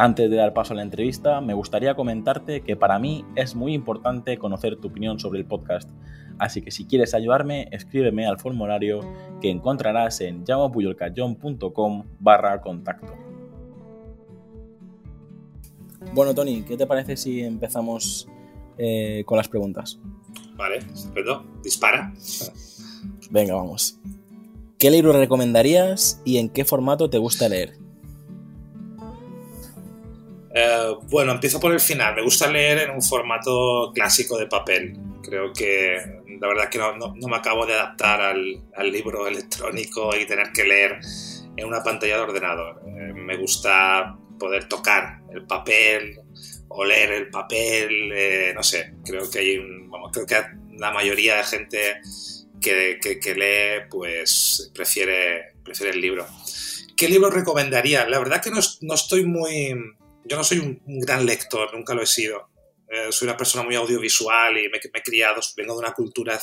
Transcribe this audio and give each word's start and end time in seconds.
Antes 0.00 0.30
de 0.30 0.36
dar 0.36 0.54
paso 0.54 0.74
a 0.74 0.76
la 0.76 0.82
entrevista, 0.82 1.40
me 1.40 1.54
gustaría 1.54 1.96
comentarte 1.96 2.60
que 2.60 2.76
para 2.76 3.00
mí 3.00 3.24
es 3.34 3.56
muy 3.56 3.74
importante 3.74 4.38
conocer 4.38 4.76
tu 4.76 4.86
opinión 4.86 5.18
sobre 5.18 5.40
el 5.40 5.44
podcast, 5.44 5.90
así 6.38 6.62
que 6.62 6.70
si 6.70 6.84
quieres 6.84 7.14
ayudarme, 7.14 7.66
escríbeme 7.72 8.24
al 8.24 8.38
formulario 8.38 9.00
que 9.40 9.50
encontrarás 9.50 10.20
en 10.20 10.44
llamapuyolcayón.com 10.44 12.04
barra 12.20 12.60
contacto. 12.60 13.12
Bueno, 16.14 16.32
Tony, 16.32 16.62
¿qué 16.62 16.76
te 16.76 16.86
parece 16.86 17.16
si 17.16 17.42
empezamos 17.42 18.28
eh, 18.78 19.24
con 19.26 19.36
las 19.36 19.48
preguntas? 19.48 19.98
Vale, 20.54 20.76
estupendo. 20.76 21.44
Dispara. 21.64 22.14
Venga, 23.32 23.56
vamos. 23.56 23.98
¿Qué 24.78 24.92
libro 24.92 25.12
recomendarías 25.12 26.22
y 26.24 26.38
en 26.38 26.50
qué 26.50 26.64
formato 26.64 27.10
te 27.10 27.18
gusta 27.18 27.48
leer? 27.48 27.87
Eh, 30.60 30.96
bueno, 31.04 31.32
empiezo 31.32 31.60
por 31.60 31.72
el 31.72 31.78
final. 31.78 32.16
Me 32.16 32.22
gusta 32.22 32.50
leer 32.50 32.78
en 32.78 32.90
un 32.90 33.02
formato 33.02 33.92
clásico 33.94 34.36
de 34.36 34.46
papel. 34.46 34.98
Creo 35.22 35.52
que 35.52 35.96
la 36.40 36.48
verdad 36.48 36.68
que 36.68 36.78
no, 36.78 37.14
me 37.14 37.36
acabo 37.36 37.64
de 37.64 37.74
adaptar 37.74 38.20
al, 38.20 38.90
libro 38.90 39.28
electrónico 39.28 40.16
y 40.16 40.26
tener 40.26 40.50
que 40.52 40.64
leer 40.64 40.98
en 41.56 41.64
una 41.64 41.82
pantalla 41.82 42.16
de 42.16 42.22
ordenador. 42.22 42.82
Eh, 42.86 43.12
me 43.14 43.36
gusta 43.36 44.16
poder 44.38 44.68
tocar 44.68 45.20
el 45.32 45.46
papel, 45.46 46.20
oler 46.68 47.12
el 47.12 47.30
papel, 47.30 48.10
eh, 48.12 48.52
no 48.52 48.64
sé. 48.64 48.94
Creo 49.04 49.30
que 49.30 49.38
hay 49.38 49.58
un, 49.58 49.88
creo 50.12 50.26
que 50.26 50.36
la 50.76 50.90
mayoría 50.90 51.36
de 51.36 51.44
gente 51.44 52.00
que, 52.60 52.98
que, 53.00 53.34
lee, 53.34 53.86
pues 53.88 54.72
prefiere, 54.74 55.54
prefiere 55.62 55.92
el 55.92 56.00
libro. 56.00 56.26
¿Qué 56.96 57.08
libro 57.08 57.30
recomendaría? 57.30 58.08
La 58.08 58.18
verdad 58.18 58.42
que 58.42 58.50
no, 58.50 58.58
no 58.80 58.94
estoy 58.94 59.24
muy 59.24 59.72
yo 60.28 60.36
no 60.36 60.44
soy 60.44 60.58
un, 60.58 61.00
gran 61.00 61.24
lector, 61.24 61.72
nunca 61.74 61.94
lo 61.94 62.02
he 62.02 62.06
sido. 62.06 62.50
Eh, 62.88 63.08
soy 63.10 63.28
una 63.28 63.36
persona 63.36 63.64
muy 63.64 63.74
audiovisual 63.74 64.56
y 64.58 64.68
me, 64.68 64.78
he 64.78 65.02
criado, 65.02 65.40
vengo 65.56 65.74
de 65.74 65.80
una 65.80 65.92
cultura 65.92 66.40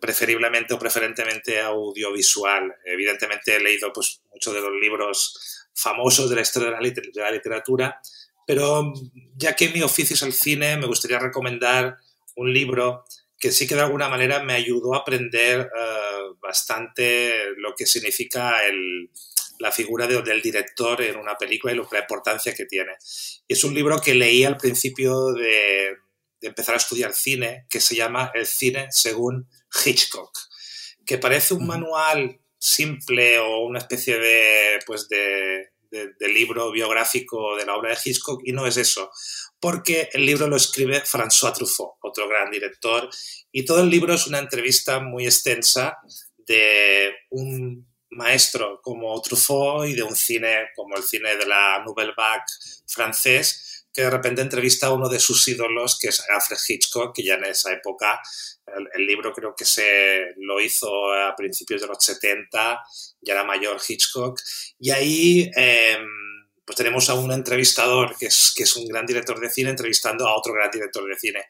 preferiblemente 0.00 0.74
o 0.74 0.78
preferentemente 0.78 1.60
audiovisual. 1.60 2.74
Evidentemente 2.84 3.56
he 3.56 3.60
leído 3.60 3.92
pues, 3.92 4.22
muchos 4.32 4.54
de 4.54 4.60
los 4.60 4.72
libros 4.80 5.68
famosos 5.74 6.28
de 6.28 6.36
la 6.36 6.42
historia 6.42 6.70
de 6.70 7.20
la, 7.20 7.30
literatura, 7.30 8.00
pero 8.46 8.92
ya 9.36 9.54
que 9.54 9.68
mi 9.68 9.82
oficio 9.82 10.14
es 10.14 10.22
el 10.22 10.32
cine, 10.32 10.76
me 10.76 10.86
gustaría 10.86 11.18
recomendar 11.18 11.96
un 12.36 12.52
libro 12.52 13.04
que 13.38 13.52
sí 13.52 13.68
que 13.68 13.76
de 13.76 13.82
alguna 13.82 14.08
manera 14.08 14.42
me 14.42 14.54
ayudó 14.54 14.94
a 14.94 14.98
aprender 14.98 15.60
eh, 15.60 16.18
bastante 16.40 17.52
lo 17.56 17.74
que 17.76 17.86
significa 17.86 18.64
el, 18.66 19.10
la 19.58 19.72
figura 19.72 20.06
del 20.06 20.42
director 20.42 21.02
en 21.02 21.16
una 21.16 21.36
película 21.36 21.72
y 21.72 21.76
la 21.76 22.00
importancia 22.00 22.54
que 22.54 22.66
tiene. 22.66 22.92
Es 23.46 23.64
un 23.64 23.74
libro 23.74 24.00
que 24.00 24.14
leí 24.14 24.44
al 24.44 24.56
principio 24.56 25.32
de, 25.32 25.96
empezar 26.40 26.74
a 26.74 26.78
estudiar 26.78 27.14
cine, 27.14 27.66
que 27.68 27.80
se 27.80 27.96
llama 27.96 28.30
El 28.34 28.46
cine 28.46 28.86
según 28.90 29.48
Hitchcock, 29.84 30.30
que 31.04 31.18
parece 31.18 31.54
un 31.54 31.66
manual 31.66 32.40
simple 32.58 33.38
o 33.38 33.64
una 33.64 33.80
especie 33.80 34.18
de, 34.18 34.78
pues 34.86 35.08
de, 35.08 35.70
de, 35.90 36.28
libro 36.28 36.70
biográfico 36.70 37.56
de 37.56 37.66
la 37.66 37.76
obra 37.76 37.90
de 37.90 37.98
Hitchcock 38.04 38.42
y 38.44 38.52
no 38.52 38.66
es 38.66 38.76
eso, 38.76 39.10
porque 39.60 40.08
el 40.12 40.24
libro 40.24 40.46
lo 40.46 40.56
escribe 40.56 41.02
François 41.02 41.52
Truffaut, 41.52 41.94
otro 42.02 42.28
gran 42.28 42.50
director, 42.50 43.08
y 43.50 43.64
todo 43.64 43.82
el 43.82 43.90
libro 43.90 44.14
es 44.14 44.26
una 44.26 44.38
entrevista 44.38 45.00
muy 45.00 45.24
extensa 45.24 45.98
de 46.46 47.12
un 47.30 47.86
maestro 48.10 48.80
como 48.82 49.20
Truffaut 49.20 49.86
y 49.86 49.94
de 49.94 50.02
un 50.02 50.16
cine 50.16 50.68
como 50.74 50.96
el 50.96 51.02
cine 51.02 51.36
de 51.36 51.46
la 51.46 51.82
Nouvelle 51.84 52.14
Vague 52.16 52.44
francés, 52.86 53.86
que 53.92 54.02
de 54.02 54.10
repente 54.10 54.42
entrevista 54.42 54.86
a 54.86 54.92
uno 54.92 55.08
de 55.08 55.18
sus 55.18 55.46
ídolos, 55.48 55.98
que 55.98 56.08
es 56.08 56.22
Alfred 56.28 56.58
Hitchcock, 56.68 57.14
que 57.14 57.24
ya 57.24 57.34
en 57.34 57.44
esa 57.44 57.72
época, 57.72 58.20
el, 58.94 59.06
libro 59.06 59.32
creo 59.32 59.54
que 59.56 59.64
se 59.64 60.34
lo 60.36 60.60
hizo 60.60 61.12
a 61.12 61.34
principios 61.34 61.80
de 61.80 61.88
los 61.88 61.98
70, 62.04 62.82
ya 63.20 63.32
era 63.32 63.44
mayor 63.44 63.78
Hitchcock, 63.86 64.40
y 64.78 64.90
ahí... 64.90 65.50
Em, 65.54 66.17
pues 66.68 66.76
tenemos 66.76 67.08
a 67.08 67.14
un 67.14 67.32
entrevistador 67.32 68.14
que 68.14 68.26
es, 68.26 68.52
que 68.54 68.64
es 68.64 68.76
un 68.76 68.86
gran 68.86 69.06
director 69.06 69.40
de 69.40 69.48
cine 69.48 69.70
entrevistando 69.70 70.28
a 70.28 70.36
otro 70.36 70.52
gran 70.52 70.70
director 70.70 71.02
de 71.08 71.16
cine. 71.18 71.40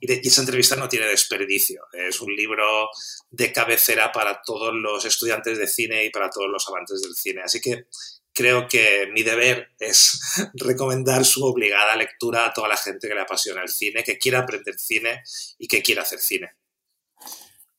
Y, 0.00 0.12
y, 0.12 0.26
esa 0.26 0.40
entrevista 0.40 0.74
no 0.74 0.88
tiene 0.88 1.06
desperdicio. 1.06 1.84
Es 1.92 2.20
un 2.20 2.34
libro 2.34 2.88
de 3.30 3.52
cabecera 3.52 4.10
para 4.10 4.42
todos 4.44 4.74
los 4.74 5.04
estudiantes 5.04 5.58
de 5.58 5.68
cine 5.68 6.04
y 6.04 6.10
para 6.10 6.28
todos 6.28 6.50
los 6.50 6.66
amantes 6.66 7.02
del 7.02 7.14
cine. 7.14 7.42
Así 7.44 7.60
que 7.60 7.86
creo 8.32 8.66
que 8.66 9.08
mi 9.12 9.22
deber 9.22 9.68
es 9.78 10.20
recomendar 10.54 11.24
su 11.24 11.44
obligada 11.44 11.94
lectura 11.94 12.46
a 12.46 12.52
toda 12.52 12.66
la 12.66 12.76
gente 12.76 13.06
que 13.06 13.14
le 13.14 13.20
apasiona 13.20 13.62
el 13.62 13.68
cine, 13.68 14.02
que 14.02 14.18
quiera 14.18 14.40
aprender 14.40 14.76
cine 14.76 15.22
y 15.56 15.68
que 15.68 15.82
quiera 15.82 16.02
hacer 16.02 16.18
cine. 16.18 16.50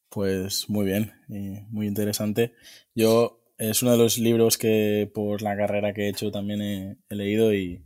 Pues 0.08 0.70
muy 0.70 0.86
bien, 0.86 1.14
muy 1.28 1.88
interesante. 1.88 2.54
Yo 2.94 3.45
es 3.58 3.82
uno 3.82 3.94
de 3.94 3.98
los 3.98 4.18
libros 4.18 4.58
que 4.58 5.10
por 5.14 5.42
la 5.42 5.56
carrera 5.56 5.94
que 5.94 6.04
he 6.04 6.10
hecho 6.10 6.32
también 6.32 6.62
he, 6.62 7.16
leído 7.16 7.54
y, 7.54 7.84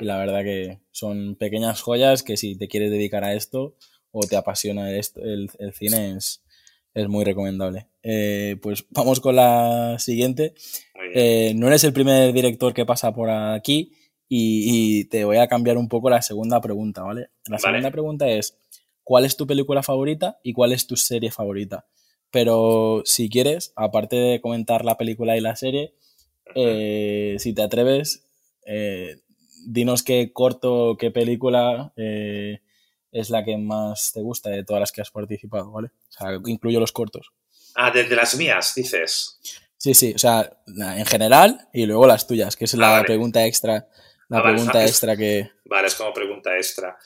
la 0.00 0.18
verdad 0.18 0.42
que 0.42 0.78
son 0.92 1.34
pequeñas 1.34 1.82
joyas 1.82 2.22
que 2.22 2.36
si 2.36 2.56
te 2.56 2.68
quieres 2.68 2.90
dedicar 2.90 3.24
a 3.24 3.34
esto 3.34 3.76
o 4.12 4.20
te 4.20 4.36
apasiona 4.36 4.92
esto, 4.92 5.20
el, 5.20 5.50
cine 5.74 6.16
es, 6.16 6.44
es, 6.94 7.08
muy 7.08 7.24
recomendable. 7.24 7.88
Eh, 8.02 8.56
pues 8.62 8.86
vamos 8.90 9.20
con 9.20 9.36
la 9.36 9.98
siguiente. 9.98 10.54
Eh, 11.14 11.52
no 11.56 11.66
eres 11.66 11.84
el 11.84 11.92
primer 11.92 12.32
director 12.32 12.72
que 12.72 12.86
pasa 12.86 13.12
por 13.12 13.30
aquí 13.30 13.92
y, 14.32 15.06
te 15.06 15.24
voy 15.24 15.38
a 15.38 15.48
cambiar 15.48 15.76
un 15.76 15.88
poco 15.88 16.08
la 16.08 16.22
segunda 16.22 16.60
pregunta, 16.60 17.02
¿vale? 17.02 17.30
La 17.48 17.58
segunda 17.58 17.90
pregunta 17.90 18.28
es, 18.28 18.56
¿cuál 19.02 19.24
es 19.24 19.36
tu 19.36 19.44
película 19.44 19.82
favorita 19.82 20.38
y 20.44 20.52
cuál 20.52 20.72
es 20.72 20.86
tu 20.86 20.94
serie 20.94 21.32
favorita? 21.32 21.86
Pero 22.30 23.02
si 23.04 23.28
quieres, 23.28 23.72
aparte 23.76 24.16
de 24.16 24.40
comentar 24.40 24.84
la 24.84 24.96
película 24.96 25.36
y 25.36 25.40
la 25.40 25.56
serie, 25.56 25.94
eh, 26.54 27.36
si 27.38 27.52
te 27.52 27.62
atreves, 27.62 28.24
eh, 28.66 29.20
dinos 29.66 30.02
qué 30.02 30.32
corto, 30.32 30.96
qué 30.98 31.10
película 31.10 31.92
eh, 31.96 32.60
es 33.12 33.30
la 33.30 33.44
que 33.44 33.56
más 33.56 34.12
te 34.12 34.20
gusta 34.20 34.50
de 34.50 34.64
todas 34.64 34.80
las 34.80 34.92
que 34.92 35.00
has 35.00 35.10
participado, 35.10 35.70
¿vale? 35.72 35.88
O 35.88 36.12
sea, 36.12 36.40
incluyo 36.46 36.80
los 36.80 36.92
cortos. 36.92 37.32
Ah, 37.74 37.90
de, 37.90 38.04
las 38.14 38.36
mías, 38.36 38.74
dices. 38.74 39.38
Sí, 39.76 39.94
sí, 39.94 40.12
o 40.14 40.18
sea, 40.18 40.58
en 40.66 41.06
general 41.06 41.68
y 41.72 41.86
luego 41.86 42.06
las 42.06 42.26
tuyas, 42.26 42.56
que 42.56 42.66
es 42.66 42.74
la 42.74 42.98
ah, 42.98 43.02
pregunta 43.02 43.44
extra, 43.46 43.88
la 44.28 44.38
ah, 44.38 44.42
pregunta 44.42 44.84
extra 44.84 45.16
que... 45.16 45.50
Vale, 45.64 45.88
es 45.88 45.94
como 45.94 46.12
pregunta 46.12 46.56
extra. 46.56 46.96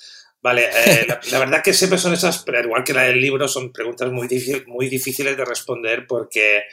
Vale, 0.45 0.69
eh, 0.69 1.07
la, 1.33 1.39
verdad 1.39 1.63
que 1.63 1.73
siempre 1.73 1.99
son 1.99 2.13
esas, 2.13 2.43
pero 2.45 2.61
igual 2.61 2.85
que 2.85 2.93
la 2.93 3.05
del 3.05 3.19
libro, 3.19 3.49
son 3.49 3.73
preguntas 3.73 4.13
muy, 4.13 4.29
muy 4.67 4.91
difíciles 4.91 5.39
de 5.39 5.45
responder 5.45 6.07
porque 6.07 6.65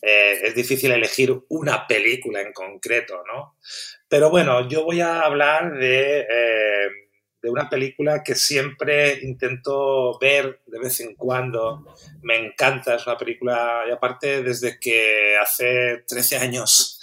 eh, 0.00 0.38
es 0.42 0.54
difícil 0.54 0.92
elegir 0.92 1.38
una 1.50 1.86
película 1.86 2.40
en 2.40 2.54
concreto, 2.54 3.22
¿no? 3.30 3.58
Pero 4.08 4.30
bueno, 4.30 4.66
yo 4.66 4.82
voy 4.82 5.02
a 5.02 5.20
hablar 5.20 5.76
de, 5.76 6.20
eh, 6.20 6.88
de 7.42 7.50
una 7.50 7.68
película 7.68 8.22
que 8.24 8.34
siempre 8.34 9.18
intento 9.20 10.18
ver 10.18 10.62
de 10.64 10.78
vez 10.78 10.98
en 11.00 11.14
cuando. 11.14 11.84
Me 12.22 12.38
encanta, 12.38 12.94
es 12.94 13.06
una 13.06 13.18
película, 13.18 13.82
y 13.86 13.90
aparte 13.90 14.42
desde 14.42 14.80
que 14.80 15.36
hace 15.36 16.02
13 16.08 16.38
años 16.38 16.94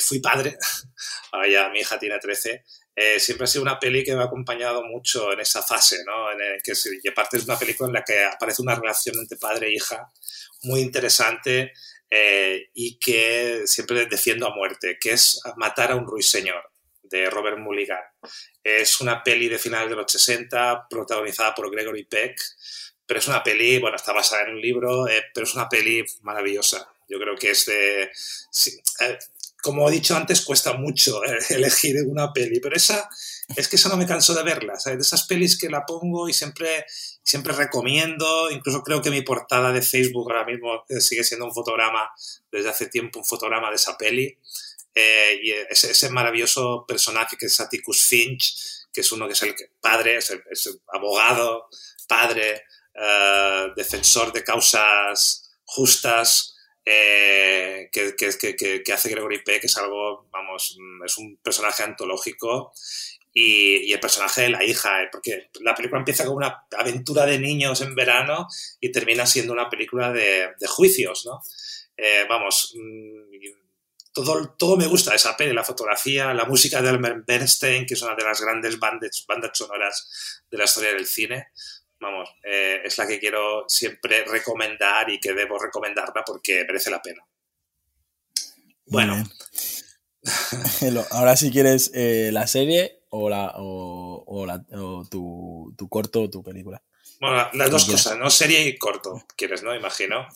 fui 0.00 0.20
padre, 0.20 0.58
ahora 1.32 1.48
ya 1.48 1.70
mi 1.70 1.80
hija 1.80 1.98
tiene 1.98 2.18
13, 2.18 2.62
eh, 2.96 3.18
siempre 3.18 3.44
ha 3.44 3.48
sido 3.48 3.62
una 3.62 3.78
peli 3.78 4.04
que 4.04 4.14
me 4.14 4.22
ha 4.22 4.26
acompañado 4.26 4.84
mucho 4.84 5.32
en 5.32 5.40
esa 5.40 5.62
fase, 5.62 6.04
¿no? 6.04 6.28
Que, 6.62 6.72
y 7.02 7.08
aparte 7.08 7.38
es 7.38 7.44
una 7.44 7.58
película 7.58 7.88
en 7.88 7.94
la 7.94 8.04
que 8.04 8.24
aparece 8.24 8.62
una 8.62 8.74
relación 8.74 9.16
entre 9.18 9.36
padre 9.36 9.68
e 9.68 9.74
hija 9.74 10.12
muy 10.62 10.80
interesante 10.80 11.72
eh, 12.08 12.70
y 12.74 12.98
que 12.98 13.62
siempre 13.66 14.06
defiendo 14.06 14.46
a 14.46 14.54
muerte, 14.54 14.98
que 15.00 15.12
es 15.12 15.40
Matar 15.56 15.92
a 15.92 15.96
un 15.96 16.06
ruiseñor, 16.06 16.70
de 17.02 17.30
Robert 17.30 17.58
Mulligan. 17.58 18.02
Es 18.62 19.00
una 19.00 19.22
peli 19.22 19.48
de 19.48 19.58
finales 19.58 19.90
de 19.90 19.96
los 19.96 20.10
60, 20.10 20.86
protagonizada 20.88 21.54
por 21.54 21.70
Gregory 21.70 22.04
Peck, 22.04 22.40
pero 23.06 23.20
es 23.20 23.28
una 23.28 23.42
peli, 23.42 23.78
bueno, 23.78 23.96
está 23.96 24.12
basada 24.12 24.44
en 24.44 24.54
un 24.54 24.60
libro, 24.60 25.06
eh, 25.08 25.24
pero 25.32 25.44
es 25.44 25.54
una 25.54 25.68
peli 25.68 26.04
maravillosa. 26.22 26.88
Yo 27.08 27.18
creo 27.18 27.36
que 27.36 27.50
es 27.50 27.66
de 27.66 28.10
como 29.64 29.88
he 29.88 29.92
dicho 29.92 30.14
antes, 30.14 30.42
cuesta 30.42 30.74
mucho 30.74 31.24
eh, 31.24 31.38
elegir 31.48 31.96
una 32.06 32.34
peli, 32.34 32.60
pero 32.60 32.76
esa 32.76 33.08
es 33.56 33.66
que 33.66 33.76
esa 33.76 33.88
no 33.88 33.96
me 33.96 34.06
canso 34.06 34.34
de 34.34 34.42
verla, 34.42 34.78
¿sabes? 34.78 34.98
De 34.98 35.02
esas 35.02 35.26
pelis 35.26 35.58
que 35.58 35.70
la 35.70 35.86
pongo 35.86 36.28
y 36.28 36.34
siempre, 36.34 36.84
siempre 37.22 37.54
recomiendo, 37.54 38.50
incluso 38.50 38.82
creo 38.82 39.00
que 39.00 39.10
mi 39.10 39.22
portada 39.22 39.72
de 39.72 39.80
Facebook 39.80 40.30
ahora 40.30 40.44
mismo 40.44 40.84
eh, 40.90 41.00
sigue 41.00 41.24
siendo 41.24 41.46
un 41.46 41.54
fotograma, 41.54 42.10
desde 42.52 42.68
hace 42.68 42.88
tiempo 42.88 43.20
un 43.20 43.24
fotograma 43.24 43.70
de 43.70 43.76
esa 43.76 43.96
peli, 43.96 44.38
eh, 44.94 45.40
y 45.42 45.52
ese, 45.70 46.10
maravilloso 46.10 46.84
personaje 46.86 47.38
que 47.38 47.46
es 47.46 47.58
Atticus 47.58 48.02
Finch, 48.02 48.86
que 48.92 49.00
es 49.00 49.12
uno 49.12 49.26
que 49.26 49.32
es 49.32 49.42
el 49.42 49.54
padre, 49.80 50.18
es 50.18 50.30
el, 50.30 50.42
abogado, 50.92 51.68
padre, 52.06 52.64
defensor 53.74 54.30
de 54.30 54.44
causas 54.44 55.50
justas, 55.64 56.53
eh, 56.84 57.88
que, 57.90 58.14
que, 58.14 58.82
que, 58.82 58.92
hace 58.92 59.08
Gregory 59.08 59.42
Peck, 59.42 59.64
es 59.64 59.76
algo, 59.78 60.28
vamos, 60.30 60.76
es 61.04 61.18
un 61.18 61.38
personaje 61.42 61.82
antológico. 61.82 62.72
Y, 63.32 63.92
el 63.92 64.00
personaje 64.00 64.42
de 64.42 64.48
la 64.50 64.64
hija, 64.64 65.02
eh, 65.02 65.08
porque 65.10 65.50
la 65.60 65.74
película 65.74 66.00
empieza 66.00 66.24
con 66.24 66.36
una 66.36 66.66
aventura 66.78 67.26
de 67.26 67.38
niños 67.38 67.80
en 67.80 67.94
verano 67.94 68.46
y 68.80 68.92
termina 68.92 69.26
siendo 69.26 69.52
una 69.52 69.68
película 69.68 70.12
de, 70.12 70.54
juicios, 70.68 71.26
¿no? 71.26 71.40
Eh, 71.96 72.26
vamos, 72.28 72.74
mm, 72.76 74.12
todo, 74.12 74.54
todo 74.56 74.76
me 74.76 74.86
gusta 74.86 75.10
de 75.10 75.16
esa 75.16 75.36
peli, 75.36 75.52
la 75.52 75.64
fotografía, 75.64 76.32
la 76.34 76.44
música 76.44 76.80
de 76.80 76.90
Elmer 76.90 77.22
Bernstein, 77.26 77.86
que 77.86 77.94
es 77.94 78.02
una 78.02 78.14
de 78.14 78.24
las 78.24 78.40
grandes 78.40 78.78
bandas, 78.78 79.24
bandas 79.26 79.50
sonoras 79.54 80.42
de 80.50 80.58
la 80.58 80.64
historia 80.64 80.92
del 80.92 81.06
cine 81.06 81.48
vamos, 82.04 82.28
eh, 82.44 82.82
es 82.84 82.96
la 82.98 83.06
que 83.06 83.18
quiero 83.18 83.64
siempre 83.68 84.24
recomendar 84.24 85.10
y 85.10 85.18
que 85.18 85.32
debo 85.32 85.58
recomendarla 85.58 86.22
porque 86.24 86.64
merece 86.64 86.90
la 86.90 87.02
pena. 87.02 87.24
Bueno. 88.86 89.22
Ahora 91.10 91.36
si 91.36 91.50
quieres 91.50 91.90
eh, 91.94 92.30
la 92.32 92.46
serie 92.46 93.02
o, 93.10 93.28
la, 93.28 93.52
o, 93.56 94.46
la, 94.46 94.64
o 94.72 95.04
tu, 95.10 95.74
tu, 95.76 95.88
corto 95.88 96.22
o 96.22 96.30
tu 96.30 96.42
película. 96.42 96.82
Bueno, 97.20 97.48
las 97.52 97.70
dos 97.70 97.84
cosas, 97.84 98.18
¿no? 98.18 98.30
Serie 98.30 98.66
y 98.66 98.76
corto, 98.76 99.24
quieres, 99.36 99.62
¿no? 99.62 99.74
Imagino. 99.74 100.26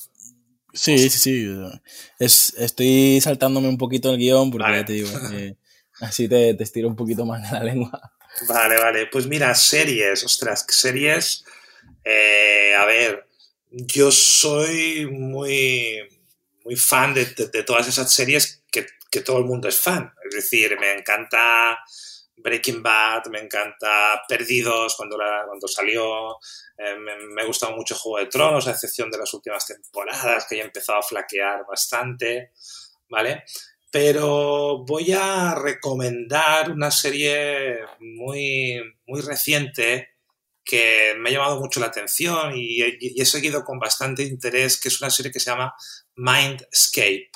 Sí, 0.72 0.98
sí, 1.10 1.18
sí. 1.18 1.56
Es, 2.18 2.54
estoy 2.58 3.20
saltándome 3.20 3.68
un 3.68 3.78
poquito 3.78 4.10
el 4.10 4.18
guion 4.18 4.50
porque 4.50 4.70
ya 4.70 4.84
te 4.84 4.92
digo, 4.92 5.08
eh, 5.32 5.56
así 6.00 6.28
te, 6.28 6.54
te 6.54 6.64
estiro 6.64 6.88
un 6.88 6.96
poquito 6.96 7.24
más 7.24 7.42
de 7.42 7.58
la 7.58 7.64
lengua. 7.64 8.12
Vale, 8.46 8.76
vale. 8.76 9.06
Pues 9.06 9.26
mira, 9.26 9.54
series, 9.54 10.24
ostras, 10.24 10.64
series. 10.68 11.44
Eh, 12.04 12.74
a 12.78 12.84
ver, 12.84 13.28
yo 13.70 14.10
soy 14.10 15.06
muy, 15.06 15.98
muy 16.64 16.76
fan 16.76 17.14
de, 17.14 17.26
todas 17.64 17.88
esas 17.88 18.12
series 18.12 18.64
que, 18.70 18.86
todo 19.20 19.38
el 19.38 19.44
mundo 19.44 19.68
es 19.68 19.80
fan. 19.80 20.12
Es 20.28 20.34
decir, 20.36 20.78
me 20.78 20.92
encanta 20.92 21.78
Breaking 22.36 22.82
Bad, 22.82 23.26
me 23.26 23.40
encanta 23.40 24.22
Perdidos 24.28 24.94
cuando, 24.96 25.16
cuando 25.16 25.66
salió. 25.66 26.36
Eh, 26.76 26.96
me, 26.96 27.16
me, 27.34 27.42
ha 27.42 27.46
gustado 27.46 27.74
mucho 27.74 27.96
Juego 27.96 28.24
de 28.24 28.30
Tronos, 28.30 28.68
a 28.68 28.70
excepción 28.70 29.10
de 29.10 29.18
las 29.18 29.34
últimas 29.34 29.66
temporadas, 29.66 30.46
que 30.48 30.56
ya 30.56 30.62
he 30.62 30.66
empezado 30.66 31.00
a 31.00 31.02
flaquear 31.02 31.66
bastante. 31.66 32.52
¿Vale? 33.10 33.44
pero 33.90 34.84
voy 34.84 35.12
a 35.12 35.54
recomendar 35.54 36.70
una 36.70 36.90
serie 36.90 37.78
muy, 38.00 38.80
muy 39.06 39.20
reciente 39.22 40.17
que 40.68 41.14
me 41.16 41.30
ha 41.30 41.32
llamado 41.32 41.58
mucho 41.58 41.80
la 41.80 41.86
atención 41.86 42.52
y 42.54 42.82
he, 42.82 43.24
seguido 43.24 43.64
con 43.64 43.78
bastante 43.78 44.22
interés, 44.22 44.78
que 44.78 44.88
es 44.88 45.00
una 45.00 45.08
serie 45.08 45.32
que 45.32 45.40
se 45.40 45.50
llama 45.50 45.74
Mindscape, 46.14 47.30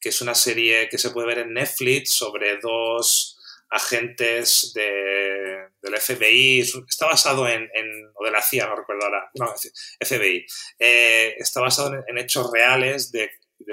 que 0.00 0.08
es 0.08 0.22
una 0.22 0.34
serie 0.34 0.88
que 0.88 0.96
se 0.96 1.10
puede 1.10 1.26
ver 1.26 1.38
en 1.40 1.52
Netflix 1.52 2.12
sobre 2.12 2.56
dos 2.56 3.38
agentes 3.68 4.72
de, 4.74 5.68
del 5.82 6.00
FBI, 6.00 6.60
está 6.88 7.06
basado 7.06 7.46
en, 7.46 7.68
o 8.14 8.24
de 8.24 8.30
la 8.30 8.40
CIA, 8.40 8.68
no 8.68 8.76
recuerdo 8.76 9.04
ahora, 9.04 9.30
no, 9.34 9.52
FBI, 10.00 10.46
eh, 10.78 11.34
está 11.36 11.60
basado 11.60 11.92
en, 12.08 12.16
hechos 12.16 12.50
reales 12.50 13.12
de, 13.12 13.30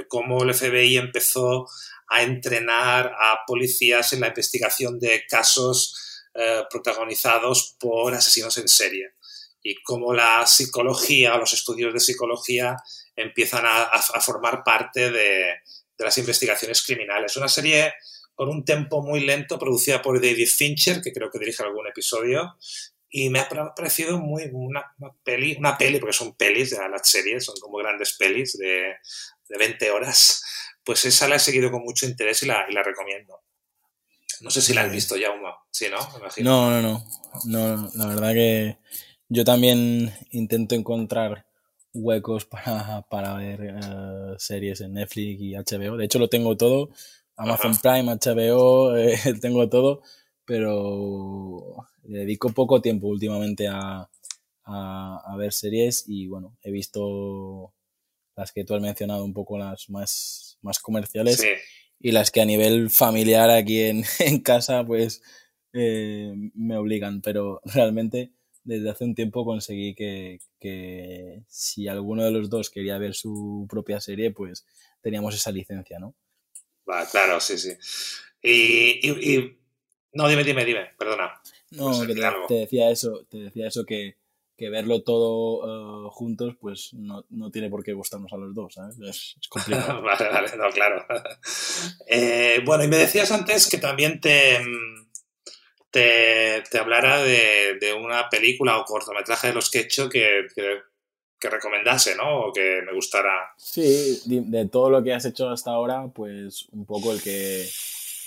cómo 0.10 0.44
el 0.44 0.54
FBI 0.54 0.98
empezó 0.98 1.68
a 2.10 2.22
entrenar 2.22 3.16
a 3.18 3.46
policías 3.48 4.12
en 4.12 4.20
la 4.20 4.28
investigación 4.28 5.00
de 5.00 5.24
casos 5.26 6.09
eh, 6.34 6.64
protagonizados 6.70 7.76
por 7.80 8.14
asesinos 8.14 8.58
en 8.58 8.68
serie 8.68 9.14
y 9.62 9.76
cómo 9.84 10.14
la 10.14 10.46
psicología 10.48 11.38
los 11.38 11.54
estudios 11.54 11.94
de 11.94 12.00
psicología 12.00 12.78
empiezan 13.16 13.64
a, 13.66 14.22
formar 14.22 14.64
parte 14.64 15.12
de, 15.12 15.56
las 15.98 16.18
investigaciones 16.18 16.82
criminales. 16.82 17.36
Una 17.36 17.50
serie 17.50 17.94
con 18.34 18.48
un 18.48 18.64
tempo 18.64 19.02
muy 19.02 19.20
lento, 19.20 19.60
producida 19.60 20.02
por 20.02 20.22
David 20.22 20.48
Fincher, 20.48 21.02
que 21.02 21.12
creo 21.12 21.30
que 21.30 21.40
dirige 21.40 21.62
algún 21.62 21.88
episodio, 21.88 22.56
y 23.10 23.30
me 23.30 23.40
ha 23.40 23.50
parecido 23.76 24.18
muy 24.18 24.50
una, 24.54 24.96
peli, 25.24 25.58
una 25.58 25.78
peli, 25.78 26.00
porque 26.00 26.14
son 26.14 26.36
pelis 26.36 26.70
de 26.70 26.78
las 26.88 27.10
series, 27.10 27.44
son 27.44 27.56
como 27.60 27.80
grandes 27.80 28.14
pelis 28.14 28.58
de, 28.58 28.96
de 29.50 29.58
20 29.58 29.92
horas, 29.92 30.44
pues 30.84 31.04
esa 31.06 31.28
la 31.28 31.36
he 31.36 31.40
seguido 31.40 31.72
con 31.72 31.82
mucho 31.82 32.06
interés 32.06 32.44
y 32.44 32.46
la, 32.46 32.66
recomiendo. 32.84 33.42
No 34.42 34.50
sé 34.50 34.62
si 34.62 34.74
la 34.74 34.84
has 34.84 34.92
visto 34.92 35.16
ya. 35.18 35.30
Sí, 35.72 35.88
¿no? 35.90 36.00
No, 36.44 36.72
no, 36.72 36.82
no, 36.82 37.78
no. 37.78 37.92
La 37.96 38.06
verdad 38.08 38.34
que 38.34 38.78
yo 39.28 39.44
también 39.44 40.14
intento 40.32 40.76
encontrar 40.76 41.46
huecos 41.94 42.46
para, 42.46 43.34
ver 43.36 43.60
eh, 43.62 44.36
series 44.38 44.82
en 44.82 44.94
Netflix 44.94 45.42
y 45.42 45.54
HBO. 45.56 45.98
De 45.98 46.06
hecho, 46.06 46.20
lo 46.20 46.30
tengo 46.30 46.56
todo. 46.58 46.90
Amazon 47.36 47.78
Prime, 47.78 48.12
HBO, 48.12 48.98
eh, 48.98 49.18
tengo 49.42 49.68
todo. 49.70 50.02
Pero 50.46 51.88
le 52.04 52.20
dedico 52.20 52.50
poco 52.50 52.82
tiempo 52.82 53.08
últimamente 53.08 53.68
a, 53.68 54.10
a 54.66 55.36
ver 55.38 55.54
series 55.54 56.06
y 56.08 56.28
bueno, 56.28 56.58
he 56.62 56.72
visto 56.72 57.74
las 58.36 58.52
que 58.52 58.64
tú 58.64 58.76
has 58.76 58.82
mencionado 58.82 59.24
un 59.24 59.34
poco 59.34 59.58
las 59.58 59.90
más 59.90 60.50
más 60.62 60.80
comerciales 60.80 61.44
y 62.00 62.12
las 62.12 62.32
que 62.32 62.42
a 62.42 62.46
nivel 62.46 62.90
familiar 62.90 63.50
aquí 63.50 63.82
en, 64.20 64.40
casa 64.42 64.86
pues 64.86 65.22
eh, 65.74 66.34
me 66.54 66.78
obligan, 66.78 67.22
pero 67.22 67.62
realmente 67.66 68.32
desde 68.64 68.90
hace 68.90 69.04
un 69.04 69.16
tiempo 69.16 69.46
conseguí 69.46 69.96
que, 69.96 70.40
si 71.48 71.88
alguno 71.88 72.24
de 72.24 72.32
los 72.32 72.50
dos 72.50 72.70
quería 72.70 72.98
ver 72.98 73.16
su 73.16 73.66
propia 73.70 74.00
serie, 74.00 74.32
pues 74.32 74.66
teníamos 75.02 75.34
esa 75.34 75.52
licencia, 75.52 75.98
¿no? 76.00 76.16
Va, 76.90 77.06
claro, 77.10 77.40
sí, 77.40 77.58
sí. 77.58 77.72
Y, 78.42 79.58
No, 80.14 80.28
dime, 80.28 80.44
dime, 80.44 80.66
dime, 80.66 80.90
perdona. 80.98 81.42
No, 81.72 82.06
te, 82.48 82.54
decía 82.54 82.90
eso, 82.90 83.26
te 83.30 83.38
decía 83.38 83.68
eso 83.68 83.86
que, 83.86 84.18
que 84.60 84.70
verlo 84.70 85.04
todo 85.04 86.08
uh, 86.08 86.10
juntos, 86.10 86.56
pues 86.60 86.90
no, 86.94 87.26
no, 87.30 87.50
tiene 87.50 87.70
por 87.70 87.82
qué 87.82 87.94
gustarnos 87.94 88.34
a 88.34 88.38
los 88.38 88.54
dos, 88.54 88.74
¿sabes? 88.74 88.98
Es, 89.00 89.38
complicado. 89.48 90.02
vale, 90.04 90.30
vale, 90.30 90.50
no, 90.58 90.70
claro. 90.70 91.06
eh, 92.08 92.62
bueno, 92.66 92.84
y 92.84 92.90
me 92.90 92.98
decías 92.98 93.32
antes 93.32 93.70
que 93.70 93.78
también 93.78 94.20
te, 94.20 94.60
te, 95.90 96.62
te 96.70 96.78
hablara 96.78 97.24
de, 97.24 97.78
de, 97.80 97.94
una 97.94 98.28
película 98.30 98.78
o 98.78 98.84
cortometraje 98.84 99.48
de 99.48 99.54
los 99.54 99.72
que 99.72 99.80
he 99.80 99.84
hecho 99.84 100.10
que, 100.10 100.48
que, 100.54 100.80
que, 101.40 101.50
recomendase, 101.50 102.18
¿no? 102.18 102.48
O 102.48 102.54
que 102.54 102.82
me 102.86 102.94
gustara. 102.94 103.54
Sí, 103.58 104.20
de 104.26 104.68
todo 104.68 104.90
lo 104.90 105.02
que 105.02 105.14
has 105.14 105.24
hecho 105.24 105.50
hasta 105.50 105.72
ahora, 105.72 106.06
pues 106.14 106.68
un 106.74 106.86
poco 106.86 107.14
el 107.14 107.22
que 107.22 107.66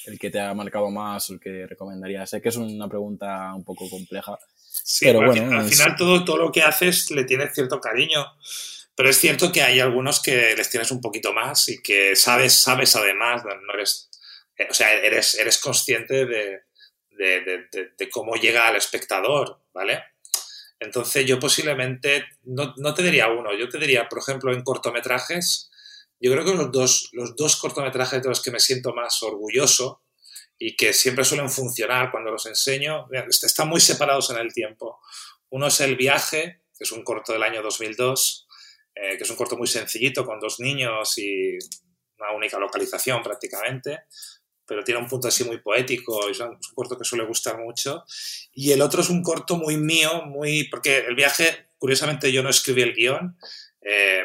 el 0.06 0.18
que 0.18 0.30
te 0.30 0.40
ha 0.40 0.52
marcado 0.54 0.90
más 0.90 1.28
o 1.30 1.34
el 1.34 1.40
que 1.40 1.66
recomendaría. 1.66 2.26
Sé 2.26 2.40
que 2.40 2.48
es 2.48 2.56
una 2.56 2.88
pregunta 2.88 3.54
un 3.54 3.64
poco 3.64 3.88
compleja, 3.88 4.38
Sí, 4.73 5.05
pero 5.07 5.26
bueno, 5.26 5.59
al 5.59 5.69
final 5.69 5.97
todo, 5.97 6.25
todo 6.25 6.38
lo 6.38 6.52
que 6.52 6.62
haces 6.62 7.11
le 7.11 7.25
tienes 7.25 7.55
cierto 7.55 7.81
cariño. 7.81 8.25
Pero 8.95 9.09
es 9.09 9.19
cierto 9.19 9.52
que 9.52 9.62
hay 9.62 9.81
algunos 9.81 10.21
que 10.23 10.55
les 10.57 10.69
tienes 10.69 10.91
un 10.91 11.00
poquito 11.00 11.33
más 11.33 11.69
y 11.69 11.83
que 11.83 12.14
sabes, 12.14 12.55
sabes 12.55 12.95
además, 12.97 13.43
no 13.45 13.75
eres, 13.75 14.11
eh, 14.57 14.69
o 14.71 14.75
sea, 14.75 14.93
eres, 14.93 15.35
eres 15.37 15.59
consciente 15.59 16.26
de, 16.26 16.62
de, 17.11 17.69
de, 17.97 18.11
cómo 18.11 18.35
llega 18.35 18.69
al 18.69 18.76
espectador, 18.76 19.61
¿vale? 19.73 20.02
Entonces 20.79 21.25
yo 21.25 21.38
posiblemente, 21.38 22.26
no, 22.43 22.75
no, 22.76 22.93
te 22.93 23.02
diría 23.02 23.29
uno, 23.29 23.57
yo 23.57 23.69
te 23.69 23.79
diría, 23.79 24.09
por 24.09 24.19
ejemplo, 24.19 24.52
en 24.52 24.62
cortometrajes, 24.62 25.71
yo 26.21 26.33
creo 26.33 26.45
que 26.45 26.55
los 26.55 26.71
dos, 26.71 27.09
los 27.12 27.35
dos 27.37 27.57
cortometrajes 27.57 28.23
de 28.23 28.29
los 28.29 28.43
que 28.43 28.50
me 28.50 28.61
siento 28.61 28.93
más 28.93 29.23
orgulloso 29.23 30.02
y 30.59 30.76
que 30.76 30.92
siempre 30.92 31.25
suelen 31.25 31.50
funcionar 31.50 32.11
cuando 32.11 32.30
los 32.30 32.47
enseño. 32.47 33.09
Están 33.28 33.68
muy 33.68 33.80
separados 33.80 34.30
en 34.30 34.38
el 34.38 34.52
tiempo. 34.52 35.00
Uno 35.50 35.66
es 35.66 35.80
El 35.80 35.97
viaje, 35.97 36.62
que 36.76 36.85
es 36.85 36.92
un 36.92 37.02
corto 37.02 37.32
del 37.32 37.42
año 37.42 37.62
2002, 37.62 38.49
eh, 38.94 39.16
que 39.16 39.25
es 39.25 39.30
un 39.30 39.37
corto 39.37 39.56
muy 39.56 39.66
sencillito 39.66 40.25
con 40.25 40.38
dos 40.38 40.61
niños 40.61 41.18
y 41.18 41.59
una 42.18 42.32
única 42.32 42.59
localización 42.59 43.23
prácticamente, 43.23 44.04
pero 44.66 44.85
tiene 44.85 45.00
un 45.00 45.09
punto 45.09 45.28
así 45.28 45.44
muy 45.44 45.59
poético 45.59 46.28
es 46.28 46.38
un, 46.40 46.59
corto 46.75 46.97
que 46.97 47.04
suele 47.04 47.26
gustar 47.26 47.59
mucho. 47.59 48.04
Y 48.52 48.73
el 48.73 48.80
otro 48.82 49.02
es 49.02 49.11
un 49.11 49.23
corto 49.23 49.56
muy 49.56 49.76
mío, 49.76 50.23
muy 50.26 50.68
porque 50.68 50.99
El 50.99 51.14
viaje, 51.14 51.66
curiosamente 51.78 52.30
yo 52.32 52.42
no 52.42 52.50
escribí 52.50 52.82
el 52.82 52.94
guion. 52.94 53.37
Eh, 53.80 54.25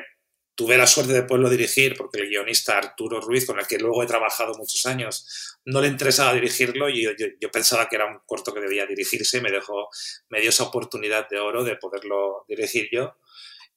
tuve 0.58 0.76
la 0.76 0.88
suerte 0.88 1.14
de 1.14 1.22
poderlo 1.22 1.52
dirigir 1.52 1.96
porque 1.96 2.20
el 2.20 2.30
guionista 2.30 2.80
Arturo 2.80 3.22
Ruiz, 3.22 3.46
con 3.46 3.60
el 3.60 3.68
que 3.68 3.78
luego 3.78 4.02
he 4.02 4.08
trabajado 4.08 4.56
muchos 4.56 4.88
años, 4.88 5.56
no 5.66 5.80
le 5.80 5.88
interesaba 5.88 6.34
dirigirlo 6.34 6.90
y 6.90 7.04
yo, 7.04 7.52
pensaba 7.52 7.88
que 7.88 7.96
era 7.96 8.08
un 8.08 8.22
corto 8.26 8.52
que 8.56 8.62
debía 8.62 8.88
dirigirse 8.88 9.38
y 9.38 9.42
me, 9.42 9.52
dejó, 9.52 9.88
me 10.30 10.42
dio 10.42 10.50
esa 10.50 10.64
oportunidad 10.64 11.30
de 11.30 11.38
oro 11.40 11.64
de 11.64 11.76
poderlo 11.76 12.44
dirigir 12.48 12.90
yo. 12.92 13.18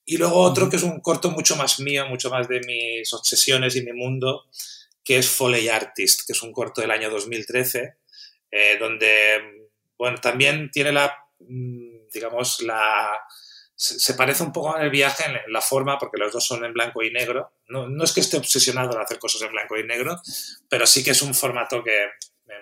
Y 0.07 0.17
luego 0.17 0.37
otro 0.37 0.71
que 0.71 0.77
es 0.77 0.83
un 0.83 1.01
corto 1.01 1.31
mucho 1.31 1.55
más 1.55 1.81
mío, 1.81 2.07
mucho 2.07 2.31
más 2.31 2.49
de 2.49 2.61
mis 2.61 3.13
obsesiones 3.13 3.77
y 3.77 3.83
mi 3.83 3.93
mundo, 3.93 4.47
que 5.05 5.19
es 5.19 5.29
Foley 5.29 5.69
Artist, 5.69 6.27
que 6.27 6.33
es 6.33 6.43
un 6.43 6.51
corto 6.51 6.81
del 6.81 6.93
año 6.93 7.11
2013, 7.11 7.97
eh, 8.53 8.79
donde, 8.81 9.69
bueno, 9.99 10.17
también 10.17 10.71
tiene 10.71 10.93
la, 10.93 11.15
mm, 11.41 12.09
digamos, 12.11 12.63
la, 12.63 13.21
se 13.83 14.13
parece 14.13 14.43
un 14.43 14.53
poco 14.53 14.77
en 14.77 14.83
el 14.83 14.91
viaje, 14.91 15.25
en 15.25 15.51
la 15.51 15.63
forma, 15.63 15.99
porque 15.99 16.19
los 16.19 16.31
dos 16.31 16.45
son 16.45 16.63
en 16.67 16.75
blanco 16.75 17.03
y 17.03 17.11
negro. 17.11 17.55
No, 17.67 17.89
no, 17.89 18.05
es 18.05 18.13
que 18.13 18.21
esté 18.21 18.37
obsesionado 18.37 18.93
en 18.93 19.01
hacer 19.01 19.19
cosas 19.19 19.41
en 19.41 19.53
blanco 19.53 19.79
y 19.79 19.85
negro, 19.85 20.21
pero 20.69 20.87
sí 20.87 21.03
que 21.03 21.13
es 21.13 21.23
un 21.23 21.35
formato 21.35 21.83
que 21.83 21.99
me, 22.45 22.57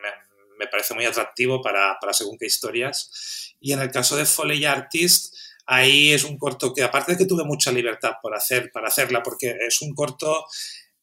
me, 0.57 0.69
parece 0.69 0.95
muy 0.95 1.07
atractivo 1.07 1.61
para, 1.61 1.99
para, 2.01 2.13
según 2.13 2.39
qué 2.39 2.47
historias. 2.47 3.57
Y 3.59 3.73
en 3.73 3.81
el 3.81 3.91
caso 3.91 4.15
de 4.15 4.27
Foley 4.27 4.65
Artist, 4.65 5.35
ahí 5.67 6.13
es 6.13 6.23
un 6.23 6.39
corto 6.39 6.73
que, 6.73 6.85
aparte 6.85 7.13
de 7.13 7.19
que 7.19 7.27
tuve 7.27 7.43
mucha 7.43 7.73
libertad 7.73 8.13
por 8.23 8.37
hacer, 8.37 8.71
para 8.71 8.87
hacerla, 8.87 9.21
porque 9.21 9.57
es 9.67 9.83
un 9.83 9.97
corto 9.97 10.47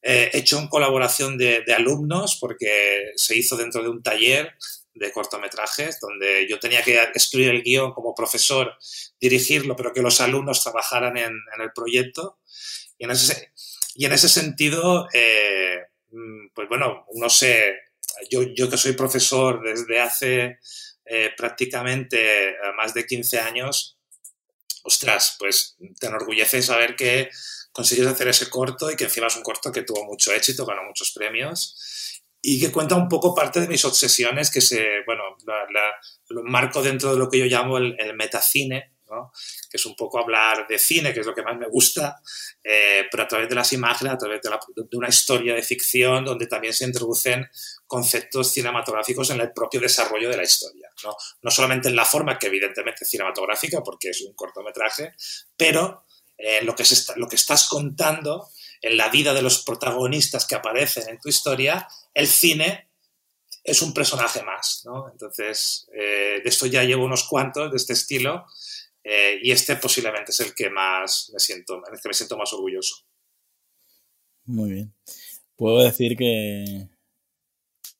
eh, 0.02 0.30
hecho 0.32 0.60
en 0.60 0.70
colaboración 0.70 1.38
de, 1.38 1.64
de 1.68 1.74
alumnos, 1.74 2.38
porque 2.40 3.12
se 3.18 3.36
hizo 3.36 3.58
dentro 3.58 3.84
de 3.84 3.90
un 3.90 4.02
taller 4.02 4.56
de 4.96 5.12
cortometrajes, 5.12 6.00
donde 6.00 6.48
yo 6.50 6.58
tenía 6.58 6.82
que 6.82 7.00
escribir 7.14 7.50
el 7.50 7.64
guion 7.64 7.94
como 7.94 8.16
profesor, 8.16 8.78
dirigirlo, 9.20 9.76
pero 9.76 9.94
que 9.94 10.02
los 10.02 10.22
alumnos 10.22 10.64
trabajaran 10.64 11.18
en, 11.18 11.34
el 11.60 11.72
proyecto. 11.74 12.40
Y 12.98 13.04
en 13.04 13.12
ese, 13.12 13.52
y 13.96 14.06
en 14.06 14.14
ese 14.14 14.30
sentido, 14.30 15.08
eh, 15.14 15.80
mm, 16.12 16.48
pues 16.54 16.70
bueno, 16.70 17.06
no 17.14 17.30
sé, 17.30 17.76
yo, 18.30 18.44
yo 18.44 18.70
que 18.70 18.78
soy 18.78 18.94
profesor 18.94 19.62
desde 19.62 20.00
hace 20.00 20.60
eh, 21.06 21.32
prácticamente 21.36 22.50
eh, 22.50 22.56
más 22.78 22.94
de 22.94 23.06
15 23.06 23.40
años, 23.40 23.98
ostras, 24.84 25.36
pues 25.38 25.76
te 26.00 26.08
enorgullece 26.08 26.62
saber 26.62 26.96
que 26.96 27.30
consigues 27.74 28.08
hacer 28.08 28.30
ese 28.30 28.50
corto 28.50 28.90
y 28.90 28.96
que 28.96 29.04
encima 29.04 29.28
es 29.28 29.36
un 29.36 29.44
corto 29.44 29.74
que 29.74 29.82
tuvo 29.82 30.06
mucho 30.06 30.32
éxito, 30.32 30.66
ganó 30.66 30.84
muchos 30.84 31.12
premios 31.12 32.05
y 32.48 32.60
que 32.60 32.72
cuenta 32.72 32.96
un 32.96 33.10
poco 33.10 33.34
parte 33.34 33.60
de 33.60 33.68
mis 33.68 33.84
obsesiones 33.86 34.52
que 34.52 34.62
se, 34.62 35.04
bueno, 35.08 35.24
lo 36.30 36.44
marco 36.44 36.84
dentro 36.84 37.12
de 37.12 37.18
lo 37.18 37.28
que 37.28 37.40
yo 37.40 37.46
llamo 37.46 37.80
el, 37.80 38.14
metacine, 38.16 38.98
¿no? 39.10 39.32
que 39.68 39.78
es 39.78 39.86
un 39.88 39.96
poco 39.96 40.20
hablar 40.20 40.68
de 40.68 40.78
cine, 40.78 41.12
que 41.12 41.22
es 41.22 41.26
lo 41.26 41.34
que 41.34 41.42
más 41.42 41.58
me 41.58 41.68
gusta, 41.68 42.22
eh, 42.64 43.06
pero 43.10 43.24
a 43.24 43.28
través 43.28 43.50
de 43.50 43.56
las 43.56 43.74
imágenes, 43.74 44.14
a 44.14 44.18
través 44.20 44.42
de, 44.44 44.50
de, 44.76 44.98
una 44.98 45.10
historia 45.10 45.56
de 45.56 45.64
ficción 45.64 46.24
donde 46.24 46.46
también 46.46 46.74
se 46.74 46.86
introducen 46.86 47.50
conceptos 47.88 48.52
cinematográficos 48.52 49.32
en 49.32 49.42
el 49.42 49.52
propio 49.52 49.80
desarrollo 49.80 50.30
de 50.30 50.38
la 50.38 50.44
historia. 50.44 50.92
No, 51.04 51.16
no 51.42 51.50
solamente 51.50 51.90
en 51.90 51.96
la 51.96 52.06
forma, 52.06 52.38
que 52.38 52.46
evidentemente 52.46 53.06
es 53.06 53.10
cinematográfica, 53.10 53.82
porque 53.82 54.10
es 54.10 54.22
un 54.22 54.36
cortometraje, 54.36 55.16
pero 55.58 56.06
eh, 56.38 56.62
lo, 56.64 56.76
que 56.76 56.84
lo 57.16 57.28
que 57.28 57.38
estás 57.38 57.68
contando 57.68 58.50
en 58.82 58.98
la 58.98 59.10
vida 59.10 59.34
de 59.34 59.42
los 59.42 59.64
protagonistas 59.64 60.46
que 60.46 60.54
aparecen 60.54 61.10
en 61.10 61.20
tu 61.20 61.28
historia, 61.28 61.88
el 62.16 62.28
cine 62.28 62.90
es 63.64 63.82
un 63.82 63.94
personaje 63.94 64.42
más, 64.44 64.84
¿no? 64.86 65.12
Entonces, 65.12 65.88
eh, 65.94 66.40
de 66.44 66.50
esto 66.50 66.66
ya 66.66 66.84
llevo 66.84 67.06
unos 67.06 67.28
cuantos 67.28 67.72
de 67.72 67.78
este 67.78 67.94
estilo 67.94 68.46
eh, 69.04 69.40
y 69.42 69.52
este 69.52 69.76
posiblemente 69.76 70.32
es 70.32 70.40
el 70.40 70.56
que 70.56 70.70
más 70.70 71.30
me 71.34 71.40
siento, 71.40 71.76
en 71.76 71.94
el 71.94 72.02
que 72.02 72.08
me 72.08 72.14
siento 72.14 72.38
más 72.38 72.52
orgulloso. 72.54 72.96
Muy 74.46 74.72
bien. 74.72 74.94
Puedo 75.56 75.84
decir 75.84 76.16
que, 76.16 76.88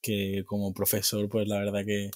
que 0.02 0.44
como 0.46 0.74
profesor, 0.74 1.28
pues 1.30 1.48
la 1.48 1.60
verdad 1.60 1.86
que, 1.86 2.12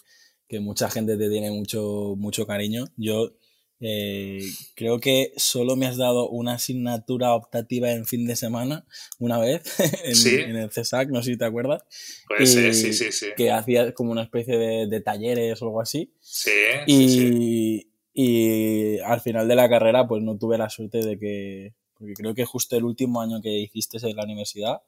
que 0.48 0.60
mucha 0.60 0.90
gente 0.90 1.18
te 1.18 1.30
tiene 1.30 1.52
mucho, 1.52 2.16
mucho 2.18 2.46
cariño. 2.46 2.86
Yo 2.98 3.39
eh, 3.82 4.42
creo 4.76 5.00
que 5.00 5.32
solo 5.38 5.78
me 5.78 5.86
has 5.86 5.96
dado 5.96 6.30
una 6.30 6.54
asignatura 6.54 7.34
optativa 7.34 7.92
en 7.92 8.06
fin 8.06 8.28
de 8.28 8.36
semana 8.36 8.86
una 9.20 9.40
vez 9.40 9.62
en, 10.04 10.56
el 10.58 10.72
CESAC, 10.72 11.10
no 11.10 11.24
sé 11.24 11.32
si 11.32 11.38
te 11.38 11.46
acuerdas. 11.46 11.84
Pues 12.28 12.52
sí, 12.52 12.74
sí, 12.74 12.94
sí, 12.94 13.12
sí. 13.12 13.28
Que 13.38 13.52
hacías 13.52 13.94
como 13.94 14.12
una 14.12 14.24
especie 14.24 14.58
de, 14.58 15.02
talleres 15.02 15.62
o 15.62 15.66
algo 15.66 15.82
así. 15.82 16.14
Sí, 16.20 16.52
y, 16.88 17.10
sí, 17.10 17.92
y 18.14 19.00
al 19.00 19.22
final 19.22 19.48
de 19.48 19.56
la 19.56 19.70
carrera 19.70 20.08
pues 20.08 20.22
no 20.24 20.38
tuve 20.38 20.58
la 20.58 20.70
suerte 20.70 21.00
de 21.00 21.18
que, 21.18 21.74
porque 21.94 22.14
creo 22.14 22.34
que 22.34 22.46
justo 22.46 22.76
el 22.76 22.84
último 22.84 23.22
año 23.22 23.42
que 23.42 23.58
hiciste 23.60 23.98
en 24.02 24.16
la 24.16 24.24
universidad 24.24 24.82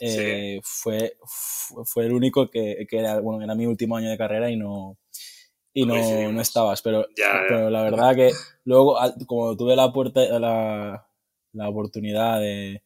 eh, 0.00 0.60
fue, 0.62 1.16
fue 1.84 2.06
el 2.06 2.12
único 2.12 2.50
que, 2.50 2.86
que 2.90 2.98
era, 2.98 3.20
bueno, 3.20 3.42
era 3.42 3.54
mi 3.54 3.64
último 3.64 3.96
año 3.96 4.10
de 4.10 4.18
carrera 4.18 4.50
y 4.50 4.56
no, 4.56 4.98
y 5.74 5.84
no, 5.84 6.32
no 6.32 6.40
estabas. 6.40 6.80
Pero, 6.80 7.06
pero 7.48 7.68
la 7.68 7.82
verdad 7.82 8.14
que 8.14 8.30
luego, 8.64 8.96
como 9.26 9.56
tuve 9.56 9.76
la, 9.76 9.92
puerta, 9.92 10.20
la, 10.38 11.06
la 11.52 11.68
oportunidad 11.68 12.40
de, 12.40 12.82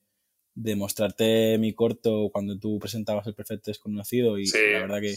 de, 0.55 0.75
mostrarte 0.75 1.59
mi 1.59 1.75
corto 1.75 2.31
cuando 2.33 2.59
tú 2.59 2.79
presentabas 2.79 3.27
el 3.27 3.35
Perfecto 3.35 3.71
Desconocido 3.71 4.39
y 4.39 4.47
la 4.47 4.81
verdad 4.81 5.01
que, 5.01 5.15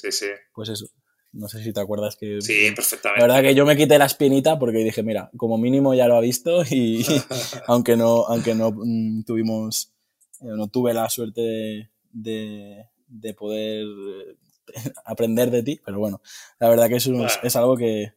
pues 0.53 0.69
eso, 0.69 0.89
no 1.31 1.47
sé 1.47 1.63
si 1.63 1.71
te 1.71 1.79
acuerdas 1.79 2.17
que... 2.17 2.41
Sí, 2.41 2.71
perfectamente. 2.75 3.21
La 3.21 3.27
verdad 3.27 3.49
que 3.49 3.55
yo 3.55 3.65
me 3.65 3.77
quité 3.77 3.97
la 3.97 4.05
espinita 4.05 4.59
porque 4.59 4.79
dije, 4.79 5.01
mira, 5.01 5.31
como 5.37 5.57
mínimo 5.57 5.93
ya 5.93 6.07
lo 6.07 6.17
ha 6.17 6.21
visto 6.21 6.63
y 6.69 7.05
aunque 7.67 7.95
no, 7.95 8.25
aunque 8.27 8.53
no 8.53 8.71
mm, 8.71 9.23
tuvimos, 9.23 9.93
eh, 10.41 10.45
no 10.45 10.67
tuve 10.67 10.93
la 10.93 11.09
suerte 11.09 11.39
de, 11.39 11.89
de, 12.11 12.85
de 13.07 13.33
poder 13.33 13.85
aprender 15.05 15.51
de 15.51 15.63
ti, 15.63 15.81
pero 15.83 15.99
bueno, 15.99 16.21
la 16.59 16.69
verdad 16.69 16.87
que 16.87 16.95
es, 16.95 17.09
es 17.43 17.55
algo 17.55 17.77
que, 17.77 18.13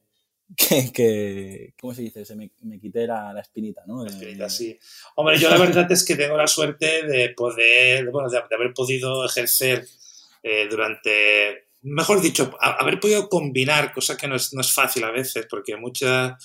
que, 0.93 1.75
¿cómo 1.81 1.95
se 1.95 2.03
dice? 2.03 2.25
Se 2.25 2.37
me, 2.37 2.51
me 2.63 2.79
quité 2.79 3.07
la, 3.07 3.39
espinita, 3.41 3.83
¿no? 3.87 4.05
espinita, 4.05 4.49
sí. 4.49 4.79
Hombre, 5.17 5.39
yo 5.39 5.51
la 5.51 5.59
verdad 5.59 5.91
es 5.91 6.05
que 6.05 6.17
tengo 6.17 6.37
la 6.37 6.47
suerte 6.47 7.07
de 7.07 7.31
poder, 7.31 8.11
bueno, 8.11 8.29
de, 8.29 8.39
haber 8.39 8.73
podido 8.75 9.25
ejercer 9.25 9.87
eh, 10.43 10.69
durante, 10.71 11.69
mejor 11.83 12.21
dicho, 12.21 12.57
haber 12.61 13.01
podido 13.01 13.29
combinar, 13.29 13.93
cosa 13.93 14.17
que 14.17 14.29
no 14.29 14.37
es, 14.37 14.53
no 14.53 14.61
es 14.61 14.73
fácil 14.73 15.05
a 15.05 15.11
veces, 15.11 15.47
porque 15.49 15.77
mucha, 15.77 16.37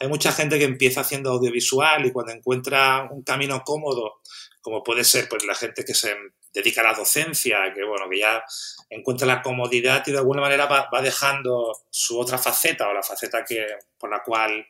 hay 0.00 0.08
mucha 0.08 0.32
gente 0.32 0.58
que 0.58 0.64
empieza 0.64 1.02
haciendo 1.02 1.30
audiovisual 1.30 2.04
y 2.06 2.12
cuando 2.12 2.32
encuentra 2.32 3.08
un 3.10 3.22
camino 3.22 3.62
cómodo, 3.64 4.20
como 4.60 4.82
puede 4.82 5.04
ser 5.04 5.28
pues 5.28 5.44
la 5.44 5.54
gente 5.54 5.84
que 5.84 5.94
se 5.94 6.14
dedica 6.52 6.80
a 6.80 6.92
la 6.92 6.94
docencia, 6.94 7.72
que 7.74 7.84
bueno, 7.84 8.08
que 8.08 8.18
ya 8.18 8.44
encuentra 8.90 9.26
la 9.26 9.42
comodidad 9.42 10.02
y 10.06 10.12
de 10.12 10.18
alguna 10.18 10.40
manera 10.40 10.66
va, 10.66 11.02
dejando 11.02 11.84
su 11.90 12.18
otra 12.18 12.38
faceta 12.38 12.88
o 12.88 12.94
la 12.94 13.02
faceta 13.02 13.44
que, 13.44 13.66
por 13.98 14.10
la 14.10 14.22
cual 14.22 14.66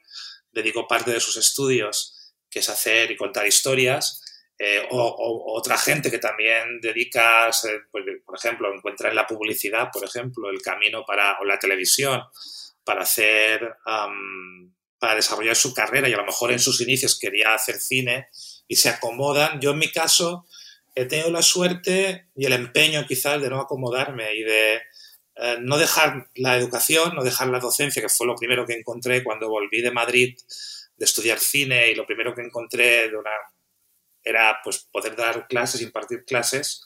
dedicó 0.50 0.87
parte 0.87 1.12
de 1.12 1.20
sus 1.20 1.37
estudios, 1.37 2.35
que 2.50 2.61
es 2.61 2.68
hacer 2.68 3.11
y 3.11 3.16
contar 3.16 3.47
historias, 3.47 4.23
eh, 4.58 4.87
o, 4.90 5.54
otra 5.56 5.78
gente 5.78 6.11
que 6.11 6.18
también 6.18 6.80
dedica, 6.80 7.50
pues, 7.92 8.04
por 8.25 8.37
ejemplo, 8.37 8.75
encuentra 8.75 9.08
en 9.08 9.14
la 9.14 9.26
publicidad, 9.26 9.90
por 9.92 10.04
ejemplo, 10.04 10.50
el 10.50 10.61
camino 10.61 11.04
para, 11.06 11.38
o 11.40 11.44
la 11.44 11.58
televisión, 11.58 12.23
para 12.82 13.02
hacer, 13.02 13.76
para 14.99 15.14
desarrollar 15.14 15.54
su 15.54 15.75
carrera 15.75 16.08
y 16.08 16.14
a 16.14 16.16
lo 16.16 16.25
mejor 16.25 16.50
en 16.50 16.58
sus 16.58 16.80
inicios 16.80 17.18
quería 17.18 17.54
hacer 17.54 17.76
cine 17.76 18.28
y 18.66 18.76
se 18.76 18.88
acomodan. 18.88 19.61
Yo 19.61 19.73
en 19.73 19.78
mi 19.78 19.92
caso 19.92 20.47
he 21.00 21.07
tenido 21.07 21.31
la 21.31 21.43
suerte 21.43 22.28
y 22.35 22.47
el 22.47 22.52
empeño 22.52 23.07
quizás 23.07 23.40
de 23.40 23.50
no 23.50 23.61
acomodarme 23.61 24.35
y 24.35 24.43
de 24.43 24.75
eh, 25.37 25.57
no 25.61 25.78
dejar 25.78 26.28
la 26.35 26.57
educación, 26.57 27.14
no 27.14 27.23
dejar 27.23 27.49
la 27.49 27.61
docencia, 27.61 28.02
que 28.02 28.09
fue 28.09 28.26
lo 28.26 28.35
primero 28.35 28.67
que 28.67 28.75
encontré 28.75 29.23
cuando 29.23 29.49
volví 29.49 29.81
de 29.81 29.90
Madrid 29.90 30.37
de 30.97 31.05
estudiar 31.05 31.38
cine 31.38 31.90
y 31.90 31.95
lo 31.95 32.07
primero 32.07 32.35
que 32.35 32.43
encontré 32.43 33.09
de 33.09 33.17
una, 33.17 33.31
era 34.23 34.59
pues 34.64 34.88
poder 34.90 35.14
dar 35.17 35.47
clases, 35.47 35.81
impartir 35.81 36.25
clases 36.25 36.85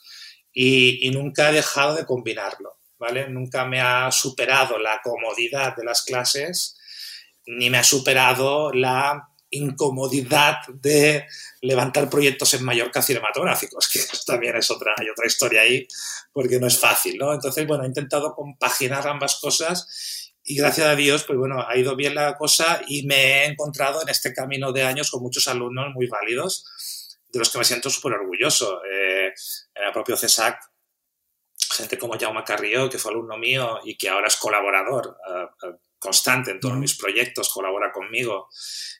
y, 0.51 1.07
y 1.07 1.11
nunca 1.11 1.49
he 1.49 1.53
dejado 1.53 1.95
de 1.95 2.05
combinarlo, 2.05 2.79
¿vale? 2.99 3.27
Nunca 3.27 3.65
me 3.65 3.81
ha 3.81 4.11
superado 4.11 4.77
la 4.77 5.01
comodidad 5.03 5.75
de 5.75 5.83
las 5.83 6.03
clases 6.03 6.77
ni 7.45 7.69
me 7.69 7.77
ha 7.77 7.83
superado 7.83 8.71
la 8.71 9.29
incomodidad 9.55 10.57
de 10.73 11.25
levantar 11.61 12.09
proyectos 12.09 12.53
en 12.53 12.63
Mallorca 12.63 13.01
cinematográficos, 13.01 13.87
que 13.87 13.99
también 14.25 14.55
es 14.55 14.69
otra, 14.69 14.93
hay 14.97 15.09
otra 15.09 15.25
historia 15.25 15.61
ahí, 15.61 15.87
porque 16.31 16.59
no 16.59 16.67
es 16.67 16.79
fácil, 16.79 17.17
¿no? 17.17 17.33
Entonces, 17.33 17.65
bueno, 17.67 17.83
he 17.83 17.87
intentado 17.87 18.33
compaginar 18.35 19.07
ambas 19.07 19.39
cosas 19.39 20.31
y 20.45 20.55
gracias 20.55 20.87
a 20.87 20.95
Dios, 20.95 21.23
pues 21.23 21.39
bueno, 21.39 21.65
ha 21.65 21.77
ido 21.77 21.95
bien 21.95 22.15
la 22.15 22.37
cosa 22.37 22.81
y 22.87 23.05
me 23.05 23.15
he 23.15 23.45
encontrado 23.45 24.01
en 24.01 24.09
este 24.09 24.33
camino 24.33 24.73
de 24.73 24.83
años 24.83 25.09
con 25.09 25.21
muchos 25.21 25.47
alumnos 25.47 25.93
muy 25.93 26.07
válidos, 26.07 26.65
de 27.29 27.39
los 27.39 27.49
que 27.49 27.59
me 27.59 27.63
siento 27.63 27.89
súper 27.89 28.13
orgulloso. 28.13 28.81
Eh, 28.83 29.33
en 29.73 29.83
el 29.85 29.93
propio 29.93 30.17
CESAC, 30.17 30.59
gente 31.71 31.97
como 31.97 32.19
Jaume 32.19 32.43
Carrillo, 32.43 32.89
que 32.89 32.99
fue 32.99 33.11
alumno 33.11 33.37
mío 33.37 33.79
y 33.85 33.95
que 33.95 34.09
ahora 34.09 34.27
es 34.27 34.35
colaborador. 34.35 35.17
Eh, 35.29 35.67
eh, 35.67 35.75
constante 36.03 36.51
en 36.51 36.59
todos 36.59 36.77
mis 36.77 36.97
proyectos, 36.97 37.49
colabora 37.49 37.91
conmigo, 37.91 38.49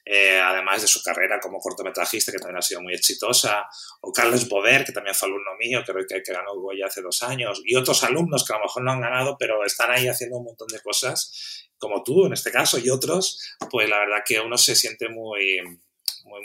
eh, 0.04 0.40
además 0.40 0.80
de 0.82 0.88
su 0.88 1.02
carrera 1.02 1.38
como 1.38 1.58
cortometrajista, 1.58 2.32
que 2.32 2.38
también 2.38 2.58
ha 2.58 2.62
sido 2.62 2.80
muy 2.80 2.94
exitosa, 2.94 3.66
o 4.00 4.10
Carlos 4.10 4.48
Bover, 4.48 4.84
que 4.84 4.92
también 4.92 5.14
fue 5.14 5.28
alumno 5.28 5.50
mío, 5.58 5.82
creo 5.84 6.04
que, 6.08 6.22
que 6.22 6.32
ganó 6.32 6.54
Goya 6.54 6.86
hace 6.86 7.02
dos 7.02 7.22
años, 7.22 7.60
y 7.64 7.76
otros 7.76 8.02
alumnos 8.02 8.44
que 8.44 8.54
a 8.54 8.56
lo 8.56 8.64
mejor 8.64 8.82
no 8.82 8.92
han 8.92 9.00
ganado, 9.02 9.36
pero 9.38 9.64
están 9.64 9.90
ahí 9.90 10.08
haciendo 10.08 10.38
un 10.38 10.44
montón 10.44 10.68
de 10.68 10.80
cosas, 10.80 11.68
como 11.76 12.02
tú 12.02 12.26
en 12.26 12.32
este 12.32 12.50
caso, 12.50 12.78
y 12.78 12.88
otros, 12.88 13.56
pues 13.70 13.88
la 13.88 13.98
verdad 13.98 14.22
que 14.26 14.40
uno 14.40 14.56
se 14.56 14.74
siente 14.74 15.08
muy, 15.10 15.60
muy, 16.24 16.40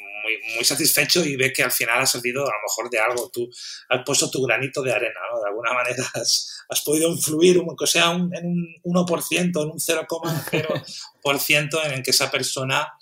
muy, 0.56 0.64
satisfecho 0.64 1.26
y 1.26 1.36
ve 1.36 1.52
que 1.52 1.64
al 1.64 1.72
final 1.72 2.02
ha 2.02 2.06
servido 2.06 2.44
a 2.44 2.52
lo 2.52 2.62
mejor 2.68 2.90
de 2.90 3.00
algo. 3.00 3.30
Tú 3.30 3.50
has 3.90 4.04
puesto 4.06 4.30
tu 4.30 4.44
granito 4.44 4.82
de 4.82 4.92
arena, 4.92 5.20
¿no? 5.32 5.40
De 5.40 5.48
alguna 5.48 5.74
manera 5.74 6.04
has, 6.14 6.66
has 6.70 6.82
podido 6.82 7.10
influir, 7.10 7.58
aunque 7.58 7.88
sea 7.88 8.10
un, 8.10 8.36
en 8.36 8.46
un 8.84 8.96
1%, 8.96 9.34
en 9.34 9.70
un 9.70 9.80
0,0% 9.80 11.94
en 11.94 12.04
que 12.04 12.12
esa 12.12 12.30
persona 12.30 12.94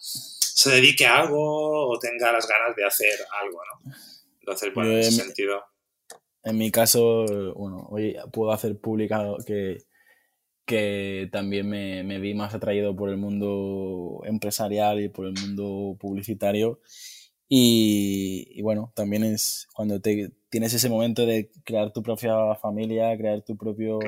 se 0.57 0.71
dedique 0.71 1.05
a 1.05 1.19
algo 1.19 1.89
o 1.89 1.99
tenga 1.99 2.31
las 2.31 2.47
ganas 2.47 2.75
de 2.75 2.85
hacer 2.85 3.19
algo, 3.43 3.61
¿no? 3.65 3.93
Entonces, 4.39 4.73
bueno, 4.73 4.91
en 4.91 4.99
ese 4.99 5.11
sentido. 5.11 5.63
En 6.43 6.57
mi 6.57 6.71
caso, 6.71 7.25
bueno, 7.55 7.87
hoy 7.89 8.15
puedo 8.31 8.51
hacer 8.51 8.79
público 8.79 9.37
que 9.45 9.77
que 10.67 11.29
también 11.31 11.69
me, 11.69 12.03
me, 12.03 12.19
vi 12.19 12.33
más 12.33 12.53
atraído 12.53 12.95
por 12.95 13.09
el 13.09 13.17
mundo 13.17 14.21
empresarial 14.25 15.01
y 15.01 15.09
por 15.09 15.25
el 15.25 15.33
mundo 15.33 15.97
publicitario. 15.99 16.81
Y, 17.49 18.61
bueno, 18.61 18.91
también 18.93 19.23
es 19.23 19.67
cuando 19.73 20.01
te, 20.01 20.33
tienes 20.49 20.73
ese 20.73 20.89
momento 20.89 21.25
de 21.25 21.49
crear 21.63 21.93
tu 21.93 22.03
propia 22.03 22.55
familia, 22.55 23.17
crear 23.17 23.41
tu 23.43 23.55
propio 23.55 23.99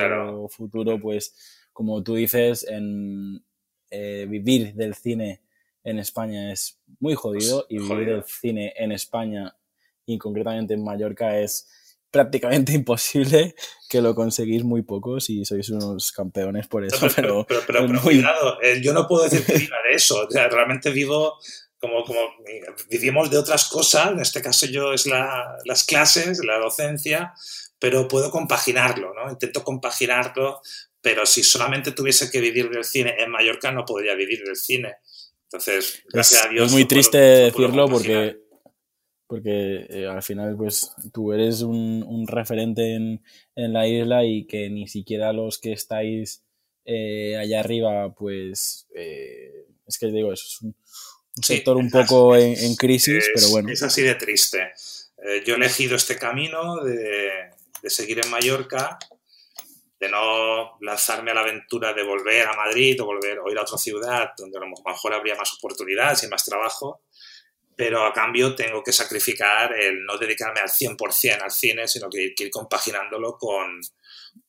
futuro, 0.49 0.99
pues 0.99 1.33
como 1.71 2.03
tú 2.03 2.15
dices, 2.15 2.67
en, 2.67 3.41
eh, 3.89 4.25
vivir 4.29 4.73
del 4.73 4.93
cine 4.95 5.41
en 5.85 5.97
España 5.97 6.51
es 6.51 6.81
muy 6.99 7.15
jodido 7.15 7.65
y 7.69 7.77
vivir 7.79 8.09
del 8.09 8.23
cine 8.23 8.73
en 8.75 8.91
España 8.91 9.55
y 10.05 10.17
concretamente 10.17 10.73
en 10.73 10.83
Mallorca 10.83 11.39
es 11.39 11.69
prácticamente 12.11 12.73
imposible 12.73 13.55
que 13.89 14.01
lo 14.01 14.13
conseguís 14.13 14.63
muy 14.63 14.83
pocos 14.83 15.29
y 15.29 15.45
sois 15.45 15.69
unos 15.69 16.11
campeones 16.11 16.67
por 16.67 16.85
eso. 16.85 17.07
pero, 17.15 17.45
pero, 17.47 17.61
pero, 17.65 18.01
cuidado, 18.01 18.61
eh, 18.61 18.81
yo 18.81 18.93
no 18.93 19.07
puedo 19.07 19.23
decir 19.23 19.45
que 19.45 19.57
viva 19.57 19.77
de 19.89 19.95
eso. 19.95 20.27
O 20.27 20.31
sea, 20.31 20.47
realmente 20.47 20.91
vivo 20.91 21.37
como, 21.79 22.03
como 22.03 22.19
vivimos 22.89 23.31
de 23.31 23.37
otras 23.37 23.67
cosas. 23.67 24.11
En 24.11 24.19
este 24.19 24.41
caso 24.41 24.67
yo 24.67 24.93
es 24.93 25.07
la, 25.07 25.57
las 25.65 25.83
clases, 25.83 26.43
la 26.43 26.59
docencia, 26.59 27.33
pero 27.79 28.07
puedo 28.07 28.29
compaginarlo, 28.29 29.13
¿no? 29.13 29.31
Intento 29.31 29.63
compaginarlo, 29.63 30.61
pero 31.01 31.25
si 31.25 31.43
solamente 31.43 31.91
tuviese 31.91 32.29
que 32.29 32.41
vivir 32.41 32.69
del 32.69 32.83
cine 32.83 33.15
en 33.17 33.31
Mallorca 33.31 33.71
no 33.71 33.85
podría 33.85 34.13
vivir 34.15 34.43
del 34.43 34.57
cine. 34.57 34.97
Entonces, 35.45 36.03
gracias 36.13 36.45
a 36.45 36.49
Dios. 36.49 36.67
Es 36.67 36.73
muy 36.73 36.85
triste 36.85 37.17
decirlo 37.17 37.87
porque 37.87 38.37
porque 39.29 39.85
eh, 39.89 40.07
al 40.07 40.23
final 40.23 40.55
pues 40.57 40.91
tú 41.13 41.31
eres 41.31 41.61
un, 41.61 42.03
un 42.03 42.25
referente 42.27 42.95
en, 42.95 43.23
en, 43.55 43.73
la 43.73 43.87
isla 43.87 44.25
y 44.25 44.47
que 44.47 44.71
ni 44.71 44.87
siquiera 44.87 45.33
los 45.33 45.59
que 45.59 45.71
estáis 45.71 46.43
eh, 46.83 47.37
allá 47.37 47.59
arriba 47.59 48.11
pues 48.11 48.87
eh, 48.95 49.67
es 49.85 49.99
que 49.99 50.07
digo 50.07 50.33
es 50.33 50.59
un, 50.63 50.75
sector 51.43 51.77
un 51.77 51.91
poco 51.91 52.35
en, 52.35 52.75
crisis 52.75 53.29
pero 53.35 53.49
bueno. 53.49 53.71
es 53.71 53.83
así 53.83 54.01
de 54.01 54.15
triste. 54.15 54.73
Yo 55.45 55.53
he 55.53 55.57
elegido 55.57 55.95
este 55.95 56.17
camino 56.17 56.83
de, 56.83 57.29
de 57.83 57.89
seguir 57.89 58.19
en 58.23 58.31
Mallorca 58.31 58.97
de 59.99 60.09
no 60.09 60.77
lanzarme 60.81 61.31
a 61.31 61.35
la 61.35 61.41
aventura 61.41 61.93
de 61.93 62.03
volver 62.03 62.47
a 62.47 62.53
Madrid 62.53 62.99
o 63.01 63.05
volver 63.05 63.39
o 63.39 63.51
ir 63.51 63.59
a 63.59 63.61
otra 63.61 63.77
ciudad 63.77 64.31
donde 64.35 64.57
a 64.57 64.61
lo 64.61 64.67
mejor 64.69 65.13
habría 65.13 65.35
más 65.35 65.53
oportunidades 65.53 66.23
y 66.23 66.27
más 66.29 66.43
trabajo 66.43 67.03
pero 67.79 68.05
a 68.05 68.11
cambio 68.11 68.53
tengo 68.55 68.83
que 68.83 68.91
sacrificar 68.91 69.73
el 69.73 70.03
no 70.03 70.17
dedicarme 70.17 70.59
al 70.59 70.67
100% 70.67 71.41
al 71.41 71.49
cine, 71.49 71.87
sino 71.87 72.09
que, 72.09 72.33
ir 72.37 72.51
compaginándolo 72.51 73.37
con, 73.37 73.79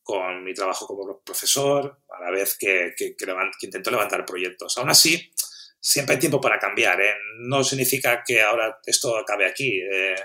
con, 0.02 0.42
mi 0.42 0.52
trabajo 0.52 0.84
como 0.84 1.20
profesor, 1.20 2.00
a 2.08 2.24
la 2.24 2.32
vez 2.32 2.58
que, 2.58 2.92
que, 2.96 3.14
intento 3.60 3.92
levantar 3.92 4.26
proyectos. 4.26 4.76
Aún 4.78 4.90
así, 4.90 5.32
siempre 5.78 6.16
hay 6.16 6.18
tiempo 6.18 6.40
para 6.40 6.58
cambiar. 6.58 7.00
¿eh? 7.00 7.14
No 7.38 7.62
significa 7.62 8.24
que 8.26 8.42
ahora 8.42 8.80
esto 8.84 9.16
acabe 9.16 9.46
aquí. 9.46 9.80
Eh, 9.80 10.16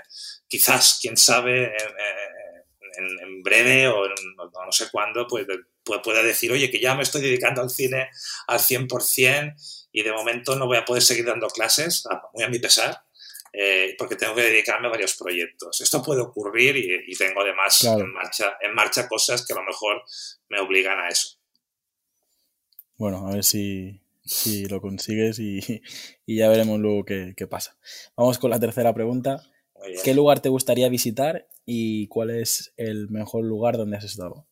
quizás, 0.48 0.98
quién 1.00 1.16
sabe, 1.16 1.76
en, 2.96 3.20
en, 3.20 3.42
breve 3.44 3.86
o 3.86 4.08
no, 4.08 4.72
sé 4.72 4.90
cuándo, 4.90 5.28
pues, 5.28 5.46
pueda 6.02 6.22
decir, 6.22 6.52
oye, 6.52 6.70
que 6.70 6.80
ya 6.80 6.94
me 6.94 7.02
estoy 7.02 7.22
dedicando 7.22 7.62
al 7.62 7.70
cine 7.70 8.08
al 8.46 8.58
100% 8.58 9.54
y 9.92 10.02
de 10.02 10.12
momento 10.12 10.56
no 10.56 10.66
voy 10.66 10.76
a 10.76 10.84
poder 10.84 11.02
seguir 11.02 11.24
dando 11.24 11.48
clases, 11.48 12.04
muy 12.34 12.44
a 12.44 12.48
mi 12.48 12.58
pesar, 12.58 13.02
eh, 13.52 13.94
porque 13.96 14.16
tengo 14.16 14.34
que 14.34 14.42
dedicarme 14.42 14.88
a 14.88 14.90
varios 14.90 15.16
proyectos. 15.16 15.80
Esto 15.80 16.02
puede 16.02 16.20
ocurrir 16.20 16.76
y, 16.76 17.14
tengo 17.16 17.40
además 17.40 17.82
en, 17.84 18.12
marcha, 18.12 18.58
en 18.60 18.74
marcha 18.74 19.08
cosas 19.08 19.46
que 19.46 19.54
a 19.54 19.56
lo 19.56 19.62
mejor 19.62 20.02
me 20.48 20.60
obligan 20.60 20.98
a 20.98 21.08
eso. 21.08 21.38
Bueno, 22.98 23.26
a 23.26 23.32
ver 23.32 23.44
si, 23.44 24.02
si 24.24 24.66
lo 24.66 24.80
consigues 24.80 25.38
y, 25.38 25.60
y, 26.26 26.36
ya 26.36 26.48
veremos 26.48 26.78
luego 26.78 27.04
qué, 27.04 27.32
qué, 27.36 27.46
pasa. 27.46 27.78
Vamos 28.16 28.38
con 28.38 28.50
la 28.50 28.60
tercera 28.60 28.92
pregunta. 28.92 29.42
¿Qué 30.04 30.14
lugar 30.14 30.40
te 30.40 30.48
gustaría 30.48 30.88
visitar 30.88 31.48
y 31.64 32.08
cuál 32.08 32.30
es 32.30 32.72
el 32.76 33.08
mejor 33.08 33.44
lugar 33.44 33.76
donde 33.76 33.96
has 33.96 34.04
estado? 34.04 34.46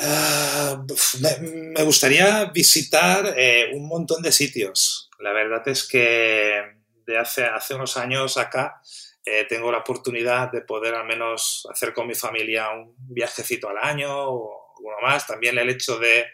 Ah, 0.00 0.84
me, 1.20 1.82
gustaría 1.82 2.44
visitar 2.46 3.34
eh, 3.36 3.70
un 3.74 3.88
montón 3.88 4.22
de 4.22 4.30
sitios. 4.30 5.10
La 5.18 5.32
verdad 5.32 5.66
es 5.66 5.88
que 5.88 6.62
de 7.04 7.18
hace, 7.18 7.44
hace 7.44 7.74
unos 7.74 7.96
años 7.96 8.36
acá 8.36 8.80
eh, 9.24 9.44
tengo 9.48 9.72
la 9.72 9.78
oportunidad 9.78 10.52
de 10.52 10.60
poder 10.60 10.94
al 10.94 11.06
menos 11.06 11.66
hacer 11.72 11.92
con 11.92 12.06
mi 12.06 12.14
familia 12.14 12.70
un 12.70 12.94
viajecito 12.96 13.68
al 13.68 13.78
año 13.78 14.08
o 14.10 14.74
uno 14.80 14.96
más. 15.02 15.26
También 15.26 15.58
el 15.58 15.68
hecho 15.68 15.98
de, 15.98 16.26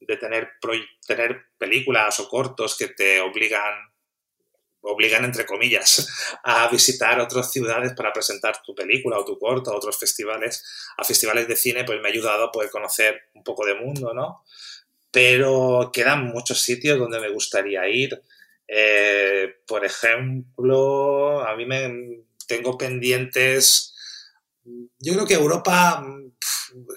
de 0.00 0.16
tener, 0.16 0.52
tener 1.06 1.48
películas 1.58 2.18
o 2.20 2.28
cortos 2.28 2.76
que 2.76 2.88
te 2.88 3.20
obligan 3.20 3.93
obligan, 4.84 5.24
entre 5.24 5.46
comillas, 5.46 6.08
a 6.44 6.68
visitar 6.68 7.18
otras 7.20 7.50
ciudades 7.50 7.92
para 7.94 8.12
presentar 8.12 8.62
tu 8.62 8.74
película 8.74 9.18
o 9.18 9.24
tu 9.24 9.38
corto 9.38 9.72
a 9.72 9.76
otros 9.76 9.98
festivales, 9.98 10.64
a 10.96 11.04
festivales 11.04 11.48
de 11.48 11.56
cine, 11.56 11.84
pues 11.84 12.00
me 12.00 12.08
ha 12.08 12.12
ayudado 12.12 12.44
a 12.44 12.52
poder 12.52 12.70
conocer 12.70 13.22
un 13.34 13.42
poco 13.42 13.64
de 13.64 13.74
mundo, 13.74 14.12
¿no? 14.14 14.44
Pero 15.10 15.90
quedan 15.92 16.26
muchos 16.26 16.60
sitios 16.60 16.98
donde 16.98 17.20
me 17.20 17.30
gustaría 17.30 17.88
ir. 17.88 18.20
Eh, 18.66 19.56
por 19.66 19.84
ejemplo, 19.84 21.46
a 21.46 21.54
mí 21.56 21.66
me 21.66 22.24
tengo 22.46 22.76
pendientes. 22.76 23.94
Yo 24.64 25.12
creo 25.12 25.26
que 25.26 25.34
Europa, 25.34 26.04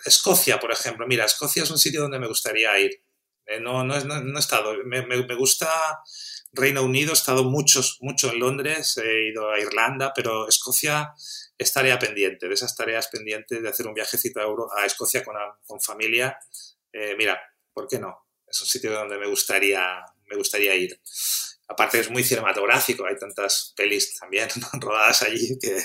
Escocia, 0.04 0.60
por 0.60 0.72
ejemplo. 0.72 1.06
Mira, 1.08 1.26
Escocia 1.26 1.64
es 1.64 1.70
un 1.70 1.78
sitio 1.78 2.02
donde 2.02 2.20
me 2.20 2.28
gustaría 2.28 2.78
ir. 2.80 3.02
Eh, 3.46 3.60
no, 3.60 3.84
no, 3.84 4.00
no, 4.00 4.38
he 4.38 4.40
estado. 4.40 4.74
Me, 4.84 5.06
me 5.06 5.36
gusta 5.36 5.70
Reino 6.58 6.84
Unido, 6.84 7.12
he 7.12 7.14
estado 7.14 7.44
muchos, 7.44 7.98
mucho 8.02 8.32
en 8.32 8.40
Londres, 8.40 8.98
he 8.98 9.30
ido 9.30 9.50
a 9.50 9.60
Irlanda, 9.60 10.12
pero 10.16 10.48
Escocia 10.48 11.14
es 11.58 11.72
tarea 11.72 11.98
pendiente, 11.98 12.48
de 12.48 12.54
esas 12.54 12.76
tareas 12.76 13.08
pendientes 13.08 13.62
de 13.62 13.70
hacer 13.70 13.88
un 13.88 13.94
viajecito 13.94 14.42
a, 14.42 14.82
a 14.82 14.86
Escocia 14.86 15.24
con, 15.24 15.36
con 15.66 15.80
familia. 15.80 16.38
Eh, 16.92 17.16
mira, 17.18 17.40
¿por 17.74 17.88
qué 17.88 18.00
no? 18.00 18.28
Es 18.48 18.60
un 18.62 18.68
sitio 18.68 18.92
donde 18.92 19.18
me 19.18 19.28
gustaría, 19.28 20.04
me 20.26 20.36
gustaría 20.36 20.76
ir. 20.76 21.00
Aparte 21.70 22.00
es 22.00 22.10
muy 22.10 22.24
cinematográfico, 22.24 23.06
hay 23.06 23.18
tantas 23.18 23.74
pelis 23.76 24.18
también 24.18 24.48
rodadas 24.74 25.22
allí 25.24 25.60
que 25.60 25.78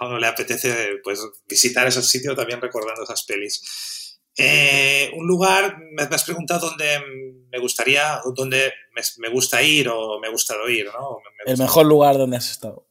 a 0.00 0.06
uno 0.06 0.18
le 0.18 0.26
apetece 0.26 0.98
pues, 1.02 1.20
visitar 1.48 1.86
esos 1.86 2.08
sitios 2.08 2.36
también 2.36 2.60
recordando 2.60 3.04
esas 3.04 3.22
pelis. 3.24 4.18
Eh, 4.36 5.10
un 5.14 5.26
lugar, 5.26 5.78
me, 5.92 6.02
has 6.02 6.24
preguntado 6.24 6.68
dónde 6.68 7.00
me 7.52 7.58
gustaría, 7.58 8.20
dónde 8.34 8.72
me, 9.18 9.28
gusta 9.28 9.62
ir 9.62 9.88
o 9.90 10.18
me 10.18 10.28
ha 10.28 10.30
gustado 10.30 10.68
ir, 10.70 10.86
¿no? 10.86 11.20
el 11.44 11.58
mejor 11.58 11.84
lugar 11.84 12.16
donde 12.16 12.38
has 12.38 12.50
estado. 12.50 12.88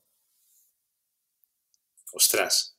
Ostras. 2.14 2.78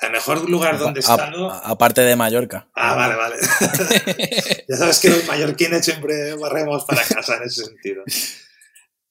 El 0.00 0.12
mejor 0.12 0.48
lugar 0.48 0.78
donde 0.78 1.00
he 1.00 1.02
estado. 1.02 1.50
aparte 1.50 2.02
de 2.02 2.14
Mallorca. 2.14 2.68
Ah, 2.74 2.94
vale, 2.94 3.16
vale. 3.16 3.36
ya 4.68 4.76
sabes 4.76 5.00
que 5.00 5.08
los 5.10 5.24
mallorquines 5.26 5.84
siempre 5.84 6.34
barremos 6.34 6.84
para 6.84 7.02
casa 7.02 7.36
en 7.36 7.44
ese 7.44 7.64
sentido. 7.64 8.04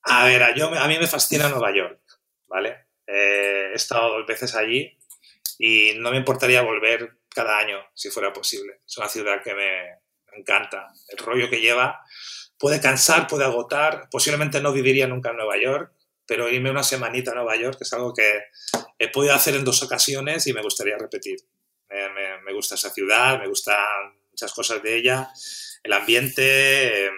A 0.03 0.25
ver, 0.25 0.43
a, 0.43 0.55
yo, 0.55 0.67
a 0.67 0.87
mí 0.87 0.97
me 0.97 1.07
fascina 1.07 1.49
Nueva 1.49 1.75
York, 1.75 2.01
¿vale? 2.47 2.87
Eh, 3.07 3.71
he 3.73 3.75
estado 3.75 4.19
dos 4.19 4.27
veces 4.27 4.55
allí 4.55 4.97
y 5.57 5.93
no 5.97 6.11
me 6.11 6.17
importaría 6.17 6.61
volver 6.61 7.17
cada 7.29 7.57
año, 7.57 7.77
si 7.93 8.09
fuera 8.09 8.31
posible. 8.31 8.81
Es 8.85 8.97
una 8.97 9.09
ciudad 9.09 9.41
que 9.43 9.53
me, 9.53 10.02
encanta. 10.37 10.91
El 11.09 11.17
rollo 11.17 11.49
que 11.49 11.61
lleva 11.61 12.01
puede 12.57 12.79
cansar, 12.81 13.27
puede 13.27 13.45
agotar. 13.45 14.07
Posiblemente 14.09 14.61
no 14.61 14.73
viviría 14.73 15.07
nunca 15.07 15.31
en 15.31 15.37
Nueva 15.37 15.57
York, 15.61 15.93
pero 16.25 16.49
irme 16.49 16.71
una 16.71 16.83
semanita 16.83 17.31
a 17.31 17.35
Nueva 17.35 17.55
York 17.55 17.77
es 17.81 17.93
algo 17.93 18.13
que 18.13 18.43
he 18.97 19.09
podido 19.09 19.33
hacer 19.33 19.55
en 19.55 19.65
dos 19.65 19.83
ocasiones 19.83 20.47
y 20.47 20.53
me 20.53 20.61
gustaría 20.61 20.97
repetir. 20.97 21.39
Me, 21.89 22.53
gusta 22.53 22.75
esa 22.75 22.89
ciudad, 22.89 23.39
me 23.39 23.47
gustan 23.47 23.75
muchas 24.31 24.51
cosas 24.53 24.81
de 24.81 24.97
ella. 24.97 25.29
el 25.83 25.93
ambiente 25.93 27.05
em, 27.05 27.13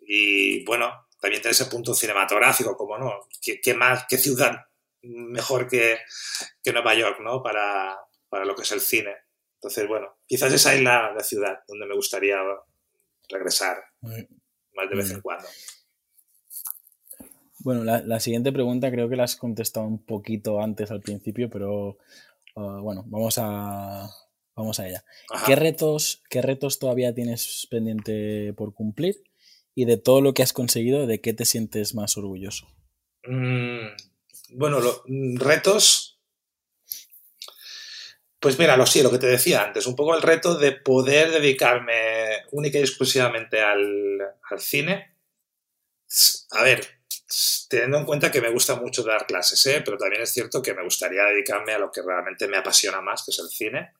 y, 0.00 0.64
bueno, 0.64 1.08
también 1.20 1.42
tiene 1.42 1.52
ese 1.52 1.66
punto 1.66 1.94
cinematográfico, 1.94 2.76
como 2.76 2.98
no, 2.98 3.28
¿qué, 3.40 3.74
más, 3.74 4.06
qué 4.08 4.18
ciudad 4.18 4.66
mejor 5.02 5.68
que, 5.68 5.98
Nueva 6.72 6.94
York, 6.94 7.20
¿no? 7.20 7.42
Para, 7.42 7.96
lo 8.44 8.54
que 8.54 8.62
es 8.62 8.72
el 8.72 8.80
cine. 8.80 9.14
Entonces, 9.62 9.86
bueno, 9.86 10.08
quizás 10.26 10.52
esa 10.52 10.74
es 10.74 10.82
la, 10.82 11.14
ciudad 11.20 11.60
donde 11.68 11.86
me 11.86 11.94
gustaría 11.94 12.36
regresar 13.28 13.76
más 14.00 14.90
de 14.90 14.96
vez 14.96 15.12
en 15.12 15.20
cuando. 15.20 15.46
Bueno, 17.60 17.84
la, 17.84 18.18
siguiente 18.18 18.50
pregunta 18.50 18.90
creo 18.90 19.08
que 19.08 19.14
la 19.14 19.22
has 19.22 19.36
contestado 19.36 19.86
un 19.86 20.04
poquito 20.04 20.60
antes 20.60 20.90
al 20.90 21.00
principio, 21.00 21.48
pero 21.48 21.98
ah, 22.56 22.80
bueno, 22.82 23.04
vamos 23.06 23.38
a, 23.38 24.10
vamos 24.56 24.80
a 24.80 24.88
ella. 24.88 25.04
¿Qué 25.46 25.54
retos, 25.54 26.24
¿Qué 26.28 26.42
retos 26.42 26.80
todavía 26.80 27.14
tienes 27.14 27.68
pendiente 27.70 28.52
por 28.54 28.74
cumplir? 28.74 29.22
Y 29.76 29.84
de 29.84 29.96
todo 29.96 30.20
lo 30.20 30.34
que 30.34 30.42
has 30.42 30.52
conseguido, 30.52 31.06
¿de 31.06 31.20
qué 31.20 31.34
te 31.34 31.44
sientes 31.44 31.94
más 31.94 32.16
orgulloso? 32.16 32.66
Mm, 33.28 33.94
bueno, 34.56 34.80
mm, 35.06 35.36
retos. 35.36 36.11
Pues 38.42 38.58
mira, 38.58 38.76
lo 38.76 38.86
sí, 38.86 39.04
lo 39.04 39.10
que 39.12 39.20
te 39.20 39.28
decía 39.28 39.62
antes, 39.62 39.86
un 39.86 39.94
poco 39.94 40.16
el 40.16 40.20
reto 40.20 40.56
de 40.56 40.72
poder 40.72 41.30
dedicarme 41.30 42.42
única 42.50 42.76
y 42.76 42.80
exclusivamente 42.80 43.60
al, 43.60 44.20
al 44.50 44.60
cine. 44.60 45.16
A 46.50 46.64
ver, 46.64 46.84
teniendo 47.68 47.98
en 47.98 48.04
cuenta 48.04 48.32
que 48.32 48.40
me 48.40 48.50
gusta 48.50 48.74
mucho 48.74 49.04
dar 49.04 49.26
clases, 49.26 49.64
¿eh? 49.66 49.80
pero 49.84 49.96
también 49.96 50.22
es 50.22 50.32
cierto 50.32 50.60
que 50.60 50.74
me 50.74 50.82
gustaría 50.82 51.22
dedicarme 51.22 51.72
a 51.72 51.78
lo 51.78 51.92
que 51.92 52.02
realmente 52.02 52.48
me 52.48 52.56
apasiona 52.56 53.00
más, 53.00 53.24
que 53.24 53.30
es 53.30 53.38
el 53.38 53.48
cine. 53.48 53.92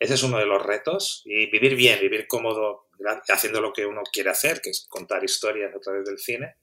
Ese 0.00 0.14
es 0.14 0.22
uno 0.24 0.38
de 0.38 0.46
los 0.46 0.66
retos. 0.66 1.22
Y 1.24 1.48
vivir 1.48 1.76
bien, 1.76 2.00
vivir 2.00 2.26
cómodo, 2.26 2.88
haciendo 3.28 3.60
lo 3.60 3.72
que 3.72 3.86
uno 3.86 4.02
quiere 4.12 4.30
hacer, 4.30 4.60
que 4.60 4.70
es 4.70 4.84
contar 4.88 5.22
historias 5.22 5.72
a 5.72 5.78
través 5.78 6.04
del 6.04 6.18
cine. 6.18 6.56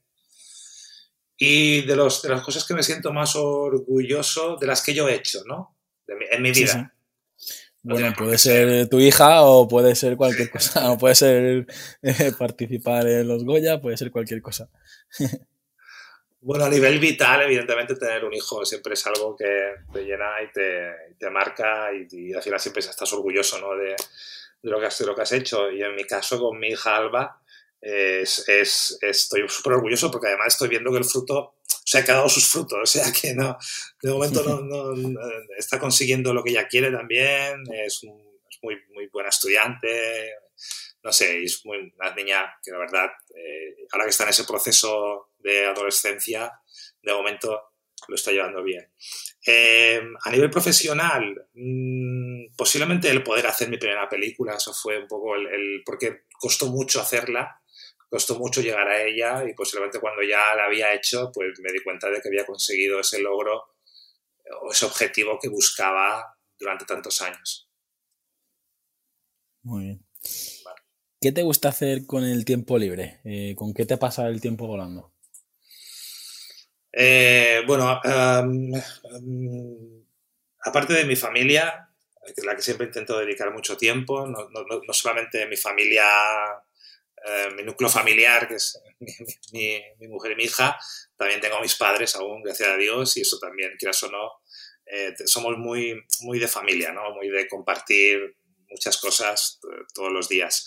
Y 1.38 1.86
de, 1.86 1.96
los, 1.96 2.20
de 2.20 2.28
las 2.28 2.42
cosas 2.42 2.66
que 2.66 2.74
me 2.74 2.82
siento 2.82 3.14
más 3.14 3.34
orgulloso, 3.34 4.58
de 4.60 4.66
las 4.66 4.82
que 4.82 4.92
yo 4.92 5.08
he 5.08 5.14
hecho, 5.14 5.42
¿no? 5.46 5.74
en 6.06 6.42
mi 6.42 6.52
vida. 6.52 6.93
Bueno, 7.84 8.14
puede 8.16 8.38
ser 8.38 8.88
tu 8.88 8.98
hija 8.98 9.42
o 9.42 9.68
puede 9.68 9.94
ser 9.94 10.16
cualquier 10.16 10.50
cosa, 10.50 10.90
o 10.90 10.98
puede 10.98 11.14
ser 11.14 11.66
eh, 12.02 12.32
participar 12.38 13.06
en 13.06 13.28
los 13.28 13.44
Goya, 13.44 13.80
puede 13.80 13.98
ser 13.98 14.10
cualquier 14.10 14.40
cosa. 14.42 14.68
Bueno, 16.46 16.66
a 16.66 16.68
nivel 16.68 16.98
vital, 16.98 17.40
evidentemente, 17.40 17.96
tener 17.96 18.22
un 18.22 18.34
hijo 18.34 18.66
siempre 18.66 18.92
es 18.92 19.06
algo 19.06 19.34
que 19.34 19.76
te 19.90 20.04
llena 20.04 20.42
y 20.42 20.52
te, 20.52 21.30
marca 21.30 21.88
y, 21.94 22.34
al 22.34 22.42
final 22.42 22.60
siempre 22.60 22.80
estás 22.80 23.10
orgulloso 23.14 23.58
¿no? 23.60 23.74
de, 23.74 23.96
lo 24.60 24.78
que 24.78 24.84
has, 24.84 25.00
lo 25.00 25.14
que 25.14 25.22
has 25.22 25.32
hecho. 25.32 25.70
Y 25.70 25.82
en 25.82 25.94
mi 25.94 26.04
caso, 26.04 26.38
con 26.38 26.58
mi 26.58 26.68
hija 26.68 26.96
Alba, 26.96 27.40
es, 27.80 28.46
estoy 29.00 29.48
súper 29.48 29.72
orgulloso 29.72 30.10
porque 30.10 30.28
además 30.28 30.48
estoy 30.48 30.68
viendo 30.68 30.90
que 30.92 30.98
el 30.98 31.06
fruto, 31.06 31.53
sea, 31.94 32.04
que 32.04 32.12
ha 32.12 32.16
dado 32.16 32.28
sus 32.28 32.46
frutos, 32.46 32.78
o 32.82 32.86
sea, 32.86 33.12
que 33.12 33.34
no, 33.34 33.56
de 34.02 34.10
momento 34.10 34.42
no, 34.42 34.94
está 35.56 35.78
consiguiendo 35.78 36.34
lo 36.34 36.42
que 36.42 36.50
ella 36.50 36.68
quiere 36.68 36.90
también, 36.90 37.62
es, 37.72 38.04
muy, 38.62 38.76
muy 38.94 39.08
buena 39.08 39.28
estudiante, 39.28 40.32
no 41.02 41.12
sé, 41.12 41.42
es 41.42 41.64
muy, 41.66 41.92
una 41.98 42.14
niña 42.14 42.56
que 42.62 42.70
la 42.70 42.78
verdad, 42.78 43.10
eh, 43.36 43.86
ahora 43.92 44.04
que 44.04 44.10
está 44.10 44.24
en 44.24 44.30
ese 44.30 44.44
proceso 44.44 45.32
de 45.38 45.66
adolescencia, 45.66 46.50
de 47.02 47.12
momento 47.12 47.74
lo 48.08 48.14
está 48.14 48.32
llevando 48.32 48.62
bien. 48.62 48.90
Eh, 49.46 50.00
a 50.22 50.30
nivel 50.30 50.50
profesional, 50.50 51.48
mm, 51.52 52.54
posiblemente 52.56 53.10
el 53.10 53.22
poder 53.22 53.46
hacer 53.46 53.68
mi 53.68 53.76
primera 53.76 54.08
película, 54.08 54.56
eso 54.56 54.72
fue 54.72 54.98
un 54.98 55.06
poco 55.06 55.36
el, 55.36 55.82
porque 55.84 56.24
costó 56.38 56.66
mucho 56.66 57.00
hacerla, 57.00 57.60
costó 58.14 58.38
mucho 58.38 58.60
llegar 58.60 58.86
a 58.86 59.02
ella 59.02 59.44
y 59.44 59.54
posiblemente 59.54 59.98
cuando 59.98 60.22
ya 60.22 60.54
la 60.54 60.66
había 60.66 60.94
hecho, 60.94 61.32
pues 61.34 61.58
me 61.58 61.72
di 61.72 61.82
cuenta 61.82 62.08
de 62.08 62.20
que 62.20 62.28
había 62.28 62.46
conseguido 62.46 63.00
ese 63.00 63.20
logro 63.20 63.74
o 64.62 64.70
ese 64.70 64.86
objetivo 64.86 65.36
que 65.42 65.48
buscaba 65.48 66.38
durante 66.56 66.84
tantos 66.84 67.20
años. 67.22 67.68
Muy 69.64 69.82
bien. 69.82 70.06
¿Qué 71.20 71.32
te 71.32 71.42
gusta 71.42 71.70
hacer 71.70 72.06
con 72.06 72.22
el 72.22 72.44
tiempo 72.44 72.78
libre? 72.78 73.20
Eh, 73.24 73.56
¿Con 73.56 73.74
qué 73.74 73.84
te 73.84 73.96
pasa 73.96 74.28
el 74.28 74.40
tiempo 74.40 74.68
volando? 74.68 75.12
Eh, 76.92 77.62
bueno, 77.66 78.00
aparte 80.60 80.92
de 80.92 81.04
mi 81.04 81.16
familia, 81.16 81.90
la 82.44 82.54
que 82.54 82.62
siempre 82.62 82.86
intento 82.86 83.18
dedicar 83.18 83.52
mucho 83.52 83.76
tiempo, 83.76 84.24
no, 84.24 84.38
solamente 84.92 85.48
mi 85.48 85.56
familia, 85.56 86.04
eh, 87.26 87.48
mi 87.54 87.62
núcleo 87.62 87.88
familiar, 87.88 88.48
que 88.48 88.56
es 88.56 88.80
mi, 89.52 89.80
mujer 90.08 90.32
y 90.32 90.36
mi 90.36 90.44
hija, 90.44 90.78
también 91.16 91.40
tengo 91.40 91.56
a 91.56 91.60
mis 91.60 91.74
padres 91.74 92.14
aún, 92.16 92.42
gracias 92.42 92.68
a 92.68 92.76
Dios, 92.76 93.16
y 93.16 93.22
eso 93.22 93.38
también, 93.38 93.72
quieras 93.78 94.02
o 94.02 94.10
no, 94.10 94.30
somos 95.24 95.56
muy, 95.56 96.04
muy 96.20 96.38
de 96.38 96.46
familia, 96.46 96.92
¿no? 96.92 97.10
Muy 97.14 97.28
de 97.28 97.48
compartir 97.48 98.36
muchas 98.68 98.98
cosas 98.98 99.58
todos 99.94 100.12
los 100.12 100.28
días. 100.28 100.66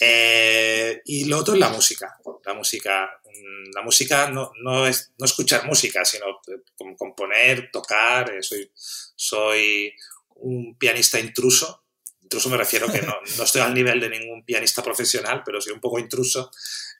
Eh, 0.00 1.02
y 1.04 1.24
lo 1.24 1.38
otro 1.38 1.54
es 1.54 1.60
la 1.60 1.70
música. 1.70 2.16
La 2.44 2.54
música, 2.54 3.10
mm, 3.24 3.70
la 3.74 3.82
música 3.82 4.30
no, 4.30 4.52
no 4.62 4.86
es 4.86 5.12
no 5.18 5.24
escuchar 5.24 5.66
música, 5.66 6.04
sino 6.04 6.26
eh, 6.46 6.62
componer, 6.96 7.70
tocar. 7.70 8.32
Eh, 8.32 8.42
soy, 8.42 8.70
soy 8.74 9.92
un 10.36 10.76
pianista 10.78 11.18
intruso. 11.18 11.84
Intruso 12.28 12.50
me 12.50 12.58
refiero 12.58 12.92
que 12.92 13.00
no, 13.00 13.14
no 13.38 13.42
estoy 13.42 13.62
al 13.62 13.72
nivel 13.72 14.00
de 14.00 14.10
ningún 14.10 14.44
pianista 14.44 14.82
profesional, 14.82 15.40
pero 15.46 15.62
soy 15.62 15.72
un 15.72 15.80
poco 15.80 15.98
intruso 15.98 16.50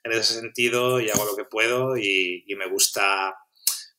en 0.02 0.12
ese 0.12 0.40
sentido 0.40 1.00
y 1.00 1.10
hago 1.10 1.26
lo 1.26 1.36
que 1.36 1.44
puedo 1.44 1.98
y, 1.98 2.44
y 2.46 2.54
me 2.54 2.66
gusta, 2.66 3.36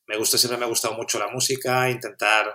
me 0.07 0.17
gusta, 0.17 0.39
siempre 0.39 0.57
me 0.57 0.65
ha 0.65 0.69
gustado 0.69 0.95
mucho 0.95 1.19
la 1.19 1.27
música, 1.27 1.87
intentar, 1.87 2.51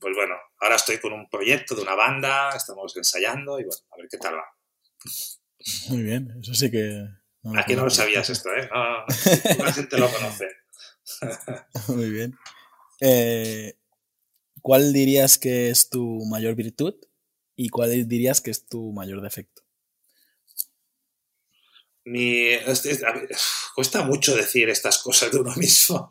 pues 0.00 0.16
bueno, 0.16 0.34
ahora 0.58 0.74
estoy 0.74 0.98
con 0.98 1.12
un 1.12 1.30
proyecto 1.30 1.76
de 1.76 1.82
una 1.82 1.94
banda, 1.94 2.50
estamos 2.56 2.96
ensayando 2.96 3.60
y 3.60 3.64
bueno, 3.64 3.80
a 3.92 3.96
ver 3.96 4.08
qué 4.10 4.18
tal 4.18 4.34
va. 4.34 4.44
Muy 5.90 6.02
bien, 6.02 6.36
eso 6.42 6.52
sí 6.52 6.68
que... 6.68 7.06
Aquí 7.56 7.76
no 7.76 7.84
lo 7.84 7.90
sabías 7.90 8.28
esto, 8.28 8.48
¿eh? 8.52 8.68
No, 8.72 9.64
la 9.64 9.72
gente 9.72 9.98
lo 9.98 10.10
conoce. 10.10 10.48
Muy 11.94 12.10
bien. 12.10 12.36
Eh, 13.00 13.78
¿Cuál 14.62 14.92
dirías 14.92 15.38
que 15.38 15.70
es 15.70 15.90
tu 15.90 16.24
mayor 16.28 16.56
virtud 16.56 16.96
y 17.56 17.68
cuál 17.68 18.06
dirías 18.06 18.40
que 18.40 18.50
es 18.50 18.66
tu 18.66 18.92
mayor 18.92 19.20
defecto? 19.22 19.62
Mi, 22.04 22.50
cuesta 23.74 24.02
mucho 24.02 24.36
decir 24.36 24.68
estas 24.68 24.98
cosas 24.98 25.32
de 25.32 25.38
uno 25.38 25.52
mismo. 25.56 26.08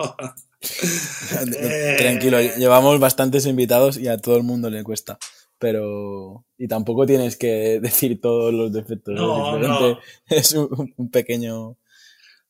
Tranquilo, 1.98 2.40
eh, 2.40 2.54
llevamos 2.58 3.00
bastantes 3.00 3.46
invitados 3.46 3.98
y 3.98 4.10
a 4.10 4.18
todo 4.18 4.36
el 4.36 4.44
mundo 4.44 4.70
le 4.70 4.84
cuesta 4.84 5.18
pero 5.58 6.46
y 6.58 6.68
tampoco 6.68 7.06
tienes 7.06 7.38
que 7.38 7.80
decir 7.82 8.20
todos 8.22 8.54
los 8.54 8.72
defectos. 8.72 9.16
No, 9.16 10.00
es 10.30 10.54
un, 10.54 11.10
pequeño. 11.12 11.78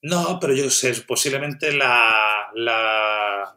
No, 0.01 0.39
pero 0.39 0.53
yo 0.53 0.69
sé, 0.69 0.93
posiblemente 1.07 1.71
la, 1.71 2.49
la, 2.53 3.55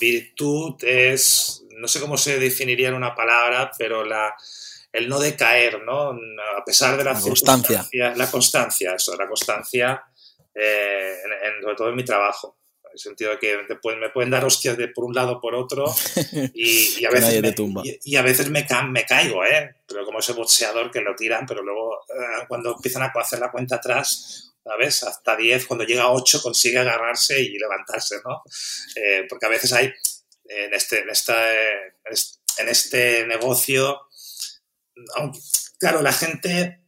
virtud 0.00 0.76
es, 0.82 1.64
no 1.76 1.86
sé 1.86 2.00
cómo 2.00 2.16
se 2.16 2.38
definiría 2.38 2.88
en 2.88 2.94
una 2.94 3.14
palabra, 3.14 3.70
pero 3.76 4.04
la, 4.04 4.34
el 4.92 5.08
no 5.08 5.18
decaer, 5.18 5.82
¿no? 5.82 6.10
A 6.10 6.64
pesar 6.64 6.96
de 6.96 7.04
la, 7.04 7.18
constancia. 7.18 7.88
La 7.92 8.30
constancia, 8.30 8.94
eso, 8.94 9.16
la 9.16 9.28
constancia, 9.28 10.02
eh, 10.54 11.16
sobre 11.62 11.76
todo 11.76 11.88
en 11.90 11.96
mi 11.96 12.04
trabajo 12.04 12.60
en 12.90 12.94
el 12.94 12.98
sentido 12.98 13.30
de 13.30 13.38
que 13.38 13.56
me 13.96 14.10
pueden 14.10 14.30
dar 14.30 14.44
hostias 14.44 14.76
de 14.76 14.88
por 14.88 15.04
un 15.04 15.14
lado 15.14 15.40
por 15.40 15.54
otro 15.54 15.86
y, 16.54 17.04
a 17.04 17.10
veces 17.10 17.40
me, 17.40 17.54
y, 18.02 18.16
a 18.16 18.22
veces 18.22 18.50
me, 18.50 18.66
me, 18.88 19.06
caigo, 19.06 19.44
¿eh? 19.44 19.76
Pero 19.86 20.04
como 20.04 20.18
ese 20.18 20.32
boxeador 20.32 20.90
que 20.90 21.00
lo 21.00 21.14
tiran, 21.14 21.46
pero 21.46 21.62
luego 21.62 22.00
eh, 22.08 22.44
cuando 22.48 22.74
empiezan 22.74 23.02
a 23.02 23.12
hacer 23.14 23.38
la 23.38 23.50
cuenta 23.50 23.76
atrás, 23.76 24.52
¿sabes? 24.62 25.04
Hasta 25.04 25.36
10, 25.36 25.66
cuando 25.66 25.84
llega 25.84 26.02
a 26.02 26.12
8 26.12 26.42
consigue 26.42 26.78
agarrarse 26.78 27.40
y 27.40 27.58
levantarse, 27.58 28.16
¿no? 28.24 28.42
Eh, 28.96 29.26
porque 29.28 29.46
a 29.46 29.50
veces 29.50 29.72
hay 29.72 29.92
en 30.44 30.74
este, 30.74 31.00
en, 31.00 31.10
esta, 31.10 31.52
en 31.54 32.68
este 32.68 33.24
negocio, 33.26 34.00
claro, 35.78 36.02
la 36.02 36.12
gente 36.12 36.80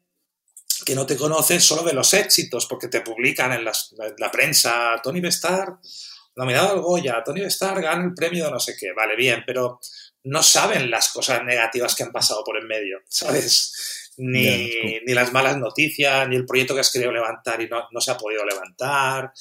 que 0.85 0.95
no 0.95 1.07
te 1.07 1.17
conoce 1.17 1.61
solo 1.61 1.83
de 1.83 1.93
los 1.93 2.13
éxitos, 2.15 2.67
porque 2.67 2.89
te 2.89 3.01
publican 3.01 3.53
en, 3.53 3.65
la 3.65 4.31
prensa, 4.31 5.01
Tony 5.03 5.21
Bestar, 5.21 5.79
nominado 6.37 6.73
al 6.73 6.81
Goya, 6.81 7.23
Tony 7.25 7.41
Bestar 7.41 7.81
gana 7.81 8.05
el 8.05 8.15
premio 8.15 8.47
de 8.47 8.51
no 8.51 8.61
sé 8.61 8.75
qué, 8.79 8.93
vale, 8.93 9.17
bien, 9.17 9.43
pero 9.47 9.81
no 10.25 10.43
saben 10.43 10.91
las 10.91 11.13
cosas 11.13 11.45
negativas 11.45 11.95
que 11.95 12.05
han 12.05 12.13
pasado 12.13 12.43
por 12.45 12.59
en 12.59 12.67
medio, 12.67 12.99
¿sabes? 13.09 14.11
Ni, 14.19 15.01
ni 15.07 15.15
las 15.15 15.33
malas 15.33 15.57
noticias, 15.57 16.29
ni 16.29 16.37
el 16.37 16.47
proyecto 16.47 16.75
que 16.75 16.81
has 16.81 16.93
querido 16.93 17.13
levantar 17.13 17.61
y 17.61 17.69
no, 17.69 17.89
no 17.91 18.01
se 18.01 18.11
ha 18.11 18.19
podido 18.19 18.45
levantar, 18.45 19.33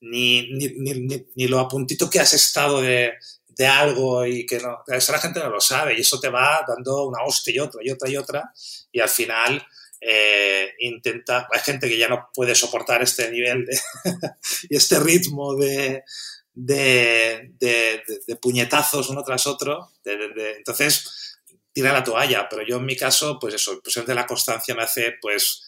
ni, 0.00 0.50
ni, 0.52 0.68
ni, 0.68 1.26
ni, 1.34 1.48
lo 1.48 1.60
a 1.60 1.68
puntito 1.68 2.10
que 2.10 2.20
has 2.20 2.32
estado 2.32 2.80
de, 2.80 3.14
de 3.56 3.66
algo 3.66 4.26
y 4.26 4.46
que 4.46 4.58
no, 4.58 4.82
eso 4.86 5.12
la 5.12 5.20
gente 5.20 5.40
no 5.40 5.50
lo 5.50 5.60
sabe 5.60 5.96
y 5.96 6.00
eso 6.00 6.18
te 6.20 6.28
va 6.28 6.64
dando 6.66 7.06
una 7.06 7.22
hostia 7.22 7.54
y 7.54 7.58
otra 7.58 7.80
y 7.82 7.90
otra 7.90 8.10
y 8.10 8.16
otra 8.16 8.52
y 8.92 9.00
al 9.00 9.08
final 9.08 9.66
eh, 10.00 10.74
intenta, 10.80 11.48
hay 11.50 11.60
gente 11.60 11.88
que 11.88 11.96
ya 11.96 12.08
no 12.08 12.28
puede 12.34 12.54
soportar 12.54 13.02
este 13.02 13.30
nivel 13.30 13.64
de, 13.64 13.78
y 14.68 14.76
este 14.76 15.00
ritmo 15.00 15.54
de, 15.56 16.04
de, 16.52 18.02
puñetazos 18.40 19.08
uno 19.08 19.22
tras 19.22 19.46
otro, 19.46 19.92
entonces 20.04 21.40
tira 21.72 21.92
la 21.92 22.04
toalla, 22.04 22.46
pero 22.48 22.66
yo 22.66 22.76
en 22.76 22.84
mi 22.84 22.96
caso, 22.96 23.38
pues 23.40 23.54
eso, 23.54 23.80
el 23.96 24.06
de 24.06 24.14
la 24.14 24.26
constancia 24.26 24.74
me 24.74 24.82
hace, 24.82 25.14
pues, 25.20 25.62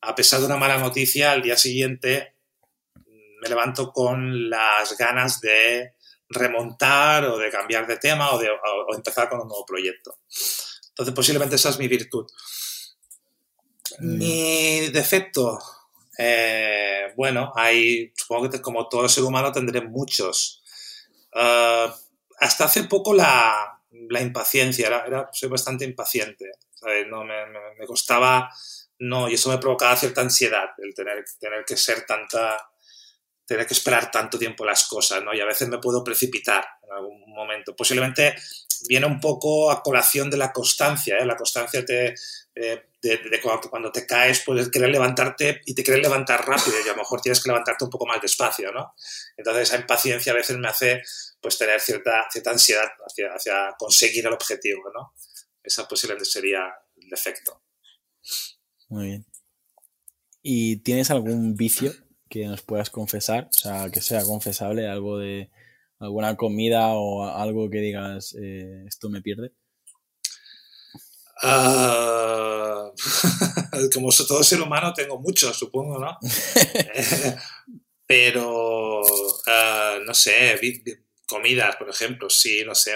a 0.00 0.14
pesar 0.14 0.40
de 0.40 0.46
una 0.46 0.56
mala 0.56 0.78
noticia, 0.78 1.32
al 1.32 1.42
día 1.42 1.56
siguiente 1.56 2.34
me 3.42 3.48
levanto 3.48 3.92
con 3.92 4.48
las 4.48 4.96
ganas 4.96 5.40
de 5.40 5.94
remontar 6.30 7.24
o 7.24 7.36
de 7.36 7.50
cambiar 7.50 7.86
de 7.86 7.98
tema 7.98 8.32
o 8.32 8.38
de 8.38 8.48
o 8.50 8.94
empezar 8.94 9.28
con 9.28 9.40
un 9.40 9.48
nuevo 9.48 9.66
proyecto. 9.66 10.16
Entonces, 10.90 11.14
posiblemente 11.14 11.56
esa 11.56 11.70
es 11.70 11.78
mi 11.78 11.88
virtud. 11.88 12.26
Mi 14.00 14.88
defecto, 14.90 15.58
eh, 16.16 17.12
bueno, 17.16 17.52
hay, 17.54 18.12
supongo 18.16 18.48
que 18.48 18.60
como 18.60 18.88
todo 18.88 19.08
ser 19.08 19.24
humano 19.24 19.52
tendré 19.52 19.80
muchos. 19.80 20.62
Ah, 21.34 21.94
hasta 22.38 22.64
hace 22.64 22.84
poco 22.84 23.12
la, 23.12 23.82
la 23.90 24.20
impaciencia, 24.20 24.86
era, 24.86 25.28
soy 25.32 25.48
bastante 25.48 25.84
impaciente. 25.84 26.50
No, 27.08 27.24
me, 27.24 27.34
me, 27.78 27.86
costaba, 27.86 28.50
no, 29.00 29.28
y 29.28 29.34
eso 29.34 29.50
me 29.50 29.58
provocaba 29.58 29.96
cierta 29.96 30.22
ansiedad, 30.22 30.70
el 30.78 30.94
tener, 30.94 31.22
tener 31.38 31.64
que 31.66 31.76
ser 31.76 32.06
tanta, 32.06 32.69
tener 33.50 33.66
que 33.66 33.74
esperar 33.74 34.12
tanto 34.12 34.38
tiempo 34.38 34.64
las 34.64 34.86
cosas, 34.86 35.24
¿no? 35.24 35.34
Y 35.34 35.40
a 35.40 35.44
veces 35.44 35.66
me 35.66 35.78
puedo 35.78 36.04
precipitar 36.04 36.64
en 36.84 36.92
algún 36.92 37.20
momento. 37.34 37.74
Posiblemente 37.74 38.36
viene 38.86 39.06
un 39.06 39.18
poco 39.18 39.72
a 39.72 39.82
colación 39.82 40.30
de 40.30 40.36
la 40.36 40.52
constancia, 40.52 41.18
¿eh? 41.18 41.26
La 41.26 41.34
constancia 41.34 41.84
te, 41.84 42.14
eh, 42.54 42.82
de, 43.02 43.40
cuando, 43.68 43.90
te 43.90 44.06
caes, 44.06 44.44
puedes 44.46 44.68
querer 44.68 44.90
levantarte 44.90 45.62
y 45.66 45.74
te 45.74 45.82
quieres 45.82 46.00
levantar 46.00 46.46
rápido 46.46 46.76
y 46.78 46.88
a 46.88 46.92
lo 46.92 46.98
mejor 46.98 47.20
tienes 47.22 47.42
que 47.42 47.48
levantarte 47.48 47.84
un 47.84 47.90
poco 47.90 48.06
más 48.06 48.22
despacio, 48.22 48.70
¿no? 48.70 48.94
Entonces 49.36 49.64
esa 49.64 49.80
impaciencia 49.80 50.30
a 50.30 50.36
veces 50.36 50.56
me 50.56 50.68
hace 50.68 51.02
pues 51.40 51.58
tener 51.58 51.80
cierta, 51.80 52.28
cierta 52.30 52.52
ansiedad 52.52 52.88
hacia, 53.04 53.32
hacia 53.34 53.74
conseguir 53.76 54.28
el 54.28 54.32
objetivo, 54.32 54.84
¿no? 54.94 55.12
Esa 55.60 55.88
posiblemente 55.88 56.30
sería 56.30 56.72
el 57.02 57.08
defecto. 57.08 57.60
Muy 58.90 59.06
bien. 59.06 59.26
¿Y 60.40 60.76
tienes 60.82 61.10
algún 61.10 61.56
vicio 61.56 61.92
que 62.30 62.46
nos 62.46 62.62
puedas 62.62 62.88
confesar? 62.88 63.50
O 63.50 63.58
sea, 63.58 63.90
que 63.90 64.00
sea 64.00 64.24
confesable, 64.24 64.88
algo 64.88 65.18
de 65.18 65.50
alguna 65.98 66.36
comida 66.36 66.94
o 66.94 67.24
algo 67.24 67.68
que 67.68 67.80
digas, 67.80 68.34
eh, 68.40 68.84
esto 68.86 69.10
me 69.10 69.20
pierde. 69.20 69.52
Uh, 71.42 72.92
como 73.94 74.10
todo 74.10 74.42
ser 74.42 74.62
humano 74.62 74.92
tengo 74.94 75.18
muchos, 75.18 75.58
supongo, 75.58 75.98
¿no? 75.98 76.18
pero, 78.06 79.02
ah, 79.46 79.98
no 80.06 80.14
sé, 80.14 80.58
comidas, 81.26 81.76
por 81.76 81.90
ejemplo, 81.90 82.30
sí, 82.30 82.62
no 82.64 82.74
sé, 82.74 82.92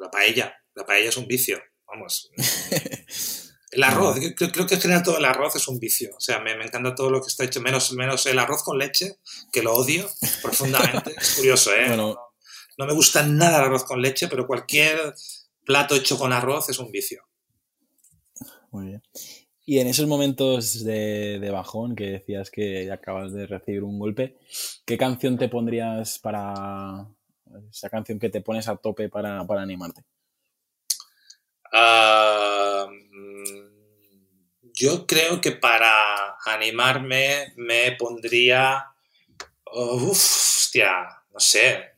la 0.00 0.10
paella. 0.10 0.54
La 0.74 0.84
paella 0.84 1.08
es 1.08 1.16
un 1.16 1.26
vicio, 1.26 1.62
vamos. 1.86 2.30
El 3.74 3.82
arroz, 3.82 4.18
creo, 4.36 4.66
que 4.66 4.74
en 4.74 4.80
general 4.80 5.02
todo 5.02 5.18
el 5.18 5.24
arroz 5.24 5.56
es 5.56 5.68
un 5.68 5.78
vicio. 5.78 6.14
O 6.16 6.20
sea, 6.20 6.38
me, 6.40 6.52
encanta 6.52 6.94
todo 6.94 7.10
lo 7.10 7.20
que 7.20 7.28
está 7.28 7.44
hecho, 7.44 7.60
menos, 7.60 7.92
menos 7.92 8.24
el 8.26 8.38
arroz 8.38 8.62
con 8.62 8.78
leche, 8.78 9.18
que 9.52 9.62
lo 9.62 9.74
odio 9.74 10.08
profundamente. 10.42 11.14
es 11.16 11.34
curioso, 11.34 11.72
¿eh? 11.74 11.96
no 11.96 12.86
me 12.86 12.92
gusta 12.92 13.22
nada 13.22 13.58
el 13.58 13.64
arroz 13.66 13.84
con 13.84 14.02
leche, 14.02 14.28
pero 14.28 14.46
cualquier 14.46 15.14
plato 15.64 15.94
hecho 15.94 16.18
con 16.18 16.32
arroz 16.32 16.68
es 16.68 16.78
un 16.78 16.90
vicio. 16.90 17.22
Muy 18.70 18.86
bien. 18.86 19.02
Y 19.66 19.78
en 19.78 19.86
esos 19.86 20.06
momentos 20.06 20.84
de, 20.84 21.48
bajón 21.50 21.96
que 21.96 22.10
decías 22.10 22.50
que 22.50 22.90
acabas 22.92 23.32
de 23.32 23.46
recibir 23.46 23.82
un 23.82 23.98
golpe, 23.98 24.36
¿qué 24.84 24.98
canción 24.98 25.38
te 25.38 25.48
pondrías 25.48 26.18
para 26.18 27.06
esa 27.70 27.88
canción 27.88 28.18
que 28.18 28.28
te 28.28 28.42
pones 28.42 28.68
a 28.68 28.76
tope 28.76 29.08
para, 29.08 29.40
animarte? 29.40 30.04
Ah, 31.72 32.86
yo 34.62 35.06
creo 35.06 35.40
que 35.40 35.52
para 35.52 36.36
animarme 36.46 37.52
me 37.56 37.92
pondría. 37.92 38.86
Uf, 39.72 40.10
hostia, 40.10 41.08
no 41.32 41.40
sé 41.40 41.94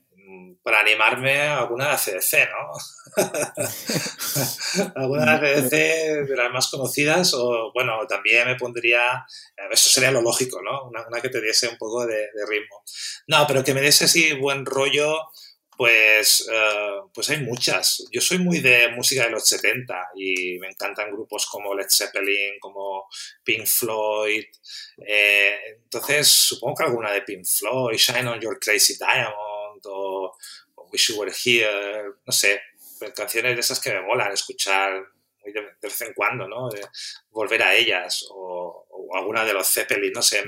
para 0.67 0.81
animarme 0.81 1.43
alguna 1.43 1.87
de 1.87 1.93
ACDC, 1.93 2.49
¿no? 2.51 3.23
alguna 4.97 5.39
de 5.39 5.55
ACDC 5.55 5.71
de 6.29 6.37
las 6.37 6.53
más 6.53 6.69
conocidas 6.69 7.35
o, 7.35 7.71
bueno, 7.73 8.05
también 8.09 8.49
me 8.49 8.57
pondría, 8.57 9.25
eso 9.71 9.89
sería 9.89 10.11
lo 10.11 10.23
lógico, 10.23 10.61
¿no? 10.63 10.89
Una, 10.89 11.21
que 11.21 11.29
te 11.29 11.41
diese 11.41 11.69
un 11.69 11.79
poco 11.79 12.05
de, 12.05 12.27
ritmo. 12.49 12.83
No, 13.29 13.47
pero 13.47 13.63
que 13.63 13.75
me 13.75 13.81
diese 13.81 14.07
así 14.07 14.33
buen 14.33 14.67
rollo, 14.67 15.31
pues, 15.77 16.49
eh, 16.51 17.01
pues 17.13 17.31
hay 17.31 17.39
muchas. 17.43 18.07
Yo 18.11 18.21
soy 18.21 18.39
muy 18.39 18.61
de 18.61 18.89
música 18.89 19.25
de 19.25 19.31
los 19.31 19.47
70 19.47 20.11
y 20.17 20.59
me 20.59 20.69
encantan 20.69 21.11
grupos 21.11 21.47
como 21.47 21.75
Led 21.75 21.89
Zeppelin, 21.89 22.59
como 22.61 23.09
Pink 23.45 23.67
Floyd. 23.67 24.45
Eh, 25.07 25.57
entonces, 25.85 26.29
supongo 26.29 26.77
que 26.77 26.85
alguna 26.85 27.13
de 27.13 27.23
Pink 27.23 27.45
Floyd, 27.45 27.97
Shine 27.97 28.29
on 28.29 28.41
Your 28.41 28.59
Crazy 28.59 28.97
Diamond 28.99 29.83
o 29.85 30.37
Wish 30.93 31.13
You 31.13 31.21
Were 31.21 31.33
Here, 31.33 32.05
no 32.25 32.33
sé, 32.33 32.61
canciones 33.15 33.55
de 33.55 33.61
esas 33.61 33.81
que 33.81 33.93
me 33.93 34.03
molan 34.03 34.33
escuchar 34.33 35.05
muy 35.43 35.53
de, 35.53 35.61
vez 35.81 36.01
en 36.01 36.15
cuando, 36.15 36.49
¿no? 36.49 36.69
De 36.71 36.81
volver 37.31 37.63
a 37.63 37.75
ellas 37.75 38.27
o, 38.31 38.86
alguna 39.15 39.45
de 39.45 39.53
los 39.53 39.69
Zeppelin, 39.69 40.13
no 40.13 40.23
sé. 40.23 40.45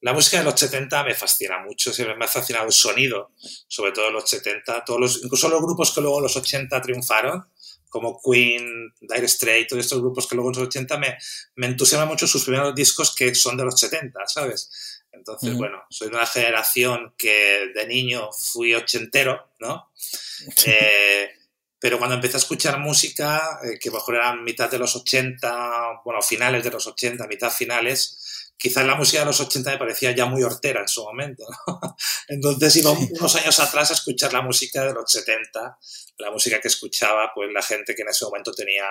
la 0.00 0.12
música 0.12 0.38
de 0.38 0.44
los 0.44 0.58
70 0.58 1.04
me 1.04 1.14
fascina 1.14 1.58
mucho, 1.58 1.92
siempre 1.92 2.16
me 2.16 2.24
ha 2.24 2.28
fascinado 2.28 2.66
el 2.66 2.72
sonido, 2.72 3.32
sobre 3.66 3.92
todo 3.92 4.10
los 4.10 4.28
70, 4.28 4.84
todos 4.84 5.00
los, 5.00 5.24
incluso 5.24 5.48
los 5.48 5.62
grupos 5.62 5.92
que 5.92 6.00
luego 6.00 6.20
los 6.20 6.36
80 6.36 6.80
triunfaron, 6.82 7.44
como 7.88 8.20
Queen, 8.20 8.92
Dire 9.00 9.28
Straits, 9.28 9.68
todos 9.68 9.84
estos 9.84 10.00
grupos 10.00 10.26
que 10.26 10.34
luego 10.34 10.50
en 10.50 10.58
los 10.58 10.66
80 10.68 10.98
me, 10.98 11.16
me 11.56 11.66
entusiasman 11.66 12.08
mucho 12.08 12.26
sus 12.26 12.44
primeros 12.44 12.74
discos 12.74 13.14
que 13.14 13.34
son 13.34 13.56
de 13.56 13.64
los 13.64 13.80
70, 13.80 14.26
¿sabes? 14.26 14.98
Entonces, 15.10 15.54
bueno, 15.56 15.82
soy 15.90 16.10
de 16.10 16.16
una 16.16 16.26
generación 16.26 17.14
que 17.16 17.72
de 17.74 17.86
niño 17.86 18.30
fui 18.32 18.74
ochentero, 18.74 19.52
¿no? 19.58 19.90
Eh, 20.66 21.37
pero 21.80 21.98
cuando 21.98 22.16
empecé 22.16 22.36
a 22.36 22.40
escuchar 22.40 22.78
música, 22.78 23.60
eh, 23.62 23.78
que 23.78 23.90
mejor 23.90 24.16
eran 24.16 24.42
mitad 24.42 24.70
de 24.70 24.78
los 24.78 24.96
80, 24.96 26.02
bueno, 26.04 26.20
finales 26.22 26.64
de 26.64 26.70
los 26.70 26.86
80, 26.86 27.26
mitad 27.26 27.50
finales, 27.50 28.52
quizás 28.56 28.84
la 28.84 28.96
música 28.96 29.20
de 29.20 29.26
los 29.26 29.40
80 29.40 29.70
me 29.70 29.78
parecía 29.78 30.10
ya 30.10 30.26
muy 30.26 30.42
hortera 30.42 30.80
en 30.80 30.88
su 30.88 31.04
momento. 31.04 31.44
¿no? 31.66 31.80
Entonces 32.28 32.76
iba 32.76 32.90
unos 32.90 33.36
años 33.36 33.60
atrás 33.60 33.90
a 33.90 33.94
escuchar 33.94 34.32
la 34.32 34.42
música 34.42 34.84
de 34.84 34.92
los 34.92 35.10
70, 35.10 35.78
la 36.18 36.30
música 36.30 36.60
que 36.60 36.68
escuchaba 36.68 37.30
pues 37.34 37.50
la 37.52 37.62
gente 37.62 37.94
que 37.94 38.02
en 38.02 38.08
ese 38.08 38.24
momento 38.24 38.52
tenía 38.52 38.86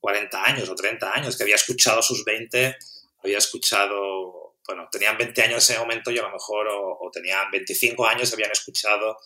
40 0.00 0.44
años 0.44 0.68
o 0.68 0.74
30 0.74 1.12
años, 1.12 1.36
que 1.36 1.42
había 1.42 1.56
escuchado 1.56 2.00
sus 2.00 2.24
20, 2.24 2.76
había 3.22 3.38
escuchado 3.38 4.46
bueno, 4.66 4.88
tenían 4.90 5.16
20 5.16 5.42
años 5.42 5.70
en 5.70 5.74
ese 5.74 5.78
momento 5.78 6.10
y 6.10 6.18
a 6.18 6.22
lo 6.22 6.30
mejor, 6.30 6.66
o, 6.68 7.10
tenían 7.12 7.50
25 7.50 8.06
años, 8.06 8.32
habían 8.32 8.50
escuchado 8.50 9.16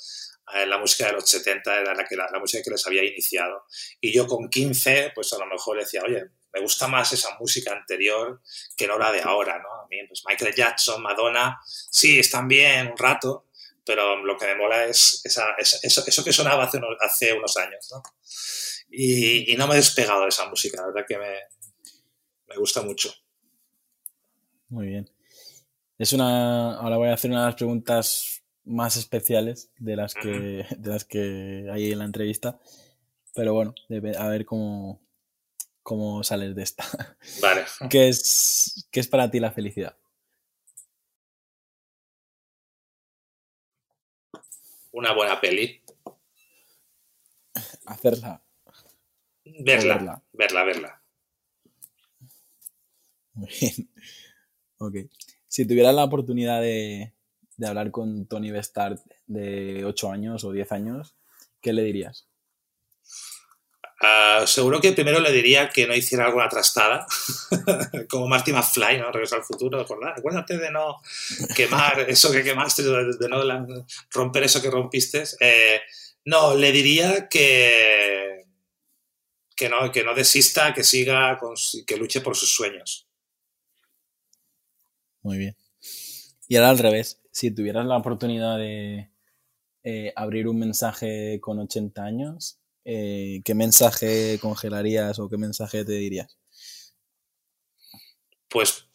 la 0.66 0.78
música 0.78 1.06
de 1.06 1.12
los 1.12 1.28
70, 1.28 1.80
era 1.80 1.94
la, 1.94 2.04
que, 2.04 2.16
la, 2.16 2.38
música 2.38 2.62
que 2.62 2.70
les 2.70 2.86
había 2.86 3.04
iniciado. 3.04 3.64
Y 4.00 4.12
yo 4.12 4.26
con 4.26 4.48
15, 4.48 5.12
pues 5.14 5.32
a 5.32 5.38
lo 5.38 5.46
mejor 5.46 5.78
decía, 5.78 6.02
oye, 6.04 6.24
me 6.52 6.60
gusta 6.60 6.88
más 6.88 7.12
esa 7.12 7.36
música 7.38 7.72
anterior 7.72 8.40
que 8.76 8.86
no 8.86 8.98
la 8.98 9.12
de 9.12 9.22
ahora, 9.22 9.58
¿no? 9.58 9.72
A 9.72 9.86
mí, 9.88 9.98
pues 10.08 10.22
Michael 10.26 10.54
Jackson, 10.54 11.02
Madonna, 11.02 11.60
sí, 11.64 12.18
están 12.18 12.48
bien 12.48 12.88
un 12.88 12.98
rato, 12.98 13.46
pero 13.84 14.16
lo 14.24 14.36
que 14.36 14.46
me 14.46 14.56
mola 14.56 14.84
es 14.84 15.20
eso, 15.24 15.42
eso, 15.82 16.24
que 16.24 16.32
sonaba 16.32 16.64
hace 16.64 16.78
unos, 16.78 16.96
hace 17.00 17.32
unos 17.32 17.56
años, 17.56 17.88
¿no? 17.92 18.02
Y, 18.90 19.52
y, 19.52 19.56
no 19.56 19.68
me 19.68 19.74
he 19.74 19.76
despegado 19.76 20.22
de 20.22 20.28
esa 20.28 20.46
música, 20.46 20.80
la 20.80 20.88
verdad 20.88 21.06
que 21.06 21.18
me, 21.18 21.38
me 22.48 22.56
gusta 22.56 22.82
mucho. 22.82 23.14
Muy 24.68 24.86
bien. 24.86 25.10
Es 25.98 26.12
una. 26.12 26.76
Ahora 26.76 26.96
voy 26.96 27.08
a 27.08 27.14
hacer 27.14 27.30
unas 27.30 27.54
preguntas 27.54 28.39
más 28.64 28.96
especiales 28.96 29.70
de 29.78 29.96
las 29.96 30.14
que, 30.14 30.66
de 30.76 30.90
las 30.90 31.04
que 31.04 31.68
hay 31.72 31.92
en 31.92 31.98
la 31.98 32.04
entrevista. 32.04 32.58
Pero 33.34 33.54
bueno, 33.54 33.74
a 34.18 34.28
ver 34.28 34.44
cómo, 34.44 35.00
cómo 35.82 36.22
sales 36.24 36.54
de 36.54 36.62
esta. 36.62 36.84
Vale. 37.40 37.64
¿Qué 37.90 38.08
es, 38.08 38.88
¿Qué 38.90 39.00
es 39.00 39.08
para 39.08 39.30
ti 39.30 39.40
la 39.40 39.52
felicidad? 39.52 39.96
Una 44.92 45.14
buena 45.14 45.40
peli. 45.40 45.82
Hacerla. 47.86 48.42
Verla, 49.44 50.22
verla, 50.32 50.64
verla. 50.64 51.02
Muy 53.34 53.48
bien. 53.60 53.90
Ok. 54.78 54.94
Si 55.46 55.66
tuvieras 55.66 55.94
la 55.94 56.04
oportunidad 56.04 56.60
de, 56.60 57.14
hablar 57.66 57.90
con 57.90 58.26
Tony 58.26 58.50
Bestart 58.50 59.00
de 59.26 59.84
8 59.84 60.10
años 60.10 60.44
o 60.44 60.52
10 60.52 60.72
años, 60.72 61.14
¿qué 61.60 61.72
le 61.72 61.82
dirías? 61.82 62.26
Ah, 64.02 64.44
seguro 64.46 64.80
que 64.80 64.92
primero 64.92 65.20
le 65.20 65.30
diría 65.30 65.68
que 65.68 65.86
no 65.86 65.94
hiciera 65.94 66.24
alguna 66.24 66.48
trastada, 66.48 67.06
como 68.08 68.28
Marty 68.28 68.50
McFly, 68.50 68.98
¿no? 68.98 69.12
Regresar 69.12 69.40
al 69.40 69.44
futuro, 69.44 69.78
Acuérdate 69.78 70.56
de 70.56 70.70
no 70.70 71.02
quemar 71.54 72.00
eso 72.08 72.32
que 72.32 72.42
quemaste, 72.42 72.82
de 72.82 73.28
no 73.28 73.86
romper 74.10 74.44
eso 74.44 74.62
que 74.62 74.70
rompiste. 74.70 75.24
Eh, 75.40 75.82
no, 76.24 76.54
le 76.54 76.72
diría 76.72 77.28
que, 77.28 78.46
que, 79.54 79.68
no, 79.68 79.92
que 79.92 80.02
no 80.02 80.14
desista, 80.14 80.72
que 80.72 80.82
siga, 80.82 81.38
que 81.86 81.96
luche 81.98 82.22
por 82.22 82.34
sus 82.36 82.50
sueños. 82.50 83.06
Muy 85.20 85.36
bien. 85.36 85.56
Y 86.48 86.56
ahora 86.56 86.70
al 86.70 86.78
revés, 86.78 87.19
si 87.30 87.50
tuvieras 87.50 87.86
la 87.86 87.96
oportunidad 87.96 88.58
de 88.58 89.10
eh, 89.82 90.12
abrir 90.16 90.48
un 90.48 90.58
mensaje 90.58 91.38
con 91.40 91.58
80 91.58 92.02
años, 92.02 92.58
eh, 92.84 93.40
¿qué 93.44 93.54
mensaje 93.54 94.38
congelarías 94.40 95.18
o 95.18 95.28
qué 95.28 95.36
mensaje 95.36 95.84
te 95.84 95.92
dirías? 95.92 96.38
Pues 98.48 98.86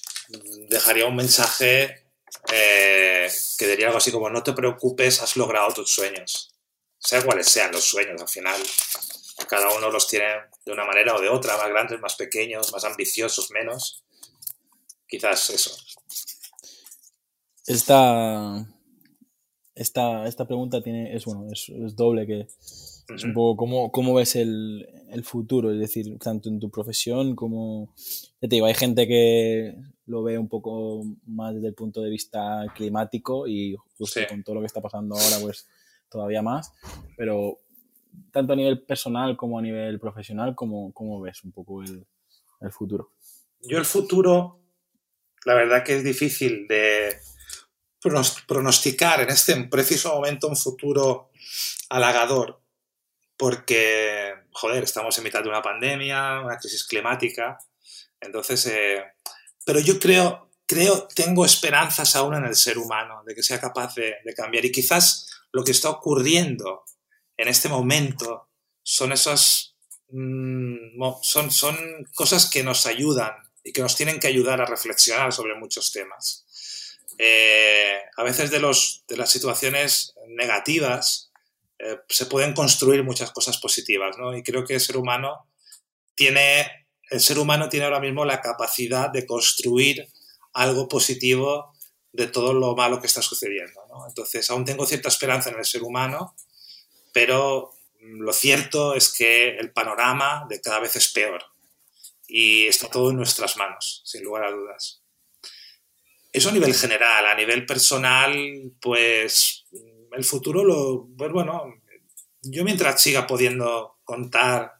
dejaría 0.69 1.06
un 1.06 1.15
mensaje 1.15 2.10
eh, 2.52 3.30
que 3.58 3.67
diría 3.67 3.88
algo 3.88 3.98
así 3.98 4.12
como 4.12 4.30
no 4.30 4.43
te 4.43 4.54
preocupes, 4.54 5.21
has 5.21 5.38
logrado 5.38 5.74
tus 5.74 5.91
sueños. 5.91 6.54
Sea 6.98 7.21
cuáles 7.24 7.48
sean 7.48 7.71
los 7.71 7.84
sueños, 7.84 8.21
al 8.21 8.28
final 8.28 8.62
cada 9.48 9.69
uno 9.76 9.89
los 9.91 10.08
tiene 10.08 10.26
de 10.65 10.71
una 10.71 10.86
manera 10.86 11.15
o 11.15 11.21
de 11.21 11.30
otra, 11.30 11.58
más 11.58 11.69
grandes, 11.69 12.00
más 12.00 12.15
pequeños, 12.15 12.71
más 12.71 12.84
ambiciosos, 12.84 13.52
menos. 13.52 14.04
Quizás 15.08 15.50
eso. 15.52 15.78
Esta, 17.67 18.67
esta, 19.73 20.28
esta 20.28 20.45
pregunta 20.45 20.82
tiene, 20.82 21.15
es, 21.15 21.25
bueno, 21.25 21.47
es 21.51 21.95
doble 21.95 22.28
que 22.28 22.47
es 23.13 23.23
un 23.23 23.34
poco 23.34 23.58
cómo, 23.58 23.91
cómo 23.91 24.15
ves 24.15 24.36
el, 24.36 24.88
el, 25.10 25.23
futuro, 25.23 25.71
es 25.71 25.80
decir, 25.80 26.17
tanto 26.19 26.49
en 26.49 26.60
tu 26.60 26.69
profesión 26.69 27.36
como... 27.36 27.93
Ya 28.41 28.49
te 28.49 28.56
digo, 28.56 28.65
hay 28.65 28.73
gente 28.73 29.08
que 29.08 29.75
lo 30.08 30.23
ve 30.23 30.38
un 30.38 30.49
poco 30.49 31.04
más 31.25 31.54
desde 31.54 31.67
el 31.67 31.73
punto 31.75 32.01
de 32.01 32.10
vista 32.10 32.65
climático 32.75 33.47
y 33.47 33.75
justo 33.97 34.21
con 34.28 34.43
todo 34.43 34.56
lo 34.56 34.62
que 34.62 34.67
está 34.67 34.82
pasando 34.82 35.15
ahora, 35.15 35.38
pues 35.41 35.67
todavía 36.10 36.41
más, 36.41 36.71
pero 37.17 37.60
tanto 38.32 38.54
a 38.54 38.56
nivel 38.56 38.82
personal 38.84 39.36
como 39.38 39.60
a 39.60 39.62
nivel 39.62 39.99
profesional, 39.99 40.56
¿cómo, 40.56 40.91
cómo 40.93 41.21
ves 41.21 41.43
un 41.43 41.51
poco 41.51 41.84
el, 41.84 42.06
el 42.62 42.71
futuro? 42.71 43.12
Yo 43.62 43.78
el 43.78 43.86
futuro, 43.86 44.60
la 45.45 45.56
verdad 45.56 45.84
que 45.84 45.97
es 45.97 46.04
difícil 46.04 46.67
de 46.67 47.15
pronosticar 48.48 49.22
en 49.22 49.30
este 49.30 49.56
preciso 49.65 50.13
momento 50.13 50.48
un 50.48 50.58
futuro 50.58 51.32
halagador, 51.89 52.62
porque, 53.38 54.34
joder, 54.52 54.84
estamos 54.84 55.18
en 55.18 55.24
mitad 55.24 55.44
de 55.44 55.50
una 55.50 55.62
pandemia, 55.62 56.41
una 56.41 56.58
crisis 56.58 56.86
climática, 56.86 57.58
entonces, 58.20 58.65
eh, 58.68 59.04
pero 59.65 59.80
yo 59.80 60.00
creo, 60.00 60.52
creo, 60.65 61.08
tengo 61.08 61.46
esperanzas 61.46 62.15
aún 62.15 62.36
en 62.36 62.46
el 62.46 62.56
ser 62.56 62.78
humano, 62.78 63.24
de 63.26 63.36
que 63.36 63.44
sea 63.44 63.60
capaz 63.60 63.96
de, 63.96 64.15
cambiar 64.36 64.65
y 64.65 64.72
quizás 64.72 65.28
lo 65.52 65.63
que 65.63 65.72
está 65.72 65.89
ocurriendo 65.89 66.84
en 67.38 67.48
este 67.48 67.70
momento 67.70 68.50
son 68.84 69.12
esas, 69.12 69.76
mm, 70.10 71.02
son, 71.22 71.52
son 71.52 71.78
cosas 72.13 72.50
que 72.50 72.63
nos 72.63 72.86
ayudan 72.86 73.34
y 73.63 73.74
que 73.74 73.82
nos 73.82 73.96
tienen 73.96 74.20
que 74.20 74.28
ayudar 74.28 74.62
a 74.62 74.65
reflexionar 74.65 75.34
sobre 75.34 75.56
muchos 75.56 75.91
temas. 75.91 76.44
Eh, 77.17 77.99
a 78.17 78.23
veces 78.23 78.51
de, 78.51 78.60
los, 78.60 79.04
de 79.08 79.17
las 79.17 79.30
situaciones 79.30 80.13
negativas 80.28 81.32
eh, 81.80 81.99
se 82.10 82.25
pueden 82.25 82.54
construir 82.54 83.04
muchas 83.04 83.32
cosas 83.32 83.58
positivas, 83.58 84.17
¿no? 84.17 84.36
Y 84.36 84.43
creo 84.43 84.65
que 84.65 84.75
el 84.75 84.82
ser 84.82 84.97
humano 84.97 85.47
tiene, 86.15 86.88
el 87.10 87.19
ser 87.19 87.39
humano 87.39 87.69
tiene 87.69 87.86
ahora 87.86 87.99
mismo 87.99 88.25
la 88.25 88.41
capacidad 88.41 89.10
de 89.10 89.25
construir 89.25 90.08
algo 90.54 90.88
positivo 90.88 91.73
de 92.12 92.28
todo 92.28 92.54
lo 92.54 92.75
malo 92.75 93.01
que 93.01 93.08
está 93.08 93.21
sucediendo. 93.21 93.82
Entonces, 94.08 94.49
aún 94.49 94.65
tengo 94.65 94.86
cierta 94.86 95.10
esperanza 95.10 95.49
en 95.49 95.58
el 95.58 95.65
ser 95.65 95.84
humano, 95.84 96.36
pero 97.12 97.73
lo 97.99 98.32
cierto 98.34 98.93
es 98.93 99.12
que 99.12 99.58
el 99.58 99.71
panorama 99.71 100.45
de 100.49 100.62
cada 100.62 100.80
vez 100.80 100.95
es 100.95 101.12
peor 101.12 101.43
y 102.28 102.67
está 102.67 102.89
todo 102.89 103.12
en 103.12 103.17
nuestras 103.17 103.58
manos, 103.58 104.01
sin 104.06 104.23
lugar 104.23 104.45
a 104.45 104.51
dudas. 104.51 105.05
Eso 106.36 106.50
a 106.50 106.52
nivel 106.52 106.74
general, 106.74 107.28
a 107.28 107.34
nivel 107.34 107.65
personal, 107.65 108.74
pues 108.82 109.65
el 110.12 110.24
futuro 110.26 110.65
lo, 110.65 111.08
pues 111.17 111.32
bueno, 111.32 111.82
yo 112.41 112.65
mientras 112.65 113.02
siga 113.02 113.26
pudiendo 113.26 114.00
contar 114.04 114.74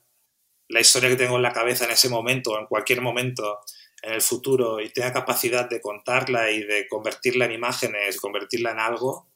la 0.68 0.82
historia 0.82 1.08
que 1.08 1.16
tengo 1.16 1.38
en 1.38 1.44
la 1.44 1.54
cabeza 1.54 1.86
en 1.86 1.92
ese 1.92 2.10
momento 2.10 2.52
o 2.52 2.60
en 2.60 2.66
cualquier 2.66 3.00
momento 3.00 3.60
en 4.02 4.12
el 4.12 4.22
futuro 4.22 4.82
y 4.82 4.90
tenga 4.90 5.14
capacidad 5.14 5.70
de 5.70 5.80
contarla 5.80 6.52
y 6.52 6.62
de 6.62 6.90
convertirla 6.90 7.46
en 7.46 7.54
imágenes, 7.54 8.20
convertirla 8.20 8.72
en 8.72 8.80
algo, 8.80 9.32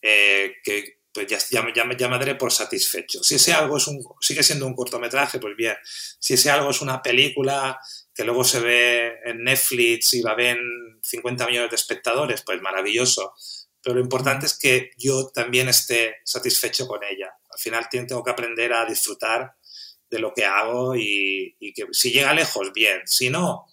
eh, 0.00 0.54
que 0.62 0.99
pues 1.12 1.26
ya, 1.26 1.38
ya, 1.50 1.62
me, 1.62 1.96
ya, 1.96 2.08
daré 2.08 2.34
por 2.36 2.52
satisfecho. 2.52 3.22
Si 3.22 3.36
ese 3.36 3.52
algo 3.52 3.76
es 3.76 3.86
un, 3.86 4.02
sigue 4.20 4.42
siendo 4.42 4.66
un 4.66 4.74
cortometraje, 4.74 5.38
pues 5.38 5.56
bien. 5.56 5.76
Si 5.84 6.34
ese 6.34 6.50
algo 6.50 6.70
es 6.70 6.80
una 6.80 7.02
película 7.02 7.78
que 8.14 8.24
luego 8.24 8.44
se 8.44 8.60
ve 8.60 9.18
en 9.24 9.44
Netflix 9.44 10.14
y 10.14 10.22
la 10.22 10.34
ven 10.34 10.58
50 11.02 11.46
millones 11.46 11.70
de 11.70 11.76
espectadores, 11.76 12.42
pues 12.42 12.60
maravilloso 12.60 13.34
pero 13.82 13.96
lo 13.96 14.02
importante 14.02 14.46
es 14.46 14.58
que 14.58 14.90
yo 14.96 15.28
también 15.28 15.68
esté 15.68 16.16
satisfecho 16.24 16.86
con 16.86 17.02
ella. 17.02 17.32
Al 17.50 17.58
final 17.58 17.88
tengo 17.90 18.22
que 18.22 18.30
aprender 18.30 18.72
a 18.72 18.84
disfrutar 18.84 19.54
de 20.08 20.18
lo 20.18 20.34
que 20.34 20.44
hago 20.44 20.94
y, 20.96 21.56
que 21.74 21.86
si 21.92 22.12
llega 22.12 22.34
lejos, 22.34 22.72
bien. 22.72 23.00
Si 23.06 23.30
no, 23.30 23.66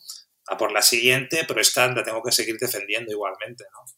a 0.47 0.57
por 0.57 0.71
la 0.71 0.81
siguiente, 0.81 1.43
pero 1.47 1.59
esta 1.59 1.87
la 1.87 2.03
tengo 2.03 2.23
que 2.23 2.31
seguir 2.31 2.57
defendiendo 2.57 3.11
igualmente, 3.11 3.65
mm, 3.65 3.96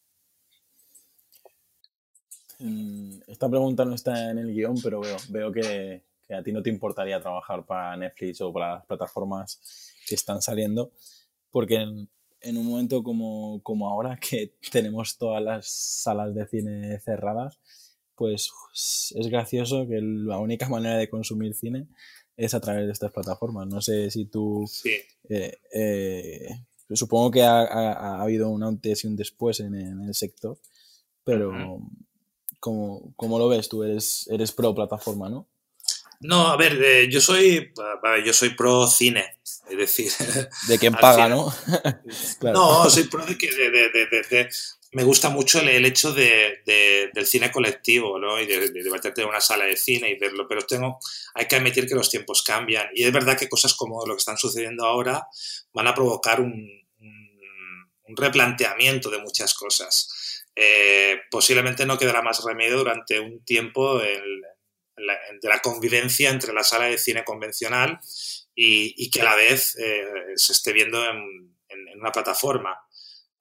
Esta 3.27 3.49
pregunta 3.49 3.85
no 3.85 3.95
está 3.95 4.31
en 4.31 4.37
el 4.39 4.53
guion, 4.53 4.75
pero 4.83 4.99
veo, 4.99 5.17
veo 5.29 5.51
que, 5.51 6.03
que 6.27 6.33
a 6.33 6.43
ti 6.43 6.51
no 6.51 6.61
te 6.61 6.69
importaría 6.69 7.21
trabajar 7.21 7.65
para 7.65 7.95
Netflix 7.95 8.41
o 8.41 8.51
para 8.51 8.75
las 8.75 8.85
plataformas 8.85 9.61
que 10.07 10.15
están 10.15 10.41
saliendo, 10.41 10.91
porque 11.51 11.85
en 12.41 12.57
un 12.57 12.65
momento 12.65 13.03
como, 13.03 13.61
como 13.63 13.89
ahora 13.89 14.17
que 14.17 14.53
tenemos 14.71 15.17
todas 15.17 15.41
las 15.41 15.67
salas 15.67 16.33
de 16.35 16.47
cine 16.47 16.99
cerradas, 16.99 17.59
pues 18.15 18.51
es 19.15 19.27
gracioso 19.27 19.87
que 19.87 20.01
la 20.01 20.39
única 20.39 20.67
manera 20.67 20.97
de 20.97 21.09
consumir 21.09 21.55
cine 21.55 21.87
es 22.35 22.53
a 22.53 22.59
través 22.59 22.85
de 22.85 22.91
estas 22.91 23.11
plataformas. 23.11 23.67
No 23.67 23.81
sé 23.81 24.11
si 24.11 24.25
tú... 24.25 24.65
Eh, 25.29 25.57
eh, 25.73 26.49
supongo 26.91 27.31
que 27.31 27.43
ha, 27.43 27.61
ha, 27.61 28.21
habido 28.21 28.49
un 28.49 28.63
antes 28.63 29.03
y 29.03 29.07
un 29.07 29.15
después 29.15 29.59
en, 29.61 29.75
el 29.75 30.13
sector, 30.13 30.57
pero 31.23 31.79
¿cómo, 32.59 33.13
¿cómo, 33.15 33.39
lo 33.39 33.47
ves 33.49 33.69
tú? 33.69 33.83
Eres, 33.83 34.27
eres 34.31 34.51
pro 34.51 34.73
plataforma, 34.73 35.29
¿no? 35.29 35.47
No, 36.21 36.47
a 36.47 36.57
ver, 36.57 36.81
eh, 36.83 37.07
yo 37.09 37.21
soy 37.21 37.71
yo 38.25 38.33
soy 38.33 38.49
pro 38.49 38.87
cine, 38.87 39.37
es 39.69 39.77
decir... 39.77 40.11
De 40.67 40.77
quien 40.77 40.93
paga, 40.93 41.29
¿no? 41.29 41.53
No, 42.41 42.89
soy 42.89 43.03
pro 43.03 43.25
de 43.25 43.37
que... 43.37 43.47
De, 43.47 44.49
me 44.91 45.03
gusta 45.03 45.29
mucho 45.29 45.59
el, 45.59 45.85
hecho 45.85 46.13
del 46.13 47.25
cine 47.25 47.51
colectivo, 47.51 48.17
¿no? 48.17 48.39
Y 48.41 48.47
de, 48.47 48.71
de, 48.71 49.11
en 49.17 49.27
una 49.27 49.39
sala 49.39 49.65
de 49.65 49.77
cine 49.77 50.09
y 50.09 50.17
verlo, 50.17 50.47
pero 50.47 50.63
tengo, 50.63 50.99
hay 51.35 51.47
que 51.47 51.55
admitir 51.55 51.87
que 51.87 51.93
los 51.93 52.09
tiempos 52.09 52.41
cambian. 52.41 52.87
Y 52.95 53.03
es 53.03 53.13
verdad 53.13 53.37
que 53.37 53.49
cosas 53.49 53.75
como 53.75 54.03
lo 54.05 54.15
que 54.15 54.19
están 54.19 54.37
sucediendo 54.37 54.85
ahora 54.85 55.27
van 55.73 55.87
a 55.87 55.93
provocar 55.93 56.41
un, 56.41 56.67
un, 56.99 58.17
replanteamiento 58.17 59.11
de 59.11 59.19
muchas 59.19 59.53
cosas. 59.53 60.38
Eh, 60.61 61.21
posiblemente 61.31 61.85
no 61.85 61.97
quedará 61.97 62.21
más 62.21 62.43
remedio 62.43 62.79
durante 62.79 63.17
un 63.17 63.45
tiempo 63.45 63.97
de 63.97 64.21
la 65.43 65.59
convivencia 65.59 66.29
entre 66.29 66.51
la 66.51 66.65
sala 66.65 66.87
de 66.87 66.97
cine 66.97 67.23
convencional 67.23 67.99
y, 68.53 69.09
que 69.09 69.21
a 69.21 69.23
la 69.23 69.35
vez 69.35 69.77
eh, 69.77 70.03
se 70.35 70.51
esté 70.51 70.73
viendo 70.73 71.01
en, 71.05 71.55
una 71.97 72.11
plataforma. 72.11 72.77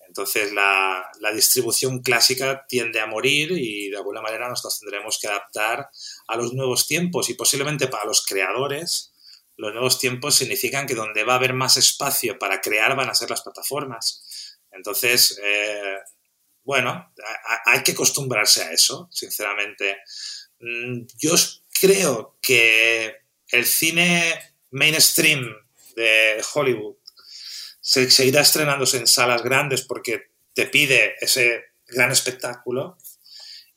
Entonces 0.07 0.53
la, 0.53 1.11
distribución 1.35 2.03
clásica 2.03 2.65
tiende 2.69 3.01
a 3.01 3.07
morir 3.07 3.51
y 3.53 3.91
de 3.91 3.97
alguna 3.97 4.23
manera 4.23 4.49
nos 4.49 4.79
tendremos 4.79 5.19
que 5.19 5.27
adaptar 5.27 5.89
a 6.29 6.37
los 6.37 6.55
nuevos 6.55 6.87
tiempos 6.87 7.29
y 7.31 7.35
posiblemente 7.35 7.89
para 7.89 8.05
los 8.05 8.25
creadores 8.25 9.13
los 9.57 9.73
nuevos 9.73 9.99
tiempos 9.99 10.37
significan 10.37 10.87
que 10.87 10.95
donde 10.95 11.25
va 11.25 11.33
a 11.33 11.37
haber 11.37 11.53
más 11.53 11.77
espacio 11.77 12.39
para 12.39 12.61
crear 12.61 12.95
van 12.95 13.11
a 13.11 13.15
ser 13.15 13.29
las 13.29 13.43
plataformas. 13.43 14.57
Entonces, 14.71 15.41
eh, 15.43 15.97
bueno, 16.69 17.15
hay 17.65 17.83
que 17.83 17.93
acostumbrarse 17.93 18.63
a 18.63 18.73
eso, 18.73 19.09
sinceramente. 19.11 19.97
Mm, 20.61 21.07
yo 21.17 21.35
creo 21.81 22.37
que 22.43 23.23
el 23.49 23.65
cine 23.65 24.39
mainstream 24.73 25.49
de 25.97 26.45
Hollywood 26.53 26.97
se 27.81 28.11
seguirá 28.11 28.43
estrenándose 28.43 28.99
en 28.99 29.07
salas 29.07 29.43
grandes 29.43 29.81
porque 29.81 30.33
te 30.53 30.67
pide 30.67 31.15
ese 31.23 31.63
gran 31.87 32.13
espectáculo 32.13 32.99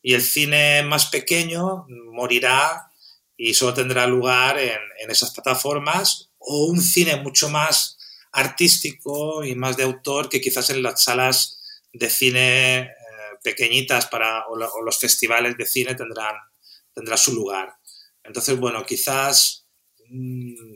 y 0.01 0.13
el 0.13 0.21
cine 0.21 0.83
más 0.83 1.05
pequeño 1.05 1.85
morirá 1.87 2.91
y 3.37 3.53
solo 3.53 3.73
tendrá 3.73 4.05
lugar 4.05 4.59
en, 4.59 4.81
en 4.99 5.09
esas 5.09 5.31
plataformas 5.31 6.29
o 6.39 6.65
un 6.65 6.81
cine 6.81 7.15
mucho 7.15 7.47
más 7.47 7.97
artístico 8.33 9.45
y 9.45 9.55
más 9.55 9.77
de 9.77 9.83
autor 9.83 10.27
que 10.27 10.41
quizás 10.41 10.69
en 10.71 10.83
las 10.83 11.01
salas 11.01 11.59
de 11.93 12.09
cine 12.09 12.79
eh, 12.79 12.91
pequeñitas 13.43 14.07
para, 14.07 14.47
o, 14.47 14.55
los 14.55 14.97
festivales 14.97 15.57
de 15.57 15.65
cine 15.65 15.95
tendrán, 15.95 16.35
tendrá 16.93 17.17
su 17.17 17.33
lugar. 17.33 17.73
Entonces, 18.23 18.57
bueno, 18.57 18.85
quizás 18.85 19.67
mm, 20.09 20.75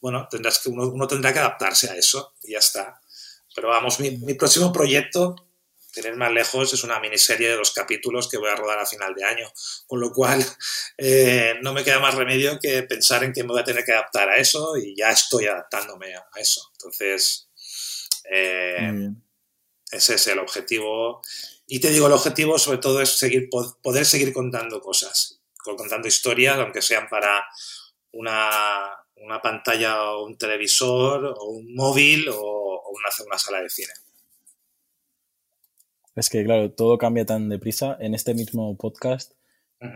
bueno, 0.00 0.26
tendrás 0.28 0.58
que, 0.58 0.68
uno, 0.68 1.06
tendrá 1.06 1.32
que 1.32 1.38
adaptarse 1.38 1.88
a 1.88 1.96
eso 1.96 2.34
y 2.42 2.52
ya 2.52 2.58
está. 2.58 3.00
Pero 3.54 3.68
vamos, 3.68 4.00
mi, 4.00 4.10
mi 4.18 4.34
próximo 4.34 4.72
proyecto 4.72 5.36
tener 5.92 6.16
más 6.16 6.32
lejos 6.32 6.72
es 6.72 6.82
una 6.84 6.98
miniserie 6.98 7.50
de 7.50 7.56
dos 7.56 7.72
capítulos 7.72 8.28
que 8.28 8.38
voy 8.38 8.48
a 8.48 8.56
rodar 8.56 8.78
a 8.78 8.86
final 8.86 9.14
de 9.14 9.24
año, 9.24 9.52
con 9.86 10.00
lo 10.00 10.12
cual 10.12 10.44
eh, 10.98 11.54
no 11.62 11.72
me 11.72 11.84
queda 11.84 12.00
más 12.00 12.14
remedio 12.14 12.58
que 12.58 12.82
pensar 12.82 13.22
en 13.24 13.32
que 13.32 13.42
me 13.42 13.50
voy 13.50 13.60
a 13.60 13.64
tener 13.64 13.84
que 13.84 13.92
adaptar 13.92 14.28
a 14.28 14.36
eso 14.36 14.76
y 14.76 14.96
ya 14.96 15.10
estoy 15.10 15.46
adaptándome 15.46 16.14
a 16.14 16.24
eso. 16.36 16.68
Entonces, 16.72 17.48
eh, 18.30 19.10
ese 19.92 20.14
es 20.14 20.26
el 20.26 20.38
objetivo. 20.38 21.20
Y 21.66 21.78
te 21.78 21.90
digo, 21.90 22.06
el 22.06 22.12
objetivo 22.14 22.58
sobre 22.58 22.78
todo 22.78 23.00
es 23.00 23.10
seguir, 23.10 23.48
poder 23.82 24.04
seguir 24.06 24.32
contando 24.32 24.80
cosas, 24.80 25.40
contando 25.62 26.08
historias, 26.08 26.58
aunque 26.58 26.82
sean 26.82 27.08
para 27.08 27.44
una, 28.12 28.98
pantalla 29.42 30.10
o 30.10 30.26
un 30.26 30.36
televisor 30.36 31.34
o 31.38 31.44
un 31.50 31.74
móvil 31.74 32.28
o, 32.28 32.82
una, 32.90 33.08
una 33.26 33.38
sala 33.38 33.60
de 33.60 33.70
cine. 33.70 33.92
Es 36.16 36.28
que, 36.28 36.44
claro, 36.44 36.72
todo 36.72 36.98
cambia 36.98 37.24
tan 37.24 37.48
deprisa. 37.48 37.96
En 38.00 38.14
este 38.14 38.34
mismo 38.34 38.76
podcast 38.76 39.32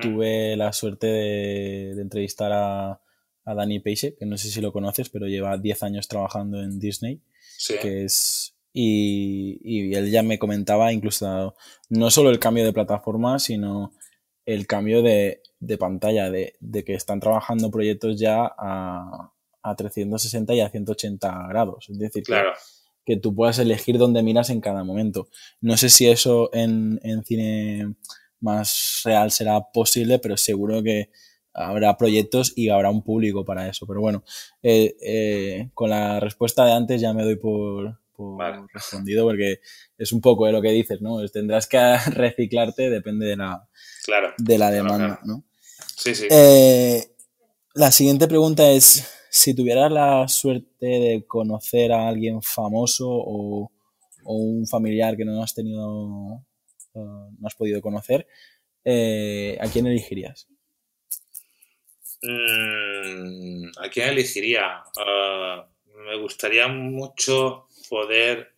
tuve 0.01 0.57
la 0.57 0.72
suerte 0.72 1.07
de, 1.07 1.90
entrevistar 2.01 2.53
a, 2.53 3.01
a 3.44 3.55
Danny 3.55 3.80
Peixe, 3.80 4.14
que 4.14 4.26
no 4.26 4.36
sé 4.36 4.51
si 4.51 4.61
lo 4.61 4.72
conoces, 4.72 5.09
pero 5.09 5.26
lleva 5.26 5.59
10 5.59 5.82
años 5.82 6.09
trabajando 6.09 6.62
en 6.62 6.78
Disney. 6.78 7.20
Que 7.80 8.05
es, 8.05 8.55
y, 8.79 9.95
él 9.95 10.11
ya 10.11 10.22
me 10.22 10.39
comentaba 10.39 10.93
incluso 10.93 11.55
no 11.89 12.11
solo 12.11 12.31
el 12.31 12.39
cambio 12.39 12.64
de 12.64 12.72
plataforma, 12.72 13.39
sino 13.39 13.93
el 14.45 14.66
cambio 14.66 15.03
de, 15.03 15.41
pantalla, 15.79 16.31
de, 16.31 16.55
que 16.85 16.95
están 16.95 17.20
trabajando 17.20 17.70
proyectos 17.70 18.18
ya 18.18 18.45
a, 18.59 19.33
a 19.62 19.74
360 19.77 20.55
y 20.55 20.61
a 20.61 20.68
180 20.68 21.47
grados. 21.49 21.89
Es 21.89 21.99
decir, 21.99 22.22
claro 22.24 22.53
que 23.07 23.16
tú 23.16 23.35
puedas 23.35 23.59
elegir 23.61 23.97
dónde 23.97 24.22
miras 24.22 24.51
en 24.51 24.61
cada 24.61 24.83
momento. 24.83 25.29
No 25.61 25.77
sé 25.77 25.89
si 25.89 26.09
eso 26.09 26.51
en, 26.53 27.01
cine 27.24 27.95
más 28.41 29.03
real 29.05 29.31
será 29.31 29.61
posible, 29.72 30.18
pero 30.18 30.37
seguro 30.37 30.83
que 30.83 31.11
habrá 31.55 31.97
proyectos 31.97 32.53
y 32.57 32.68
habrá 32.68 32.91
un 32.91 33.03
público 33.03 33.45
para 33.45 33.68
eso. 33.68 33.87
Pero 33.87 34.01
bueno, 34.01 34.24
eh, 34.62 34.97
eh, 35.01 35.70
con 35.72 35.91
la 35.91 36.18
respuesta 36.18 36.66
de 36.66 36.72
antes 36.72 37.01
ya 37.01 37.14
me 37.14 37.22
doy 37.22 37.37
por, 37.37 38.01
respondido 38.73 39.25
porque 39.25 39.61
es 39.99 40.12
un 40.12 40.21
poco 40.21 40.47
de 40.47 40.53
lo 40.53 40.62
que 40.62 40.71
dices, 40.71 41.01
¿no? 41.01 41.27
Tendrás 41.29 41.67
que 41.67 41.79
reciclarte, 42.11 42.91
depende 42.91 43.27
de 43.27 43.37
la, 43.37 43.69
de 44.39 44.59
la 44.59 44.71
demanda, 44.71 45.21
¿no? 45.25 45.45
Sí, 45.97 46.14
sí. 46.14 46.27
Eh, 46.31 47.03
la 47.75 47.93
siguiente 47.93 48.27
pregunta 48.27 48.71
es, 48.71 49.07
si 49.31 49.55
tuvieras 49.55 49.93
la 49.93 50.27
suerte 50.29 50.87
de 50.87 51.25
conocer 51.27 51.93
a 51.93 52.09
alguien 52.09 52.43
famoso 52.43 53.07
o, 53.09 53.71
un 54.25 54.67
familiar 54.67 55.17
que 55.17 55.25
no 55.25 55.41
has 55.41 55.55
tenido, 55.55 56.45
eh, 56.95 56.99
no 56.99 57.47
has 57.47 57.55
podido 57.55 57.81
conocer, 57.81 58.27
eh, 58.85 59.57
¿a 59.61 59.69
quién 59.69 59.87
elegirías? 59.87 60.49
Mm, 62.23 63.69
¿A 63.79 63.89
quién 63.89 64.09
elegiría? 64.09 64.83
Ah, 64.99 65.69
me 66.07 66.17
gustaría 66.19 66.67
mucho 66.69 67.66
poder 67.89 68.55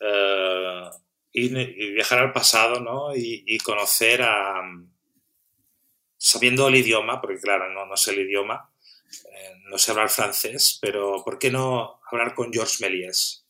eh, 0.00 0.90
ir 1.32 1.56
y 1.56 1.92
viajar 1.92 2.18
al 2.18 2.32
pasado 2.32 2.80
¿no? 2.80 3.14
y, 3.14 3.58
conocer 3.58 4.22
a, 4.22 4.62
sabiendo 6.16 6.68
el 6.68 6.76
idioma, 6.76 7.20
porque 7.20 7.38
claro, 7.38 7.72
no, 7.72 7.86
no 7.86 7.96
sé 7.96 8.12
el 8.12 8.20
idioma, 8.20 8.70
eh, 9.32 9.54
no 9.68 9.78
sé 9.78 9.90
hablar 9.90 10.10
francés, 10.10 10.78
pero 10.80 11.22
¿por 11.24 11.38
qué 11.38 11.50
no 11.50 12.00
hablar 12.10 12.34
con 12.34 12.52
Georges 12.52 12.80
Méliès 12.80 13.46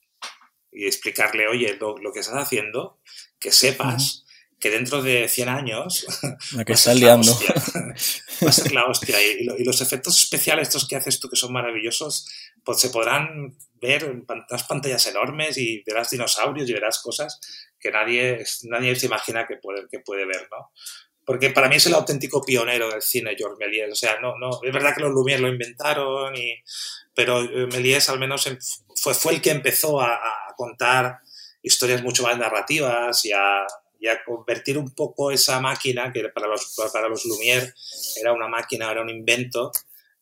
y 0.73 0.87
explicarle, 0.87 1.49
oye, 1.49 1.77
lo, 1.81 2.13
que 2.13 2.21
estás 2.21 2.37
haciendo, 2.37 3.01
que 3.39 3.51
sepas 3.51 4.25
que 4.61 4.71
dentro 4.71 5.03
de 5.03 5.29
100 5.29 5.49
años 5.49 6.07
la 6.53 6.65
que 6.65 6.75
estás 6.75 6.95
liando 6.95 7.33
va 8.45 8.51
a 8.51 8.53
ser 8.53 8.73
la 8.73 8.85
hostia 8.89 9.17
y, 9.23 9.65
los 9.65 9.81
efectos 9.81 10.21
especiales 10.21 10.69
estos 10.69 10.87
que 10.87 10.97
haces 10.97 11.19
tú 11.19 11.29
que 11.29 11.37
son 11.37 11.53
maravillosos 11.53 12.29
pues 12.63 12.79
se 12.79 12.91
podrán 12.91 13.57
ver 13.81 14.05
en 14.05 14.27
unas 14.29 14.65
pantallas 14.65 15.07
enormes 15.07 15.57
y 15.57 15.83
verás 15.87 16.11
dinosaurios 16.11 16.69
y 16.69 16.75
verás 16.75 16.99
cosas 16.99 17.41
que 17.79 17.91
nadie, 17.91 18.45
nadie 18.65 18.95
se 18.95 19.07
imagina 19.07 19.47
que 19.47 19.57
puede, 19.57 19.89
que 19.91 20.01
puede 20.01 20.27
ver, 20.27 20.47
¿no? 20.51 20.71
porque 21.31 21.51
para 21.51 21.69
mí 21.69 21.77
es 21.77 21.87
el 21.87 21.95
auténtico 21.95 22.43
pionero 22.43 22.91
del 22.91 23.03
cine, 23.03 23.37
Georges 23.39 23.57
Méliès. 23.61 23.93
O 23.93 23.95
sea, 23.95 24.19
no, 24.21 24.37
no, 24.37 24.51
es 24.65 24.73
verdad 24.73 24.93
que 24.97 25.03
los 25.03 25.13
Lumière 25.13 25.39
lo 25.39 25.47
inventaron, 25.47 26.35
y, 26.35 26.61
pero 27.15 27.41
eh, 27.43 27.69
Méliès 27.69 28.09
al 28.09 28.19
menos 28.19 28.49
fue, 28.97 29.15
fue 29.15 29.35
el 29.35 29.41
que 29.41 29.53
empezó 29.53 30.01
a, 30.01 30.19
contar 30.57 31.21
historias 31.63 32.03
mucho 32.03 32.25
más 32.25 32.37
narrativas 32.37 33.25
y 33.25 33.31
a, 33.31 33.65
convertir 34.25 34.79
un 34.79 34.95
poco 34.95 35.31
esa 35.31 35.61
máquina, 35.61 36.13
que 36.13 36.29
para 36.31 36.47
los, 36.47 36.75
para 36.93 37.09
los 37.09 37.25
Lumière 37.27 37.73
era 38.21 38.33
una 38.33 38.49
máquina, 38.49 38.91
era 38.91 39.03
un 39.03 39.11
invento, 39.11 39.71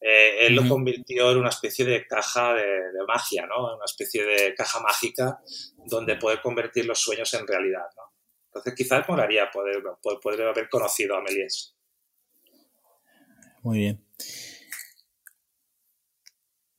eh, 0.01 0.47
él 0.47 0.55
lo 0.55 0.69
convirtió 0.69 1.33
en 1.33 1.39
una 1.39 1.49
especie 1.49 1.85
de 1.85 2.07
caja 2.07 2.55
de, 2.55 2.63
de, 2.63 3.05
magia, 3.07 3.47
¿no? 3.47 3.75
Una 3.75 3.85
especie 3.85 4.25
de 4.25 4.55
caja 4.55 4.81
mágica 4.81 5.41
donde 5.87 6.17
poder 6.17 6.41
convertir 6.41 6.87
los 6.87 7.01
sueños 7.01 7.33
en 7.35 7.47
realidad, 7.47 7.87
¿no? 7.97 8.03
Entonces 8.47 8.75
quizás 8.75 9.09
molaría 9.09 9.51
poder, 9.51 9.83
poder, 10.23 10.43
haber 10.43 10.69
conocido 10.69 11.17
a 11.17 11.23
Méliès. 11.23 11.75
Muy 13.63 13.79
bien. 13.79 14.05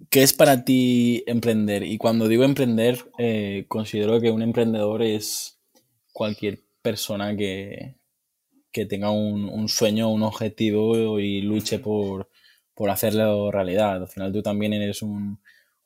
¿Qué 0.10 0.24
es 0.24 0.34
para 0.34 0.66
ti 0.66 1.24
emprender? 1.28 1.84
Y 1.84 1.97
cuando 1.97 2.28
digo 2.28 2.43
emprender, 2.43 3.06
eh, 3.20 3.66
considero 3.68 4.20
que 4.20 4.32
un 4.32 4.41
emprendedor 4.41 5.04
es 5.04 5.60
cualquier 6.12 6.64
persona 6.82 7.36
que, 7.36 7.96
que 8.72 8.86
tenga 8.86 9.12
un, 9.12 9.68
sueño, 9.70 10.10
un 10.10 10.24
objetivo 10.24 11.20
y 11.20 11.42
luche 11.42 11.80
por, 11.80 12.30
por, 12.74 12.90
hacerlo 12.90 13.52
realidad. 13.52 14.04
Al 14.04 14.08
final 14.08 14.32
tú 14.32 14.42
también 14.42 14.74
eres 14.74 15.02
un, 15.02 15.40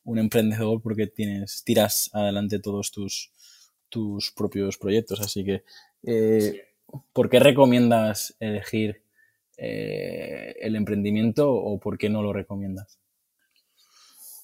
un 0.04 0.20
emprendedor 0.20 0.82
porque 0.82 1.08
tienes, 1.08 1.64
tiras 1.64 2.10
adelante 2.14 2.60
todos 2.60 2.91
tus, 2.91 3.32
tus 3.89 4.32
propios 4.32 4.78
proyectos. 4.78 5.22
Así 5.22 5.44
que, 5.44 5.64
eh, 6.04 6.74
¿por 7.14 7.30
qué 7.30 7.39
recomiendas 7.39 8.36
elegir 8.39 9.04
eh, 9.58 10.56
el 10.60 10.76
emprendimiento 10.76 11.52
o 11.52 11.80
por 11.80 11.98
qué 11.98 12.10
no 12.10 12.22
lo 12.22 12.34
recomiendas? 12.34 13.00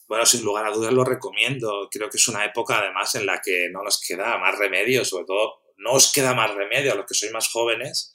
Bueno, 0.07 0.25
sin 0.25 0.43
lugar 0.43 0.65
a 0.65 0.71
dudas 0.71 0.93
lo 0.93 1.03
recomiendo. 1.03 1.87
Creo 1.91 2.09
que 2.09 2.17
es 2.17 2.27
una 2.27 2.43
época 2.45 2.79
además 2.79 3.13
en 3.15 3.25
la 3.25 3.41
que 3.43 3.69
no 3.71 3.83
nos 3.83 4.01
queda 4.01 4.37
más 4.39 4.57
remedio, 4.57 5.05
sobre 5.05 5.25
todo 5.25 5.58
no 5.79 5.93
os 5.93 6.11
queda 6.11 6.33
más 6.33 6.53
remedio 6.53 6.93
a 6.93 6.95
los 6.95 7.05
que 7.05 7.15
sois 7.15 7.31
más 7.31 7.47
jóvenes 7.49 8.13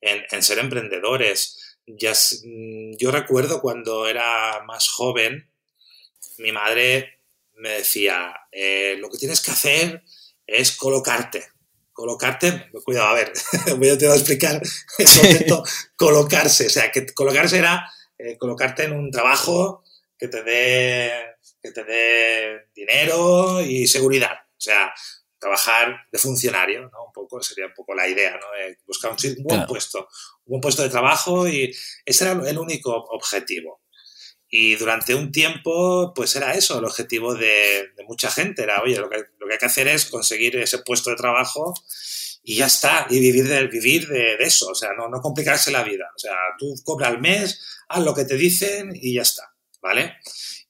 en, 0.00 0.42
ser 0.42 0.58
emprendedores. 0.58 1.78
Ya, 1.86 2.12
mm, 2.12 2.96
yo 2.98 3.10
recuerdo 3.10 3.60
cuando 3.60 4.06
era 4.06 4.62
más 4.66 4.88
joven, 4.88 5.50
mi 6.38 6.52
madre 6.52 7.20
me 7.54 7.70
decía, 7.70 8.34
eh, 8.50 8.96
lo 8.98 9.08
que 9.08 9.18
tienes 9.18 9.40
que 9.40 9.52
hacer 9.52 10.02
es 10.46 10.76
colocarte. 10.76 11.46
Colocarte, 11.92 12.70
cuidado, 12.84 13.08
a 13.08 13.14
ver, 13.14 13.32
voy 13.78 13.88
a 13.88 13.92
intentar 13.92 14.18
explicar 14.18 14.60
el 14.98 15.06
concepto 15.06 15.64
colocarse. 15.96 16.66
O 16.66 16.70
sea, 16.70 16.90
que 16.90 17.06
colocarse 17.06 17.58
era 17.58 17.88
eh, 18.18 18.36
colocarte 18.36 18.84
en 18.84 18.92
un 18.92 19.10
trabajo 19.10 19.84
que 20.18 20.28
te 20.28 20.42
dé 20.42 21.34
que 21.62 21.70
te 21.70 21.84
dé 21.84 22.68
dinero 22.74 23.62
y 23.62 23.86
seguridad. 23.86 24.32
O 24.32 24.60
sea, 24.60 24.92
trabajar 25.44 26.06
de 26.10 26.18
funcionario, 26.18 26.88
¿no? 26.88 27.04
Un 27.04 27.12
poco, 27.12 27.42
sería 27.42 27.66
un 27.66 27.74
poco 27.74 27.94
la 27.94 28.08
idea, 28.08 28.32
¿no? 28.32 28.46
buscar 28.86 29.10
un, 29.10 29.44
buen 29.44 29.66
puesto, 29.66 30.08
un 30.46 30.52
buen 30.52 30.60
puesto 30.62 30.82
de 30.82 30.88
trabajo 30.88 31.46
y 31.46 31.70
ese 32.02 32.24
era 32.24 32.48
el 32.48 32.58
único 32.58 32.92
objetivo. 32.92 33.82
Y 34.48 34.76
durante 34.76 35.14
un 35.14 35.30
tiempo, 35.32 36.14
pues 36.14 36.34
era 36.36 36.54
eso, 36.54 36.78
el 36.78 36.84
objetivo 36.86 37.34
de, 37.34 37.90
mucha 38.08 38.30
gente. 38.30 38.62
Era, 38.62 38.80
oye, 38.82 38.96
lo 38.96 39.10
que, 39.10 39.18
lo 39.38 39.46
que, 39.46 39.52
hay 39.52 39.58
que 39.58 39.66
hacer 39.66 39.86
es 39.88 40.06
conseguir 40.06 40.56
ese 40.56 40.78
puesto 40.78 41.10
de 41.10 41.16
trabajo 41.16 41.74
y 42.42 42.56
ya 42.56 42.66
está, 42.66 43.06
y 43.10 43.20
vivir 43.20 43.46
de, 43.46 43.66
vivir 43.66 44.08
de, 44.08 44.36
eso, 44.40 44.68
o 44.68 44.74
sea, 44.74 44.94
no, 44.94 45.08
no 45.08 45.20
complicarse 45.20 45.70
la 45.70 45.82
vida. 45.82 46.06
O 46.14 46.18
sea, 46.18 46.36
tú 46.58 46.74
cobras 46.84 47.10
al 47.10 47.20
mes, 47.20 47.60
haz 47.88 48.02
lo 48.02 48.14
que 48.14 48.24
te 48.24 48.36
dicen 48.36 48.92
y 48.94 49.14
ya 49.14 49.22
está, 49.22 49.52
¿vale? 49.82 50.16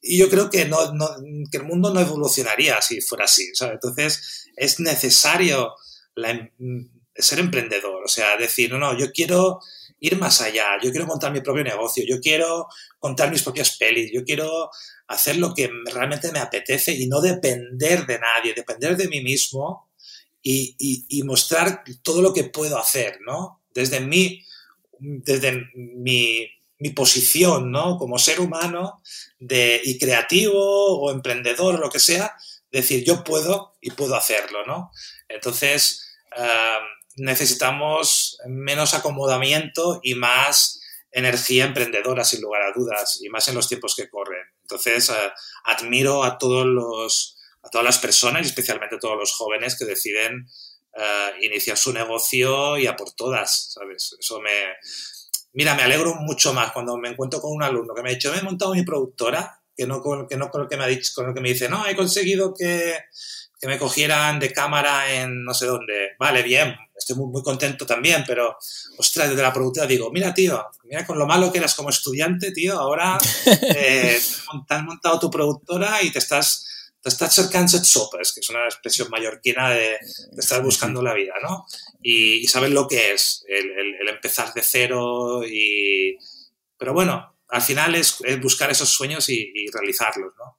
Y 0.07 0.18
yo 0.18 0.28
creo 0.28 0.50
que, 0.50 0.66
no, 0.66 0.92
no, 0.92 1.09
que 1.50 1.57
el 1.57 1.64
mundo 1.64 1.92
no 1.92 2.00
evolucionaría 2.00 2.80
si 2.82 3.00
fuera 3.00 3.24
así, 3.24 3.55
¿sabes? 3.55 3.74
Entonces, 3.74 4.50
es 4.57 4.78
necesario 4.80 5.74
la, 6.14 6.30
em, 6.30 6.88
ser 7.14 7.38
emprendedor, 7.38 8.05
o 8.05 8.09
sea, 8.09 8.36
decir, 8.36 8.70
no, 8.70 8.78
no, 8.78 8.98
yo 8.98 9.12
quiero 9.12 9.61
ir 10.00 10.18
más 10.18 10.40
allá, 10.40 10.78
yo 10.82 10.90
quiero 10.90 11.07
montar 11.07 11.32
mi 11.32 11.40
propio 11.40 11.64
negocio, 11.64 12.05
yo 12.07 12.20
quiero 12.20 12.66
contar 12.98 13.30
mis 13.30 13.42
propias 13.42 13.76
pelis, 13.76 14.11
yo 14.12 14.24
quiero 14.24 14.70
hacer 15.07 15.36
lo 15.36 15.55
que 15.55 15.70
realmente 15.92 16.32
me 16.32 16.40
apetece 16.40 16.92
y 16.92 17.07
no 17.07 17.20
depender 17.20 18.05
de 18.07 18.18
nadie, 18.18 18.55
depender 18.55 18.96
de 18.96 19.09
mí 19.09 19.22
mismo 19.22 19.90
y, 20.42 21.22
mostrar 21.24 21.82
todo 22.02 22.20
lo 22.20 22.34
que 22.34 22.44
puedo 22.44 22.78
hacer, 22.78 23.18
¿no? 23.26 23.62
Desde 23.72 24.00
mi, 24.00 24.42
desde 24.98 25.70
mi, 25.74 26.46
posición, 26.91 27.70
¿no? 27.70 27.99
Como 27.99 28.18
ser 28.18 28.41
humano 28.41 29.03
de, 29.39 29.80
y 29.85 29.99
creativo 29.99 31.01
o 31.01 31.11
emprendedor 31.11 31.76
o 31.76 31.78
lo 31.78 31.91
que 31.91 32.01
sea, 32.01 32.37
decir 32.70 33.05
yo 33.05 33.24
puedo 33.24 33.76
y 33.80 33.91
puedo 33.93 34.16
hacerlo, 34.16 34.64
¿no? 34.66 34.91
Entonces, 35.28 36.05
necesitamos 37.16 38.39
menos 38.47 38.95
acomodamiento 38.95 40.01
y 40.03 40.14
más 40.14 40.80
energía 41.12 41.64
emprendedora, 41.64 42.24
sin 42.24 42.41
lugar 42.41 42.62
a 42.62 42.72
dudas, 42.72 43.20
y 43.22 43.28
más 43.28 43.47
en 43.49 43.55
los 43.55 43.68
tiempos 43.68 43.95
que 43.95 44.09
corren. 44.09 44.43
Entonces, 44.62 45.11
eh, 45.11 45.32
admiro 45.64 46.24
a 46.24 46.39
todos 46.39 46.66
los, 46.66 47.39
a 47.62 47.68
todas 47.68 47.85
las 47.85 47.99
personas, 47.99 48.43
y 48.43 48.49
especialmente 48.49 48.97
a 48.97 48.99
todos 48.99 49.16
los 49.16 49.32
jóvenes 49.32 49.78
que 49.78 49.85
deciden 49.85 50.49
eh, 50.97 51.30
iniciar 51.43 51.76
su 51.76 51.93
negocio 51.93 52.76
y 52.78 52.89
a 52.89 52.97
por 52.97 53.12
todas, 53.12 53.74
¿sabes? 53.74 54.16
Eso 54.18 54.41
me... 54.41 54.51
Mira, 55.55 55.74
me 55.74 55.82
alegro 55.82 56.16
mucho 56.16 56.52
más 56.52 56.72
cuando 56.72 56.96
me 56.96 57.09
encuentro 57.09 57.40
con 57.40 57.52
un 57.52 57.62
alumno 57.62 57.94
que 57.94 58.02
me 58.02 58.11
ha 58.11 58.14
dicho, 58.14 58.32
me 58.32 58.38
he 58.38 58.42
montado 58.42 58.74
mi 58.74 58.82
productora, 58.82 59.61
que 59.76 59.86
no 59.86 60.00
con, 60.00 60.26
que 60.26 60.36
no 60.36 60.50
con 60.50 60.62
lo 60.62 60.68
que 60.68 60.76
me 60.76 60.84
ha 60.84 60.88
dicho, 60.88 61.12
con 61.14 61.26
lo 61.26 61.34
que 61.34 61.40
me 61.40 61.50
dice, 61.50 61.68
no, 61.68 61.86
he 61.86 61.94
conseguido 61.94 62.52
que, 62.52 62.96
que 63.61 63.68
me 63.68 63.78
cogieran 63.78 64.40
de 64.40 64.52
cámara 64.52 65.12
en 65.12 65.44
no 65.44 65.55
sé 65.55 65.66
dónde. 65.66 66.11
Vale, 66.18 66.42
bien, 66.42 66.74
estoy 66.96 67.16
muy, 67.16 67.28
muy 67.30 67.42
contento 67.42 67.86
también, 67.86 68.24
pero, 68.26 68.59
ostras, 68.98 69.30
desde 69.30 69.42
la 69.42 69.52
productora 69.52 69.86
digo, 69.86 70.11
mira, 70.11 70.34
tío, 70.34 70.61
mira 70.84 71.07
con 71.07 71.18
lo 71.18 71.26
malo 71.26 71.52
que 71.52 71.59
eras 71.59 71.74
como 71.74 71.90
estudiante, 71.90 72.50
tío, 72.50 72.78
ahora 72.78 73.16
eh, 73.46 74.20
te 74.66 74.74
has 74.74 74.82
montado 74.82 75.20
tu 75.20 75.30
productora 75.30 76.02
y 76.02 76.11
te 76.11 76.18
estás 76.18 76.66
te 77.05 77.11
estás 77.11 77.34
cercando 77.34 77.68
sopes, 77.68 78.32
que 78.32 78.40
es 78.40 78.48
una 78.48 78.64
expresión 78.64 79.11
mallorquina 79.11 79.70
de, 79.70 79.98
estar 80.38 80.62
buscando 80.62 81.02
la 81.02 81.12
vida, 81.12 81.34
¿no? 81.42 81.66
Y, 82.02 82.46
sabes 82.46 82.70
lo 82.70 82.88
que 82.88 83.12
es 83.12 83.44
el, 83.46 84.09
empezar 84.09 84.55
de 84.55 84.62
cero 84.62 85.42
y... 85.46 86.16
Pero 86.78 86.94
bueno, 86.94 87.36
al 87.48 87.61
final 87.61 87.94
es, 87.94 88.18
buscar 88.40 88.70
esos 88.70 88.88
sueños 88.88 89.28
y, 89.28 89.52
y 89.55 89.70
realizarlos, 89.70 90.32
¿no? 90.38 90.59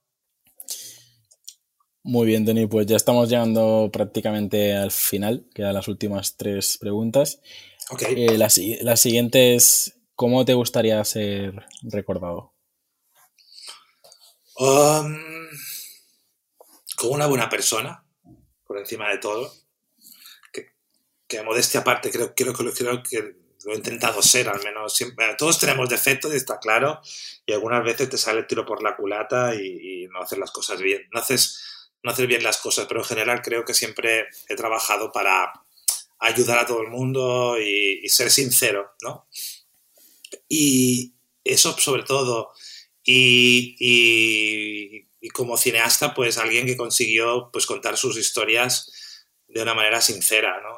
Muy 2.04 2.28
bien, 2.28 2.46
Tony, 2.46 2.68
pues 2.68 2.86
ya 2.86 2.94
estamos 2.94 3.28
llegando 3.28 3.90
prácticamente 3.92 4.76
al 4.76 4.92
final, 4.92 5.48
quedan 5.52 5.74
las 5.74 5.88
últimas 5.88 6.36
tres 6.36 6.78
preguntas. 6.78 7.40
Okay. 7.90 8.26
Eh, 8.26 8.38
la, 8.38 8.96
siguiente 8.96 9.56
es, 9.56 9.98
¿cómo 10.14 10.44
te 10.44 10.54
gustaría 10.54 11.04
ser 11.04 11.66
recordado? 11.82 12.54
Um, 14.58 15.16
como 16.96 17.12
una 17.12 17.26
buena 17.26 17.48
persona, 17.48 18.04
por 18.66 18.78
encima 18.78 19.10
de 19.10 19.18
todo. 19.18 19.52
Que, 21.28 21.42
modestia 21.42 21.80
aparte, 21.80 22.10
creo, 22.10 22.34
creo, 22.34 22.52
creo, 22.52 23.02
que 23.02 23.36
lo 23.64 23.72
he 23.72 23.76
intentado 23.76 24.22
ser, 24.22 24.48
al 24.48 24.62
menos. 24.62 24.94
Siempre, 24.94 25.34
todos 25.36 25.58
tenemos 25.58 25.88
defectos, 25.88 26.32
está 26.32 26.58
claro, 26.58 27.00
y 27.44 27.52
algunas 27.52 27.84
veces 27.84 28.08
te 28.08 28.16
sale 28.16 28.40
el 28.40 28.46
tiro 28.46 28.64
por 28.64 28.82
la 28.82 28.96
culata 28.96 29.54
y, 29.54 30.06
no 30.06 30.22
haces 30.22 30.38
las 30.38 30.52
cosas 30.52 30.80
bien. 30.80 31.02
No 31.12 31.20
haces 31.20 31.62
no 32.02 32.12
hacer 32.12 32.28
bien 32.28 32.44
las 32.44 32.58
cosas, 32.58 32.86
pero 32.86 33.00
en 33.00 33.06
general 33.06 33.42
creo 33.42 33.64
que 33.64 33.74
siempre 33.74 34.28
he 34.48 34.54
trabajado 34.54 35.10
para 35.10 35.52
ayudar 36.20 36.60
a 36.60 36.66
todo 36.66 36.82
el 36.82 36.88
mundo 36.88 37.56
y, 37.60 38.08
ser 38.08 38.30
sincero, 38.30 38.92
¿no? 39.02 39.26
Y 40.48 41.14
eso 41.44 41.76
sobre 41.76 42.04
todo. 42.04 42.52
Y, 43.04 45.05
como 45.28 45.56
cineasta, 45.56 46.14
pues 46.14 46.38
alguien 46.38 46.66
que 46.66 46.76
consiguió 46.76 47.50
pues, 47.52 47.66
contar 47.66 47.96
sus 47.96 48.16
historias 48.16 49.24
de 49.48 49.62
una 49.62 49.74
manera 49.74 50.00
sincera, 50.00 50.60
¿no? 50.60 50.76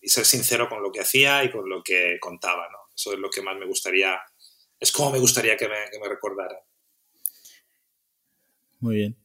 Y, 0.00 0.08
ser 0.08 0.24
sincero 0.24 0.68
con 0.68 0.82
lo 0.82 0.90
que 0.90 1.00
hacía 1.00 1.44
y 1.44 1.50
con 1.50 1.68
lo 1.68 1.82
que 1.82 2.18
contaba, 2.20 2.68
¿no? 2.70 2.78
Eso 2.94 3.12
es 3.12 3.18
lo 3.18 3.30
que 3.30 3.42
más 3.42 3.56
me 3.56 3.66
gustaría, 3.66 4.20
es 4.80 4.92
como 4.92 5.12
me 5.12 5.18
gustaría 5.18 5.56
que 5.56 5.68
me, 5.68 5.76
que 5.90 5.98
me 5.98 6.08
recordara. 6.08 6.58
Muy 8.80 8.96
bien. 8.96 9.16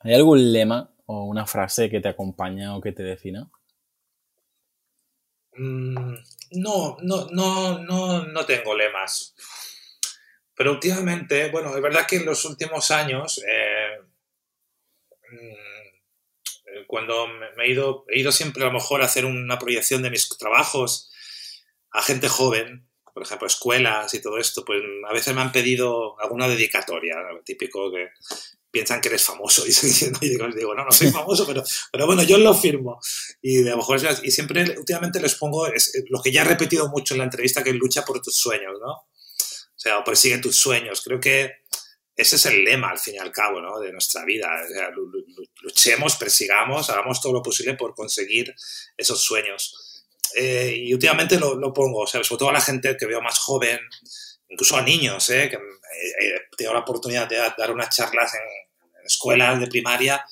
¿Hay 0.00 0.14
algún 0.14 0.52
lema 0.52 0.90
o 1.06 1.24
una 1.24 1.46
frase 1.46 1.88
que 1.88 2.00
te 2.00 2.08
acompaña 2.08 2.76
o 2.76 2.80
que 2.80 2.92
te 2.92 3.02
defina? 3.02 3.50
Mm, 5.56 6.14
no, 6.52 6.96
no, 7.00 7.26
no, 7.30 7.78
no, 7.78 8.24
no 8.26 8.46
tengo 8.46 8.74
lemas. 8.74 9.34
Pero 10.56 10.72
últimamente, 10.72 11.50
bueno, 11.50 11.76
es 11.76 11.82
verdad 11.82 12.06
que 12.06 12.16
en 12.16 12.26
los 12.26 12.44
últimos 12.44 12.90
años, 12.90 13.42
eh, 13.46 14.00
mm, 15.30 16.86
cuando 16.86 17.26
me 17.56 17.64
he 17.64 17.70
ido, 17.70 18.04
he 18.08 18.20
ido 18.20 18.32
siempre 18.32 18.62
a 18.62 18.66
lo 18.66 18.72
mejor 18.72 19.02
a 19.02 19.06
hacer 19.06 19.24
una 19.24 19.58
proyección 19.58 20.02
de 20.02 20.10
mis 20.10 20.28
trabajos 20.38 21.10
a 21.90 22.02
gente 22.02 22.28
joven, 22.28 22.86
por 23.12 23.22
ejemplo, 23.22 23.46
escuelas 23.46 24.12
y 24.12 24.20
todo 24.20 24.38
esto, 24.38 24.64
pues 24.64 24.82
a 25.08 25.12
veces 25.12 25.34
me 25.34 25.40
han 25.40 25.52
pedido 25.52 26.20
alguna 26.20 26.48
dedicatoria, 26.48 27.16
típico 27.44 27.90
que 27.90 28.10
piensan 28.70 29.00
que 29.00 29.08
eres 29.08 29.24
famoso. 29.24 29.64
Y, 30.20 30.28
digo, 30.28 30.74
no, 30.74 30.84
no 30.84 30.92
soy 30.92 31.10
famoso, 31.20 31.46
pero, 31.46 31.62
pero 31.90 32.04
bueno, 32.04 32.22
yo 32.22 32.36
lo 32.36 32.52
firmo. 32.52 33.00
Y 33.40 33.66
a 33.66 33.70
lo 33.70 33.78
mejor, 33.78 33.98
y 34.22 34.30
siempre, 34.30 34.76
últimamente 34.76 35.18
les 35.18 35.34
pongo 35.34 35.66
es, 35.66 36.04
lo 36.10 36.20
que 36.20 36.30
ya 36.30 36.42
he 36.42 36.44
repetido 36.44 36.88
mucho 36.88 37.14
en 37.14 37.18
la 37.18 37.24
entrevista, 37.24 37.64
que 37.64 37.72
lucha 37.72 38.04
por 38.04 38.20
tus 38.20 38.36
sueños, 38.36 38.74
¿no? 38.80 39.06
O 39.86 39.88
sea, 39.88 40.04
persigue 40.04 40.38
tus 40.38 40.56
sueños. 40.56 41.00
Creo 41.00 41.20
que 41.20 41.58
ese 42.16 42.36
es 42.36 42.46
el 42.46 42.64
lema, 42.64 42.90
al 42.90 42.98
fin 42.98 43.14
y 43.14 43.18
al 43.18 43.30
cabo, 43.30 43.60
¿no? 43.60 43.78
De 43.78 43.92
nuestra 43.92 44.24
vida. 44.24 44.50
O 44.64 44.68
sea, 44.68 44.90
luchemos, 45.62 46.16
persigamos, 46.16 46.90
hagamos 46.90 47.20
todo 47.20 47.34
lo 47.34 47.42
posible 47.42 47.74
por 47.74 47.94
conseguir 47.94 48.52
esos 48.96 49.20
sueños. 49.20 50.04
Eh, 50.34 50.74
y 50.76 50.92
últimamente 50.92 51.38
lo, 51.38 51.54
lo, 51.54 51.72
pongo, 51.72 52.00
o 52.00 52.06
sea, 52.06 52.24
sobre 52.24 52.40
todo 52.40 52.50
a 52.50 52.54
la 52.54 52.60
gente 52.60 52.96
que 52.96 53.06
veo 53.06 53.22
más 53.22 53.38
joven, 53.38 53.78
incluso 54.48 54.76
a 54.76 54.82
niños, 54.82 55.30
¿eh? 55.30 55.48
que 55.48 55.56
eh, 55.56 55.58
eh, 56.20 56.40
tengo 56.56 56.72
la 56.72 56.80
oportunidad 56.80 57.28
de 57.28 57.36
dar 57.36 57.70
unas 57.70 57.94
charlas 57.94 58.34
en, 58.34 58.66
escuelas 59.04 59.60
de 59.60 59.68
primaria, 59.68 60.24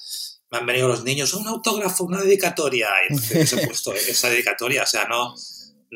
me 0.50 0.59
han 0.59 0.66
venido 0.66 0.88
los 0.88 1.05
niños, 1.05 1.32
un 1.34 1.46
autógrafo, 1.46 2.02
una 2.02 2.20
dedicatoria, 2.20 2.88
y 3.09 3.12
entonces 3.12 3.52
he 3.52 3.66
puesto 3.66 3.94
esa 3.94 4.28
dedicatoria, 4.28 4.82
o 4.82 4.86
sea, 4.86 5.05
no, 5.05 5.32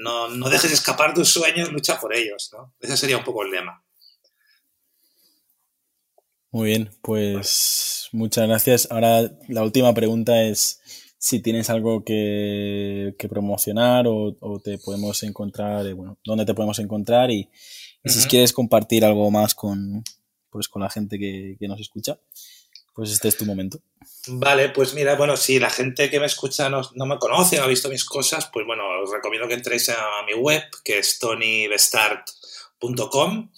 no, 0.03 0.29
no 0.29 0.49
dejes 0.49 0.73
escapar 0.73 1.15
tus 1.15 1.29
sueños, 1.29 1.73
lucha 1.73 1.99
por 2.01 2.15
ellos, 2.15 2.51
¿no? 2.53 2.75
Ese 2.81 2.97
sería 2.97 3.19
un 3.19 3.25
poco 3.25 3.43
el 3.43 3.51
lema. 3.51 3.85
Muy 6.51 6.69
bien, 6.69 6.91
pues 7.03 8.09
muchas 8.13 8.49
gracias. 8.49 8.89
Ahora 8.91 9.31
la 9.49 9.63
última 9.63 9.93
pregunta 9.93 10.43
es 10.43 10.81
si 11.19 11.41
tienes 11.41 11.69
algo 11.69 12.05
que, 12.05 13.15
promocionar 13.29 14.07
o, 14.09 14.61
te 14.65 14.79
podemos 14.79 15.23
encontrar, 15.23 15.87
eh, 15.87 15.93
bueno, 15.93 16.19
dónde 16.25 16.47
te 16.47 16.55
podemos 16.55 16.79
encontrar 16.79 17.31
y, 17.31 17.51
si 18.05 18.27
quieres 18.27 18.55
compartir 18.55 19.05
algo 19.05 19.31
más 19.31 19.55
con, 19.55 20.03
pues, 20.49 20.69
con 20.69 20.81
la 20.81 20.89
gente 20.89 21.19
que, 21.19 21.57
que 21.59 21.69
nos 21.69 21.79
escucha 21.79 22.19
pues 22.99 23.13
este 23.13 23.29
es 23.29 23.37
tu 23.37 23.47
momento. 23.47 23.81
Vale, 24.31 24.69
pues 24.71 24.95
mira, 24.95 25.17
bueno, 25.17 25.37
si 25.37 25.59
la 25.59 25.69
gente 25.71 26.09
que 26.11 26.21
me 26.21 26.27
escucha 26.27 26.69
no, 26.69 26.83
me 26.95 27.19
conoce, 27.19 27.57
no 27.57 27.65
ha 27.65 27.69
visto 27.69 27.89
mis 27.89 28.05
cosas, 28.05 28.49
pues 28.53 28.65
bueno, 28.67 28.85
os 29.03 29.11
recomiendo 29.11 29.49
que 29.49 29.55
entréis 29.55 29.89
a 29.89 30.23
mi 30.27 30.35
web, 30.35 30.63
que 30.85 30.99
es 30.99 31.19
tonybestart.com. 31.19 33.51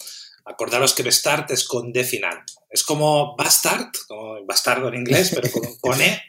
Acordaros 0.45 0.95
que 0.95 1.03
Bestart 1.03 1.51
es 1.51 1.64
con 1.64 1.93
D 1.93 2.05
final. 2.05 2.45
Es 2.68 2.83
como 2.83 3.37
Bastard, 3.37 3.93
como 4.09 4.45
bastardo 4.47 4.89
en 4.89 4.95
inglés, 4.95 5.33
pero 5.35 5.51
con, 5.81 6.01
E, 6.01 6.23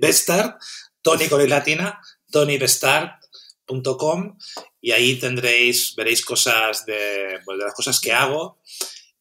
Bestart, 0.00 0.62
Tony 1.02 1.28
con 1.28 1.46
latina, 1.48 2.00
tonybestart.com 2.30 4.38
y 4.80 4.92
ahí 4.92 5.18
tendréis, 5.18 5.96
veréis 5.96 6.24
cosas 6.24 6.86
de, 6.86 7.40
pues 7.44 7.58
de 7.58 7.64
las 7.64 7.74
cosas 7.74 7.98
que 8.00 8.12
hago 8.12 8.60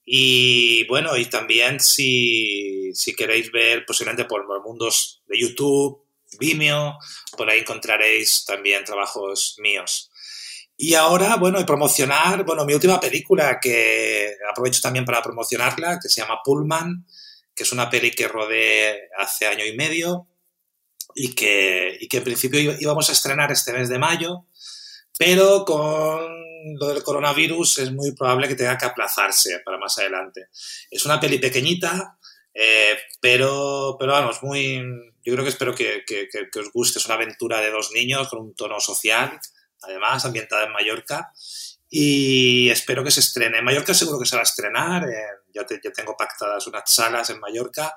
y 0.06 0.86
bueno, 0.88 1.18
y 1.18 1.26
también 1.26 1.80
si, 1.80 2.94
queréis 3.18 3.52
ver 3.52 3.86
posiblemente 3.86 4.26
por 4.26 4.46
los 4.46 4.64
mundos 4.64 5.24
de 5.28 5.40
YouTube, 5.40 6.06
Vimeo, 6.40 6.98
por 7.36 7.50
ahí 7.50 7.60
encontraréis 7.60 8.46
también 8.46 8.84
trabajos 8.84 9.56
míos. 9.60 10.12
Y 10.78 10.94
ahora, 10.94 11.38
bueno, 11.38 11.60
y 11.60 11.64
promocionar, 11.64 12.44
bueno, 12.46 12.66
mi 12.66 12.74
última 12.74 13.00
película 13.00 13.60
que 13.60 14.36
aprovecho 14.52 14.82
también 14.82 15.06
para 15.06 15.24
promocionarla, 15.24 16.00
que 16.00 16.10
se 16.10 16.22
llama 16.22 16.42
Pullman, 16.44 17.06
que 17.56 17.64
es 17.64 17.72
una 17.72 17.90
peli 17.90 18.12
que 18.12 18.28
rodé 18.28 19.10
hace 19.18 19.48
año 19.48 19.66
y 19.66 19.76
medio 19.76 20.28
y 21.16 21.34
que, 21.34 21.98
y 22.00 22.08
que 22.10 22.18
en 22.18 22.24
principio 22.24 22.60
íbamos 22.80 23.10
a 23.10 23.14
estrenar 23.14 23.52
este 23.52 23.72
mes 23.72 23.88
de 23.88 23.98
mayo, 23.98 24.46
pero 25.18 25.64
con 25.64 26.46
lo 26.80 26.88
del 26.88 27.04
coronavirus 27.04 27.80
es 27.80 27.92
muy 27.92 28.14
probable 28.14 28.48
que 28.48 28.56
tenga 28.56 28.78
que 28.78 28.86
aplazarse 28.86 29.62
para 29.64 29.78
más 29.78 29.98
adelante. 30.00 30.50
Es 30.90 31.06
una 31.06 31.20
peli 31.20 31.38
pequeñita, 31.38 32.18
eh, 32.54 32.98
pero, 33.20 33.96
pero 34.00 34.14
vamos, 34.14 34.42
muy, 34.42 34.78
yo 35.24 35.34
creo 35.34 35.44
que 35.44 35.50
espero 35.50 35.76
que, 35.76 36.04
os 36.60 36.72
guste. 36.72 37.00
Es 37.00 37.06
una 37.06 37.16
aventura 37.16 37.60
de 37.62 37.72
dos 37.72 37.92
niños 37.92 38.28
con 38.30 38.40
un 38.40 38.56
tono 38.56 38.80
social, 38.80 39.40
además, 39.82 40.26
ambientada 40.26 40.66
en 40.66 40.72
Mallorca. 40.72 41.32
y 41.90 42.70
espero 42.70 43.04
que 43.04 43.12
se 43.12 43.20
estrene. 43.20 43.60
En 43.60 43.66
Mallorca 43.66 43.94
seguro 43.94 44.20
que 44.20 44.26
se 44.26 44.36
va 44.36 44.42
a 44.42 44.44
estrenar, 44.44 45.06
yo, 45.54 45.66
tengo 45.66 46.18
pactadas 46.18 46.68
unas 46.68 46.84
salas 46.86 47.30
en 47.30 47.40
Mallorca, 47.40 47.96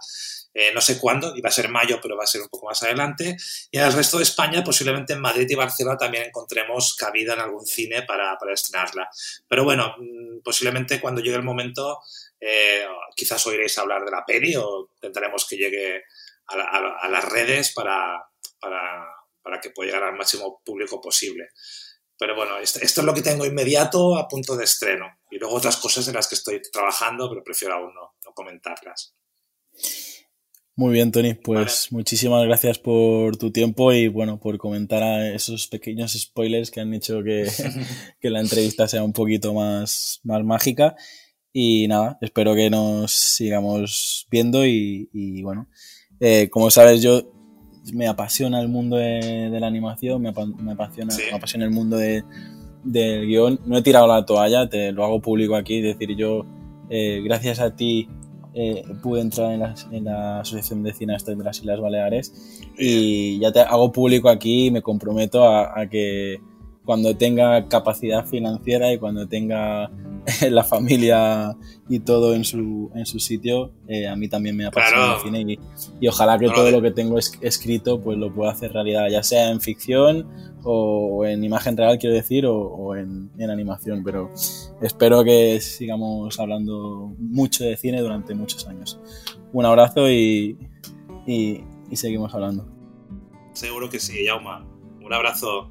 eh, 0.60 0.72
no 0.74 0.80
sé 0.80 0.98
cuándo, 0.98 1.36
iba 1.36 1.48
a 1.48 1.52
ser 1.52 1.68
mayo, 1.68 2.00
pero 2.02 2.16
va 2.16 2.24
a 2.24 2.26
ser 2.26 2.40
un 2.40 2.48
poco 2.48 2.66
más 2.66 2.82
adelante, 2.82 3.36
y 3.70 3.78
en 3.78 3.84
el 3.84 3.92
resto 3.92 4.16
de 4.16 4.24
España 4.24 4.64
posiblemente 4.64 5.12
en 5.12 5.20
Madrid 5.20 5.46
y 5.48 5.54
Barcelona 5.54 5.96
también 5.96 6.24
encontremos 6.24 6.96
cabida 6.96 7.34
en 7.34 7.40
algún 7.40 7.64
cine 7.64 8.02
para, 8.02 8.36
estrenarla. 8.52 9.08
Pero 9.46 9.62
bueno, 9.62 9.94
mm, 9.98 10.40
posiblemente 10.42 11.00
cuando 11.00 11.20
llegue 11.20 11.36
el 11.36 11.44
momento 11.44 12.00
eh, 12.40 12.84
quizás 13.14 13.46
oiréis 13.46 13.78
hablar 13.78 14.04
de 14.04 14.10
la 14.10 14.24
peli 14.24 14.56
o 14.56 14.90
intentaremos 14.94 15.46
que 15.46 15.56
llegue 15.56 16.02
a, 16.48 17.08
las 17.08 17.24
redes 17.24 17.72
para, 17.72 18.28
para, 18.60 19.60
que 19.60 19.70
pueda 19.70 19.92
llegar 19.92 20.08
al 20.08 20.16
máximo 20.16 20.60
público 20.64 21.00
posible. 21.00 21.50
Pero 22.18 22.34
bueno, 22.34 22.58
esto, 22.58 22.80
es 22.82 22.96
lo 22.96 23.14
que 23.14 23.22
tengo 23.22 23.46
inmediato 23.46 24.16
a 24.16 24.26
punto 24.26 24.56
de 24.56 24.64
estreno. 24.64 25.18
Y 25.30 25.38
luego 25.38 25.54
otras 25.54 25.76
cosas 25.76 26.08
en 26.08 26.14
las 26.14 26.26
que 26.26 26.34
estoy 26.34 26.60
trabajando, 26.62 27.28
pero 27.28 27.44
prefiero 27.44 27.74
aún 27.74 27.94
no, 27.94 28.14
comentarlas. 28.34 29.14
Muy 30.78 30.92
bien, 30.92 31.10
Tony. 31.10 31.34
Pues 31.34 31.88
muchísimas 31.90 32.44
gracias 32.44 32.78
por 32.78 33.36
tu 33.36 33.50
tiempo 33.50 33.92
y 33.92 34.06
bueno, 34.06 34.38
por 34.38 34.58
comentar 34.58 35.02
a 35.02 35.28
esos 35.34 35.66
pequeños 35.66 36.12
spoilers 36.12 36.70
que 36.70 36.80
han 36.80 36.94
hecho 36.94 37.20
que, 37.24 37.48
que 38.20 38.30
la 38.30 38.38
entrevista 38.38 38.86
sea 38.86 39.02
un 39.02 39.12
poquito 39.12 39.52
más, 39.52 40.20
más 40.22 40.44
mágica. 40.44 40.94
Y 41.52 41.88
nada, 41.88 42.16
espero 42.20 42.54
que 42.54 42.70
nos 42.70 43.10
sigamos 43.10 44.28
viendo 44.30 44.64
y, 44.64 45.42
bueno, 45.42 45.66
eh, 46.20 46.48
como 46.48 46.70
sabes 46.70 47.02
yo 47.02 47.28
me 47.92 48.06
apasiona 48.06 48.60
el 48.60 48.68
mundo 48.68 48.98
de, 48.98 49.50
la 49.58 49.66
animación, 49.66 50.22
me, 50.22 50.28
apasiona, 50.28 51.12
me 51.16 51.36
apasiona 51.36 51.64
el 51.64 51.72
mundo 51.72 51.96
de, 51.96 52.22
del 52.84 53.26
guion. 53.26 53.58
No 53.66 53.78
he 53.78 53.82
tirado 53.82 54.06
la 54.06 54.24
toalla, 54.24 54.68
te 54.68 54.92
lo 54.92 55.04
hago 55.04 55.20
público 55.20 55.56
aquí, 55.56 55.78
es 55.78 55.98
decir, 55.98 56.16
yo 56.16 56.46
eh, 56.88 57.20
gracias 57.24 57.58
a 57.58 57.74
ti 57.74 58.08
eh, 58.54 58.82
pude 59.02 59.20
entrar 59.20 59.52
en 59.52 59.60
la, 59.60 59.74
en 59.90 60.04
la, 60.04 60.40
Asociación 60.40 60.82
de 60.82 60.92
Cineastas 60.92 61.36
de 61.36 61.44
las 61.44 61.58
Islas 61.58 61.80
Baleares 61.80 62.62
y 62.78 63.38
ya 63.38 63.52
te 63.52 63.60
hago 63.60 63.92
público 63.92 64.28
aquí 64.28 64.66
y 64.66 64.70
me 64.70 64.82
comprometo 64.82 65.44
a 65.44 65.86
que 65.90 66.40
cuando 66.88 67.14
tenga 67.14 67.68
capacidad 67.68 68.24
financiera 68.24 68.90
y 68.90 68.96
cuando 68.96 69.28
tenga 69.28 69.90
la 70.50 70.64
familia 70.64 71.54
y 71.86 72.00
todo 72.00 72.34
en 72.34 72.44
su, 72.44 72.90
en 72.94 73.04
su 73.04 73.18
sitio, 73.20 73.74
eh, 73.88 74.08
a 74.08 74.16
mí 74.16 74.26
también 74.26 74.56
me 74.56 74.64
apasiona 74.64 75.16
el 75.16 75.20
cine 75.20 75.58
y, 76.00 76.08
ojalá 76.08 76.38
que 76.38 76.48
todo 76.48 76.70
lo 76.70 76.80
que 76.80 76.90
tengo 76.90 77.18
escrito 77.18 78.00
pues 78.00 78.16
lo 78.16 78.34
pueda 78.34 78.52
hacer 78.52 78.72
realidad, 78.72 79.06
ya 79.10 79.22
sea 79.22 79.50
en 79.50 79.60
ficción 79.60 80.26
o, 80.62 81.26
en 81.26 81.44
imagen 81.44 81.76
real, 81.76 81.98
quiero 81.98 82.14
decir, 82.16 82.46
o, 82.46 82.96
en, 82.96 83.32
animación, 83.38 84.02
pero 84.02 84.30
espero 84.80 85.22
que 85.24 85.60
sigamos 85.60 86.40
hablando 86.40 87.12
mucho 87.18 87.64
de 87.64 87.76
cine 87.76 88.00
durante 88.00 88.34
muchos 88.34 88.66
años. 88.66 88.98
Un 89.52 89.66
abrazo 89.66 90.10
y, 90.10 90.56
y 91.26 91.62
seguimos 91.92 92.32
hablando. 92.32 92.66
Seguro 93.52 93.90
que 93.90 94.00
sí, 94.00 94.24
Yauma. 94.24 94.64
Un 95.02 95.12
abrazo. 95.12 95.70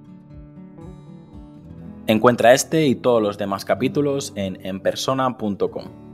Encuentra 2.07 2.53
este 2.53 2.87
y 2.87 2.95
todos 2.95 3.21
los 3.21 3.37
demás 3.37 3.65
capítulos 3.65 4.33
en 4.35 4.65
enpersona.com. 4.65 6.10